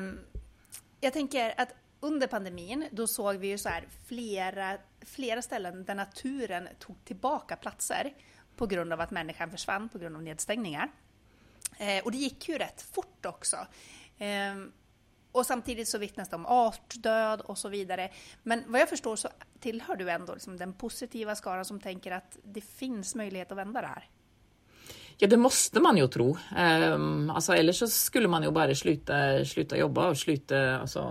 jag 1.00 1.14
tänker 1.14 1.54
att 1.58 1.76
under 2.00 2.28
pandemin, 2.28 2.88
då 2.92 3.08
såg 3.08 3.36
vi 3.36 3.48
ju 3.48 3.58
så 3.58 3.70
här 3.70 3.88
flera, 4.08 4.78
flera 5.02 5.42
ställen 5.42 5.86
där 5.86 5.96
naturen 5.96 6.70
tog 6.80 7.06
tillbaka 7.06 7.56
platser 7.56 8.14
på 8.56 8.68
grund 8.68 8.94
av 8.94 9.02
att 9.02 9.12
människan 9.12 9.52
försvann 9.52 9.90
på 9.90 9.98
grund 9.98 10.16
av 10.16 10.24
nedstängningar. 10.24 10.92
Eh, 11.78 12.04
och 12.04 12.12
det 12.12 12.18
gick 12.18 12.50
ju 12.50 12.58
rätt 12.58 12.82
fort 12.82 13.26
också. 13.26 13.58
Eh, 15.34 15.40
och 15.40 15.46
samtidigt 15.46 15.88
så 15.88 15.98
vittnas 15.98 16.30
det 16.30 16.36
om 16.36 16.46
artdöd 16.46 17.42
och 17.42 17.58
så 17.58 17.70
vidare. 17.70 18.10
Men 18.44 18.64
vad 18.68 18.82
jag 18.82 18.90
förstår 18.90 19.16
så 19.16 19.30
tillhör 19.60 19.96
du 19.96 20.10
ändå 20.10 20.34
liksom 20.34 20.58
den 20.58 20.74
positiva 20.74 21.36
skaran 21.36 21.66
som 21.66 21.80
tänker 21.80 22.12
att 22.12 22.38
det 22.44 22.62
finns 22.62 23.16
möjlighet 23.16 23.52
att 23.52 23.58
vända 23.58 23.82
det 23.82 23.88
här. 23.88 24.10
Ja, 25.18 25.28
det 25.28 25.38
måste 25.38 25.80
man 25.80 25.98
jo 25.98 26.08
tro. 26.08 26.38
Um, 26.58 27.30
altså, 27.30 27.54
ellers 27.54 27.80
så 27.80 27.88
skulle 27.88 28.28
man 28.28 28.44
jo 28.44 28.52
bare 28.54 28.76
slutte, 28.78 29.46
slutte 29.50 29.74
å 29.74 29.80
jobbe 29.80 30.04
og 30.12 30.18
slutte 30.18 30.60
altså. 30.78 31.06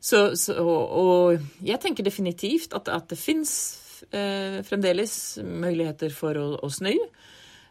så, 0.00 0.36
så, 0.36 0.58
og, 0.60 0.92
og, 1.00 1.46
jeg 1.64 1.80
tenker 1.80 2.04
definitivt 2.04 2.76
at, 2.76 2.90
at 2.92 3.08
det 3.08 3.16
fins 3.16 3.54
uh, 4.12 4.60
fremdeles 4.68 5.14
muligheter 5.48 6.12
for 6.12 6.36
å, 6.36 6.44
å 6.60 6.68
snu. 6.68 6.92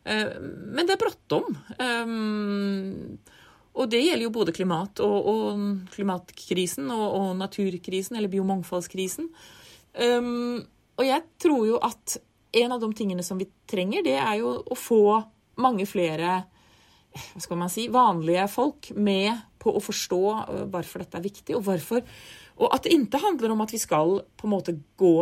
Uh, 0.01 0.33
men 0.41 0.89
det 0.89 0.97
er 0.97 1.03
bråttom. 1.03 1.53
Um, 1.77 3.19
og 3.71 3.87
det 3.91 4.01
gjelder 4.03 4.25
jo 4.25 4.33
både 4.35 4.53
klimat 4.55 4.99
og, 5.03 5.27
og 5.31 5.91
klimatkrisen 5.93 6.89
og, 6.91 7.05
og, 7.07 7.29
naturkrisen, 7.39 8.17
eller 8.19 8.31
biomangfoldskrisen. 8.31 9.29
Um, 9.95 10.59
og 10.99 11.07
jeg 11.07 11.23
tror 11.41 11.63
jo 11.69 11.79
at 11.83 12.17
en 12.61 12.75
av 12.75 12.81
de 12.83 12.89
tingene 12.95 13.23
som 13.23 13.39
vi 13.39 13.47
trenger, 13.69 14.03
det 14.03 14.17
er 14.19 14.41
jo 14.41 14.57
å 14.59 14.77
få 14.77 15.03
mange 15.61 15.87
flere 15.87 16.41
hva 17.11 17.41
skal 17.43 17.59
man 17.59 17.71
si, 17.71 17.89
vanlige 17.91 18.45
folk 18.51 18.91
med 18.95 19.31
på 19.59 19.73
å 19.75 19.81
forstå 19.83 20.21
øh, 20.31 20.61
hvorfor 20.71 21.03
dette 21.03 21.17
er 21.19 21.25
viktig, 21.25 21.55
og 21.57 21.65
hvorfor 21.67 22.05
Og 22.61 22.75
at 22.75 22.85
det 22.85 22.93
ikke 22.95 23.19
handler 23.19 23.51
om 23.51 23.63
at 23.63 23.73
vi 23.73 23.79
skal 23.81 24.19
på 24.37 24.47
en 24.47 24.53
måte 24.53 24.75
gå 24.99 25.15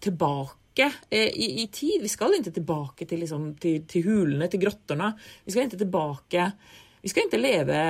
tilbake 0.00 0.86
eh, 1.10 1.28
i, 1.28 1.48
i, 1.62 1.66
tid. 1.66 2.00
Vi 2.00 2.08
skal 2.08 2.36
ikke 2.36 2.54
tilbake 2.54 3.06
til, 3.08 3.20
liksom, 3.24 3.48
til, 3.60 3.82
til 3.88 4.04
hulene, 4.06 4.48
til 4.48 4.62
grottene. 4.62 5.10
Vi 5.44 5.52
skal 5.52 5.66
ikke 5.66 5.80
tilbake 5.82 6.44
Vi 7.02 7.10
skal 7.12 7.28
ikke 7.28 7.40
leve 7.40 7.80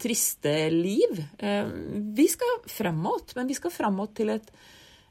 triste 0.00 0.54
liv. 0.72 1.20
Eh, 1.38 1.68
vi 2.16 2.28
skal 2.28 2.64
framåt, 2.68 3.32
men 3.36 3.48
vi 3.48 3.56
skal 3.56 3.72
framåt 3.72 4.16
til 4.18 4.34
et, 4.34 4.50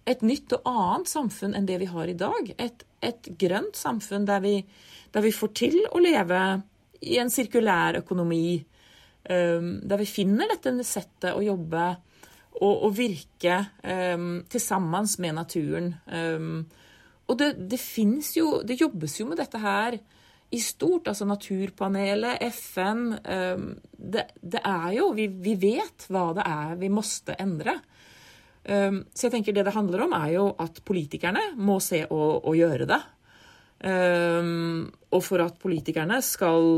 et 0.05 0.21
nytt 0.25 0.53
og 0.59 0.69
annet 0.69 1.09
samfunn 1.09 1.55
enn 1.57 1.69
det 1.69 1.79
vi 1.81 1.89
har 1.89 2.09
i 2.09 2.17
dag. 2.17 2.53
Et, 2.57 2.85
et 3.01 3.31
grønt 3.41 3.79
samfunn 3.79 4.27
der 4.29 4.43
vi 4.43 4.57
der 5.13 5.21
vi 5.21 5.33
får 5.33 5.51
til 5.53 5.75
å 5.93 6.01
leve 6.01 6.39
i 7.05 7.19
en 7.21 7.31
sirkulær 7.31 7.99
økonomi. 8.01 8.57
Um, 9.23 9.77
der 9.87 10.01
vi 10.01 10.07
finner 10.09 10.49
dette 10.51 10.73
settet 10.83 11.31
å 11.31 11.43
jobbe 11.43 11.83
og, 12.59 12.73
og 12.73 12.89
virke 12.97 13.59
um, 13.85 14.41
til 14.51 14.59
sammen 14.59 15.07
med 15.23 15.37
naturen. 15.37 15.93
Og 17.23 17.37
det, 17.39 17.53
det 17.71 17.79
jo 18.35 18.61
Det 18.67 18.75
jobbes 18.81 19.19
jo 19.19 19.29
med 19.29 19.39
dette 19.39 19.61
her 19.61 19.95
i 20.53 20.59
stort. 20.61 21.09
Altså 21.11 21.25
Naturpanelet, 21.29 22.43
FN 22.53 23.09
det, 23.13 24.25
det, 24.37 24.61
er 24.61 24.89
jo 24.97 25.09
vi, 25.17 25.27
vi, 25.27 25.55
vet 25.59 26.05
hva 26.13 26.29
det 26.37 26.45
er 26.45 26.77
vi 26.81 26.91
måtte 26.93 27.35
endre. 27.41 27.73
så 28.63 29.25
jeg 29.25 29.33
tenker 29.33 29.55
det 29.55 29.65
det 29.67 29.73
handler 29.75 30.05
om, 30.05 30.13
er 30.15 30.35
jo 30.35 30.45
at 30.61 30.77
politikerne 30.85 31.49
må 31.57 31.79
se 31.83 32.03
å, 32.05 32.21
å 32.45 32.53
gjøre 32.55 32.87
det. 32.91 33.01
Um, 33.83 34.85
og 35.11 35.25
for 35.25 35.43
at 35.43 35.57
politikerne 35.59 36.21
skal, 36.23 36.69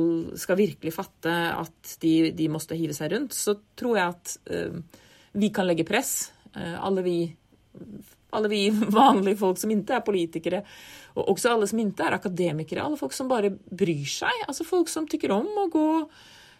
skal 0.42 0.58
virkelig 0.58 0.96
fatte 0.96 1.34
at 1.52 1.98
de, 2.02 2.32
de 2.34 2.48
måtte 2.50 2.78
hive 2.80 2.96
seg 2.98 3.12
rundt, 3.14 3.36
så 3.38 3.54
tror 3.78 4.00
jeg 4.00 4.16
at 4.16 4.38
vi 5.36 5.52
kan 5.54 5.68
legge 5.68 5.88
press. 5.88 6.32
Uh, 6.56 6.78
alle, 6.80 7.04
vi, 7.06 7.18
alle 8.36 8.52
vi 8.52 8.70
vanlige 9.00 9.40
folk 9.42 9.60
som 9.60 9.74
ikke 9.74 10.00
er 10.00 10.06
politikere, 10.08 10.64
og 11.16 11.32
også 11.32 11.54
alle 11.54 11.68
som 11.72 11.80
ikke 11.80 12.08
er 12.08 12.18
akademikere. 12.18 12.84
Alle 12.84 13.00
folk 13.00 13.16
som 13.16 13.30
bare 13.32 13.54
bryr 13.56 14.08
seg. 14.10 14.46
Altså 14.50 14.68
folk 14.68 14.92
som 14.92 15.08
tykker 15.08 15.32
om 15.36 15.48
å 15.64 15.70
gå 15.72 15.90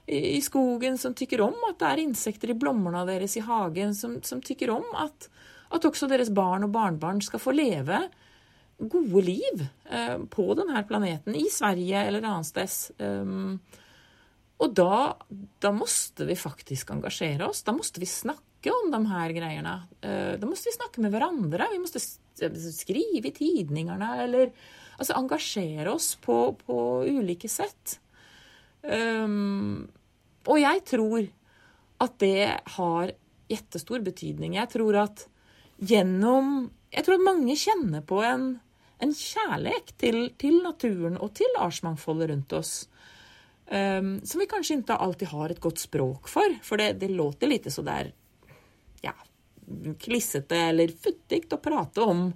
i, 0.08 0.40
skogen, 0.46 1.00
som 1.02 1.16
tykker 1.18 1.42
om 1.44 1.56
at 1.70 1.80
det 1.82 1.90
er 1.90 2.04
insekter 2.04 2.54
i 2.54 2.58
blomstene 2.58 3.06
deres 3.10 3.36
i 3.40 3.44
hagen, 3.46 3.96
som, 3.98 4.20
som 4.24 4.44
tykker 4.44 4.72
om 4.74 4.86
at, 5.02 5.28
at 5.74 5.88
også 5.88 6.10
deres 6.12 6.32
barn 6.34 6.68
og 6.68 6.74
barnebarn 6.76 7.24
skal 7.26 7.42
få 7.42 7.56
leve 7.58 8.06
gode 8.78 9.24
liv 9.24 9.64
eh, 9.90 10.18
på 10.32 10.46
denne 10.58 10.84
planeten, 10.88 11.36
i 11.36 11.48
Sverige 11.52 12.06
eller 12.08 12.26
annensteds. 12.26 12.92
Um, 13.00 13.58
og 14.62 14.76
da, 14.76 15.16
da 15.64 15.72
måtte 15.76 16.28
vi 16.28 16.36
faktisk 16.40 16.92
engasjere 16.96 17.48
oss. 17.50 17.64
Da 17.68 17.74
måtte 17.76 18.04
vi 18.04 18.10
snakke 18.10 18.72
om 18.72 18.92
de 18.92 19.02
her 19.10 19.34
greiene. 19.36 19.76
Uh, 20.04 20.36
da 20.40 20.48
måtte 20.48 20.70
vi 20.70 20.76
snakke 20.76 21.04
med 21.04 21.16
hverandre. 21.16 21.72
Vi 21.72 21.82
måste 21.82 22.04
skrive 22.36 23.30
i 23.30 23.36
tidningene 23.36 24.10
eller 24.26 24.52
altså 24.98 25.18
engasjere 25.20 25.92
oss 25.92 26.14
på, 26.22 26.40
på 26.66 26.80
ulike 27.08 27.50
sett. 27.52 28.00
Um, 28.86 29.88
og 30.46 30.60
jeg 30.62 30.84
tror 30.88 31.26
at 32.06 32.20
det 32.22 32.52
har 32.76 33.16
jettestor 33.50 34.04
betydning. 34.06 34.58
Jeg 34.60 34.72
tror 34.76 35.02
at 35.08 35.28
gjennom 35.80 36.70
Jeg 36.96 37.04
tror 37.04 37.18
at 37.18 37.26
mange 37.26 37.56
kjenner 37.60 38.04
på 38.08 38.22
en 38.24 38.46
en 39.04 39.14
kjærlighet 39.14 39.94
til, 40.00 40.20
til, 40.40 40.60
naturen 40.64 41.18
og 41.20 41.34
til 41.38 41.58
artsmangfoldet 41.60 42.32
rundt 42.32 42.56
oss. 42.58 42.74
Um, 43.66 44.20
som 44.24 44.42
vi 44.42 44.48
kanskje 44.50 44.78
ikke 44.80 44.98
alltid 45.02 45.32
har 45.32 45.52
et 45.52 45.62
godt 45.62 45.82
språk 45.82 46.30
for. 46.32 46.58
For 46.64 46.82
det, 46.82 47.00
det 47.02 47.12
låter 47.12 47.50
litt 47.50 47.68
så 47.74 47.84
der 47.86 48.12
ja, 49.04 49.16
klissete 50.02 50.60
eller 50.70 50.94
futtig 50.94 51.46
å 51.54 51.62
prate 51.62 52.04
om 52.06 52.28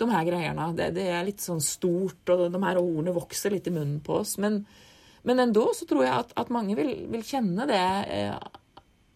de 0.00 0.08
her 0.10 0.26
greiene. 0.26 0.70
Det, 0.76 0.90
det, 0.96 1.06
er 1.12 1.26
litt 1.26 1.44
sånn 1.44 1.62
stort, 1.62 2.22
og 2.32 2.48
de 2.50 2.62
her 2.64 2.80
ordene 2.80 3.14
vokser 3.14 3.54
litt 3.54 3.68
i 3.70 3.74
munnen 3.74 4.00
på 4.04 4.20
oss. 4.22 4.36
Men, 4.42 4.62
men 5.22 5.42
ändå 5.46 5.68
så 5.76 5.86
tror 5.90 6.04
jeg 6.06 6.14
at, 6.16 6.34
at 6.40 6.52
mange 6.54 6.76
vil, 6.78 6.92
vil, 7.12 7.24
kjenne 7.26 7.68
det 7.70 7.84
eh, 8.14 8.34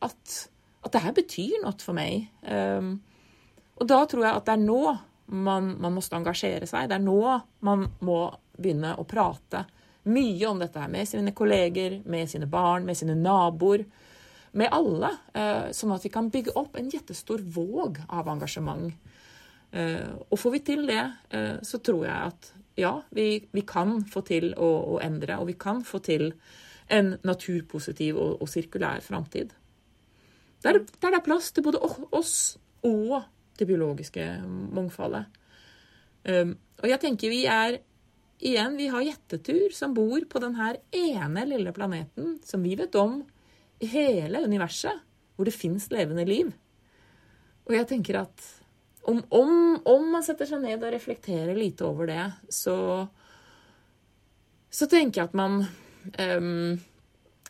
at, 0.07 0.39
at 0.87 0.95
det 0.95 1.05
her 1.05 1.17
betyr 1.17 1.59
noe 1.65 1.77
for 1.83 1.99
meg. 1.99 2.29
Um, 2.47 2.97
og 3.79 3.87
da 3.91 4.03
tror 4.11 4.27
jeg 4.27 4.41
at 4.41 4.47
det 4.47 4.57
er 4.57 4.67
nå 4.67 4.83
man, 5.29 5.75
man 5.83 5.95
måtte 5.95 6.17
engasjere 6.17 6.67
seg. 6.69 6.89
Det 6.89 6.97
er 6.99 7.05
nå 7.05 7.21
man 7.67 7.89
må 8.07 8.21
begynne 8.59 8.95
å 8.99 9.07
prate 9.07 9.67
mye 10.09 10.49
om 10.49 10.61
dette 10.61 10.81
her 10.81 10.91
med 10.91 11.09
sine 11.09 11.35
kolleger, 11.37 11.99
med 12.09 12.31
sine 12.31 12.49
barn, 12.51 12.87
med 12.89 12.97
sine 12.97 13.17
naboer. 13.19 13.85
Med 14.53 14.73
alle. 14.73 15.11
Eh, 15.35 15.71
sånn 15.77 15.93
at 15.95 16.05
vi 16.07 16.13
kan 16.13 16.31
bygge 16.33 16.55
opp 16.59 16.79
en 16.79 16.91
jettestor 16.93 17.43
våg 17.43 18.01
av 18.09 18.29
engasjement. 18.33 18.93
Eh, 19.71 20.09
og 20.31 20.39
får 20.41 20.55
vi 20.57 20.63
til 20.65 20.87
det, 20.89 21.05
eh, 21.31 21.57
så 21.63 21.81
tror 21.85 22.07
jeg 22.07 22.33
at 22.33 22.53
ja, 22.79 22.95
vi, 23.11 23.49
vi 23.53 23.65
kan 23.69 23.99
få 24.09 24.23
til 24.25 24.53
å, 24.55 24.69
å, 24.95 25.01
endre, 25.05 25.41
og 25.41 25.51
vi 25.51 25.59
kan 25.61 25.83
få 25.85 26.01
til 26.05 26.31
en 26.89 27.17
naturpositiv 27.27 28.17
og, 28.17 28.39
og 28.41 28.49
sirkulær 28.49 29.03
framtid. 29.05 29.53
Der, 30.63 30.79
der 30.79 31.11
det 31.13 31.19
er 31.19 31.27
plass 31.27 31.51
til 31.53 31.67
både 31.67 31.83
oss 32.17 32.57
og 32.87 33.21
det 33.59 33.67
biologiske 33.69 34.25
mangfoldet. 34.47 35.27
Og 36.29 36.87
jeg 36.87 37.01
tenker 37.03 37.31
vi 37.31 37.45
er 37.51 37.79
Igjen, 38.39 38.77
vi 38.79 38.87
har 38.87 39.03
gjettetur 39.03 39.73
som 39.75 39.95
bor 39.97 40.23
på 40.31 40.39
denne 40.39 40.77
ene 40.95 41.43
lille 41.49 41.73
planeten 41.75 42.37
som 42.47 42.63
vi 42.63 42.77
vet 42.79 42.95
om 42.95 43.17
i 43.79 43.89
hele 43.91 44.43
universet, 44.45 45.05
hvor 45.37 45.49
det 45.49 45.55
fins 45.57 45.89
levende 45.95 46.25
liv. 46.29 46.51
Og 47.69 47.75
jeg 47.77 47.89
tenker 47.91 48.23
at 48.23 48.47
om, 49.09 49.23
om, 49.33 49.53
om, 49.89 50.07
man 50.13 50.25
setter 50.27 50.49
seg 50.49 50.61
ned 50.63 50.83
og 50.83 50.93
reflekterer 50.93 51.57
lite 51.57 51.87
over 51.87 52.11
det, 52.11 52.25
så 52.53 52.77
så 54.69 54.85
tenker 54.85 55.23
jeg 55.23 55.31
at 55.31 55.37
man 55.39 55.63
um, 55.65 56.75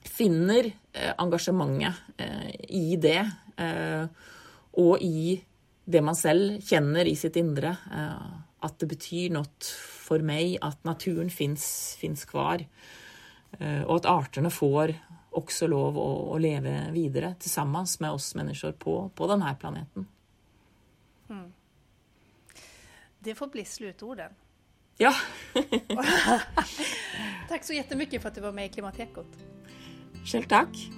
finner 0.07 0.69
uh, 0.71 1.15
engasjementet 1.19 1.99
uh, 2.23 2.51
i 2.71 2.95
det. 3.01 3.25
Uh, 3.59 4.07
og 4.79 5.03
i 5.03 5.35
det 5.89 6.03
man 6.05 6.15
selv 6.15 6.61
kjenner 6.63 7.11
i 7.11 7.17
sitt 7.19 7.35
indre. 7.41 7.73
Uh, 7.91 8.39
at 8.65 8.79
det 8.79 8.89
betyr 8.91 9.35
noe 9.35 9.51
for 10.09 10.23
meg 10.25 10.57
at 10.65 10.79
naturen 10.87 11.31
fins 11.31 12.25
kvar. 12.31 12.63
Eh, 13.57 13.83
og 13.87 14.01
at 14.01 14.09
artene 14.11 14.51
får 14.53 14.93
også 15.31 15.67
lov 15.67 15.99
å, 15.99 16.09
å 16.33 16.39
leve 16.39 16.89
videre 16.93 17.35
sammen 17.41 17.87
med 18.01 18.11
oss 18.11 18.35
mennesker 18.35 18.73
på, 18.73 19.01
på 19.15 19.27
denne 19.31 19.55
planeten. 19.61 20.07
Det 23.19 23.35
får 23.35 23.47
bli 23.47 23.65
slutorden. 23.65 24.33
Ja. 24.97 25.15
Tack 27.49 27.65
så 27.65 27.73
jättemycket 27.73 28.23
för 28.23 28.29
att 28.29 28.35
du 28.35 28.41
var 28.41 28.53
med 28.53 28.67
i 28.67 28.69
Klimatekot. 28.69 29.27
Själv 30.25 30.43
tack. 30.43 30.91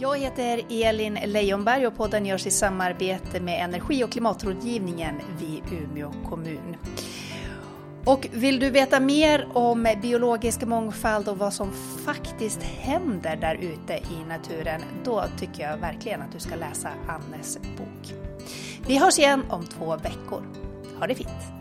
Jag 0.00 0.18
heter 0.18 0.66
Elin 0.70 1.18
Leijonberg 1.24 1.86
och 1.86 1.96
podden 1.96 2.26
görs 2.26 2.46
i 2.46 2.50
samarbete 2.50 3.40
med 3.40 3.64
Energi 3.64 4.04
och 4.04 4.12
klimatrådgivningen 4.12 5.14
vid 5.40 5.62
Umeå 5.72 6.12
kommun. 6.28 6.76
Och 8.08 8.26
vill 8.32 8.60
du 8.60 8.70
veta 8.70 9.00
mer 9.00 9.48
om 9.54 9.88
biologisk 10.02 10.64
mångfald 10.64 11.28
och 11.28 11.38
vad 11.38 11.52
som 11.52 11.72
faktiskt 12.04 12.62
händer 12.62 13.36
där 13.36 13.54
ute 13.54 13.92
i 13.92 14.24
naturen, 14.28 14.80
då 15.04 15.24
tycker 15.38 15.62
jag 15.62 15.76
verkligen 15.76 16.22
att 16.22 16.32
du 16.32 16.38
ska 16.38 16.54
läsa 16.54 16.88
Annes 17.08 17.58
bok. 17.58 18.14
Vi 18.86 18.98
hörs 18.98 19.18
igen 19.18 19.42
om 19.50 19.66
två 19.66 19.96
veckor. 19.96 20.42
Ha 20.98 21.06
det 21.06 21.14
fint! 21.14 21.57